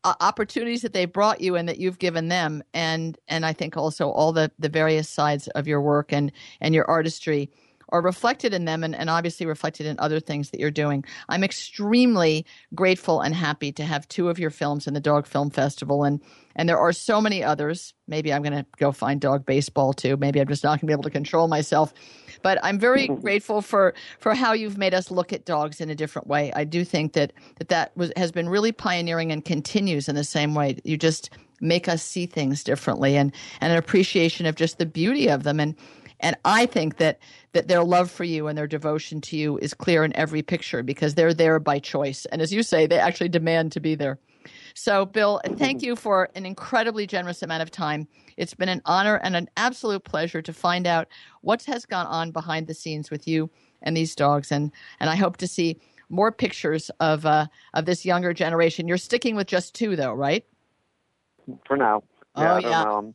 Uh, 0.08 0.14
opportunities 0.20 0.80
that 0.80 0.94
they 0.94 1.04
brought 1.04 1.42
you 1.42 1.54
and 1.54 1.68
that 1.68 1.76
you've 1.76 1.98
given 1.98 2.28
them, 2.28 2.62
and 2.72 3.18
and 3.28 3.44
I 3.44 3.52
think 3.52 3.76
also 3.76 4.08
all 4.08 4.32
the 4.32 4.50
the 4.58 4.70
various 4.70 5.06
sides 5.06 5.48
of 5.48 5.68
your 5.68 5.82
work 5.82 6.14
and 6.14 6.32
and 6.62 6.74
your 6.74 6.86
artistry 6.86 7.50
are 7.90 8.02
reflected 8.02 8.54
in 8.54 8.64
them 8.64 8.84
and, 8.84 8.94
and 8.94 9.10
obviously 9.10 9.46
reflected 9.46 9.86
in 9.86 9.98
other 9.98 10.20
things 10.20 10.50
that 10.50 10.60
you're 10.60 10.70
doing. 10.70 11.04
I'm 11.28 11.44
extremely 11.44 12.46
grateful 12.74 13.20
and 13.20 13.34
happy 13.34 13.72
to 13.72 13.84
have 13.84 14.08
two 14.08 14.28
of 14.28 14.38
your 14.38 14.50
films 14.50 14.86
in 14.86 14.94
the 14.94 15.00
Dog 15.00 15.26
Film 15.26 15.50
Festival 15.50 16.04
and 16.04 16.20
and 16.58 16.68
there 16.68 16.78
are 16.78 16.92
so 16.92 17.20
many 17.20 17.42
others. 17.44 17.94
Maybe 18.08 18.32
I'm 18.32 18.42
going 18.42 18.52
to 18.52 18.66
go 18.78 18.90
find 18.90 19.20
dog 19.20 19.46
baseball 19.46 19.92
too. 19.92 20.16
Maybe 20.16 20.40
I'm 20.40 20.48
just 20.48 20.64
not 20.64 20.70
going 20.70 20.80
to 20.80 20.86
be 20.86 20.92
able 20.92 21.04
to 21.04 21.10
control 21.10 21.46
myself. 21.46 21.94
But 22.42 22.58
I'm 22.64 22.80
very 22.80 23.06
grateful 23.22 23.62
for 23.62 23.94
for 24.18 24.34
how 24.34 24.52
you've 24.54 24.76
made 24.76 24.92
us 24.92 25.10
look 25.10 25.32
at 25.32 25.44
dogs 25.44 25.80
in 25.80 25.88
a 25.88 25.94
different 25.94 26.26
way. 26.26 26.52
I 26.54 26.64
do 26.64 26.84
think 26.84 27.12
that 27.12 27.32
that 27.58 27.68
that 27.68 27.96
was 27.96 28.12
has 28.16 28.32
been 28.32 28.48
really 28.48 28.72
pioneering 28.72 29.30
and 29.30 29.44
continues 29.44 30.08
in 30.08 30.16
the 30.16 30.24
same 30.24 30.54
way. 30.54 30.78
You 30.82 30.96
just 30.96 31.30
make 31.60 31.88
us 31.88 32.02
see 32.02 32.26
things 32.26 32.64
differently 32.64 33.16
and 33.16 33.32
and 33.60 33.72
an 33.72 33.78
appreciation 33.78 34.44
of 34.44 34.56
just 34.56 34.78
the 34.78 34.86
beauty 34.86 35.28
of 35.28 35.44
them 35.44 35.60
and 35.60 35.76
and 36.20 36.36
I 36.44 36.66
think 36.66 36.98
that 36.98 37.18
that 37.52 37.68
their 37.68 37.82
love 37.82 38.10
for 38.10 38.24
you 38.24 38.46
and 38.46 38.56
their 38.56 38.66
devotion 38.66 39.20
to 39.22 39.36
you 39.36 39.58
is 39.58 39.74
clear 39.74 40.04
in 40.04 40.14
every 40.16 40.42
picture 40.42 40.82
because 40.82 41.14
they're 41.14 41.34
there 41.34 41.58
by 41.58 41.78
choice. 41.78 42.26
And 42.26 42.42
as 42.42 42.52
you 42.52 42.62
say, 42.62 42.86
they 42.86 42.98
actually 42.98 43.28
demand 43.28 43.72
to 43.72 43.80
be 43.80 43.94
there. 43.94 44.18
So, 44.74 45.04
Bill, 45.04 45.40
thank 45.56 45.82
you 45.82 45.96
for 45.96 46.28
an 46.34 46.46
incredibly 46.46 47.06
generous 47.06 47.42
amount 47.42 47.62
of 47.62 47.70
time. 47.70 48.06
It's 48.36 48.54
been 48.54 48.68
an 48.68 48.80
honor 48.84 49.16
and 49.16 49.34
an 49.34 49.48
absolute 49.56 50.04
pleasure 50.04 50.40
to 50.40 50.52
find 50.52 50.86
out 50.86 51.08
what 51.40 51.64
has 51.64 51.84
gone 51.84 52.06
on 52.06 52.30
behind 52.30 52.66
the 52.66 52.74
scenes 52.74 53.10
with 53.10 53.26
you 53.26 53.50
and 53.82 53.96
these 53.96 54.14
dogs. 54.14 54.52
And 54.52 54.70
and 55.00 55.10
I 55.10 55.16
hope 55.16 55.36
to 55.38 55.46
see 55.46 55.80
more 56.08 56.32
pictures 56.32 56.90
of 57.00 57.26
uh, 57.26 57.46
of 57.74 57.86
this 57.86 58.04
younger 58.06 58.32
generation. 58.32 58.88
You're 58.88 58.98
sticking 58.98 59.36
with 59.36 59.46
just 59.46 59.74
two, 59.74 59.96
though, 59.96 60.12
right? 60.12 60.44
For 61.66 61.76
now. 61.76 62.02
Oh, 62.34 62.42
Yeah, 62.42 62.60
don't 62.60 62.70
yeah. 62.70 62.82
Um, 62.82 63.14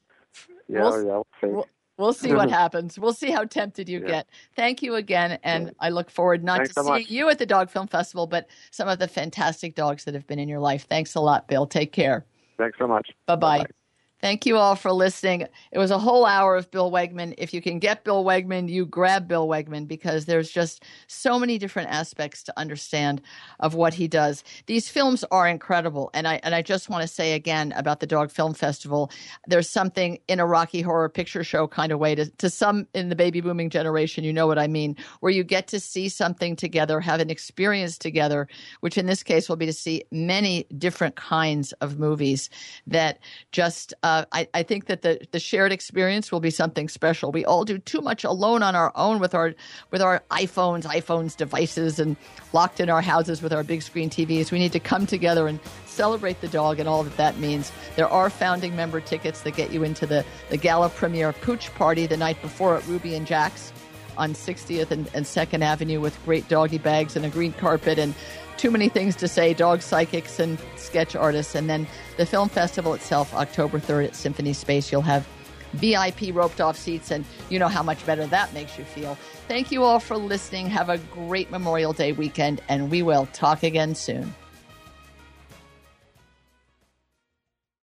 yeah, 0.67 0.81
We'll 0.81 1.05
yeah, 1.05 1.21
we'll. 1.43 1.67
We'll- 1.97 2.13
see 2.13 2.33
what 2.33 2.49
happens. 2.49 2.97
We'll 2.99 3.13
see 3.13 3.31
how 3.31 3.43
tempted 3.45 3.87
you 3.89 3.99
Yeah. 4.01 4.07
get. 4.07 4.27
Thank 4.55 4.81
you 4.81 4.95
again, 4.95 5.39
and 5.43 5.73
I 5.79 5.89
look 5.89 6.09
forward 6.09 6.43
not 6.43 6.57
Thanks 6.57 6.69
to 6.69 6.73
so 6.75 6.81
seeing 6.83 6.93
much. 7.03 7.09
you 7.09 7.29
at 7.29 7.39
the 7.39 7.45
Dog 7.45 7.69
Film 7.69 7.87
Festival, 7.87 8.27
but 8.27 8.47
some 8.71 8.87
of 8.87 8.99
the 8.99 9.07
fantastic 9.07 9.75
dogs 9.75 10.03
that 10.05 10.13
have 10.13 10.27
been 10.27 10.39
in 10.39 10.47
your 10.49 10.59
life. 10.59 10.85
Thanks 10.87 11.15
a 11.15 11.19
lot, 11.19 11.47
Bill. 11.47 11.65
Take 11.67 11.91
care. 11.91 12.25
Thanks 12.57 12.77
so 12.77 12.87
much. 12.87 13.09
Bye 13.25 13.35
bye. 13.35 13.57
Bye-bye. 13.59 13.82
Thank 14.23 14.45
you 14.45 14.55
all 14.55 14.77
for 14.77 14.93
listening. 14.93 15.49
It 15.73 15.77
was 15.77 15.91
a 15.91 15.99
whole 15.99 16.25
hour 16.25 16.55
of 16.55 16.71
Bill 16.71 16.89
Wegman. 16.89 17.33
If 17.37 17.53
you 17.53 17.61
can 17.61 17.77
get 17.77 18.05
Bill 18.05 18.23
Wegman, 18.23 18.69
you 18.69 18.85
grab 18.85 19.27
Bill 19.27 19.49
Wegman 19.49 19.85
because 19.85 20.23
there's 20.23 20.49
just 20.49 20.85
so 21.07 21.37
many 21.37 21.57
different 21.57 21.89
aspects 21.89 22.41
to 22.43 22.57
understand 22.57 23.21
of 23.59 23.73
what 23.73 23.93
he 23.93 24.07
does. 24.07 24.45
These 24.65 24.87
films 24.87 25.25
are 25.29 25.45
incredible, 25.45 26.09
and 26.13 26.25
I 26.25 26.39
and 26.43 26.55
I 26.55 26.61
just 26.61 26.89
want 26.89 27.01
to 27.01 27.07
say 27.09 27.33
again 27.33 27.73
about 27.73 27.99
the 27.99 28.07
Dog 28.07 28.31
Film 28.31 28.53
Festival. 28.53 29.11
There's 29.47 29.67
something 29.67 30.17
in 30.29 30.39
a 30.39 30.45
Rocky 30.45 30.79
Horror 30.79 31.09
Picture 31.09 31.43
Show 31.43 31.67
kind 31.67 31.91
of 31.91 31.99
way 31.99 32.15
to 32.15 32.25
to 32.25 32.49
some 32.49 32.87
in 32.93 33.09
the 33.09 33.17
baby 33.17 33.41
booming 33.41 33.69
generation. 33.69 34.23
You 34.23 34.31
know 34.31 34.47
what 34.47 34.57
I 34.57 34.67
mean, 34.67 34.95
where 35.19 35.33
you 35.33 35.43
get 35.43 35.67
to 35.67 35.81
see 35.81 36.07
something 36.07 36.55
together, 36.55 37.01
have 37.01 37.19
an 37.19 37.29
experience 37.29 37.97
together, 37.97 38.47
which 38.79 38.97
in 38.97 39.05
this 39.05 39.21
case 39.21 39.49
will 39.49 39.57
be 39.57 39.65
to 39.65 39.73
see 39.73 40.05
many 40.11 40.65
different 40.77 41.17
kinds 41.17 41.73
of 41.81 41.99
movies 41.99 42.49
that 42.87 43.19
just. 43.51 43.93
Uh, 44.01 44.12
Uh, 44.13 44.25
I, 44.31 44.47
I 44.53 44.61
think 44.61 44.85
that 44.85 45.01
the, 45.01 45.19
the 45.31 45.39
shared 45.39 45.71
experience 45.71 46.31
will 46.31 46.39
be 46.39 46.51
something 46.51 46.87
special. 46.87 47.31
We 47.31 47.45
all 47.45 47.65
do 47.65 47.79
too 47.79 47.99
much 47.99 48.23
alone 48.23 48.61
on 48.61 48.75
our 48.75 48.91
own 48.95 49.19
with 49.19 49.33
our 49.33 49.55
with 49.89 50.03
our 50.03 50.21
iPhones, 50.29 50.83
iPhones 50.83 51.35
devices, 51.35 51.99
and 51.99 52.15
locked 52.53 52.79
in 52.79 52.91
our 52.91 53.01
houses 53.01 53.41
with 53.41 53.51
our 53.51 53.63
big 53.63 53.81
screen 53.81 54.11
TVs. 54.11 54.51
We 54.51 54.59
need 54.59 54.71
to 54.73 54.79
come 54.79 55.07
together 55.07 55.47
and 55.47 55.59
celebrate 55.87 56.41
the 56.41 56.47
dog 56.47 56.79
and 56.79 56.87
all 56.87 57.03
that 57.03 57.17
that 57.17 57.39
means. 57.39 57.71
There 57.95 58.07
are 58.07 58.29
founding 58.29 58.75
member 58.75 59.01
tickets 59.01 59.41
that 59.41 59.55
get 59.55 59.71
you 59.71 59.83
into 59.83 60.05
the 60.05 60.23
the 60.51 60.57
gala 60.57 60.89
premiere 60.89 61.33
pooch 61.33 61.73
party 61.73 62.05
the 62.05 62.17
night 62.17 62.39
before 62.39 62.75
at 62.77 62.85
Ruby 62.85 63.15
and 63.15 63.25
Jack's 63.25 63.73
on 64.15 64.35
60th 64.35 64.91
and, 64.91 65.09
and 65.15 65.25
2nd 65.25 65.63
Avenue 65.63 65.99
with 65.99 66.23
great 66.23 66.47
doggy 66.47 66.77
bags 66.77 67.15
and 67.15 67.25
a 67.25 67.29
green 67.29 67.51
carpet 67.53 67.97
and 67.97 68.13
too 68.57 68.71
many 68.71 68.89
things 68.89 69.15
to 69.17 69.27
say 69.27 69.53
dog 69.53 69.81
psychics 69.81 70.39
and 70.39 70.57
sketch 70.75 71.15
artists. 71.15 71.55
And 71.55 71.69
then 71.69 71.87
the 72.17 72.25
film 72.25 72.49
festival 72.49 72.93
itself, 72.93 73.33
October 73.33 73.79
3rd 73.79 74.05
at 74.05 74.15
Symphony 74.15 74.53
Space, 74.53 74.91
you'll 74.91 75.01
have 75.01 75.27
VIP 75.73 76.33
roped 76.33 76.61
off 76.61 76.77
seats, 76.77 77.09
and 77.09 77.25
you 77.49 77.57
know 77.57 77.67
how 77.67 77.81
much 77.81 78.05
better 78.05 78.27
that 78.27 78.53
makes 78.53 78.77
you 78.77 78.83
feel. 78.83 79.15
Thank 79.47 79.71
you 79.71 79.83
all 79.83 79.99
for 79.99 80.17
listening. 80.17 80.67
Have 80.67 80.89
a 80.89 80.99
great 80.99 81.49
Memorial 81.49 81.93
Day 81.93 82.11
weekend, 82.11 82.61
and 82.69 82.91
we 82.91 83.01
will 83.01 83.25
talk 83.33 83.63
again 83.63 83.95
soon. 83.95 84.33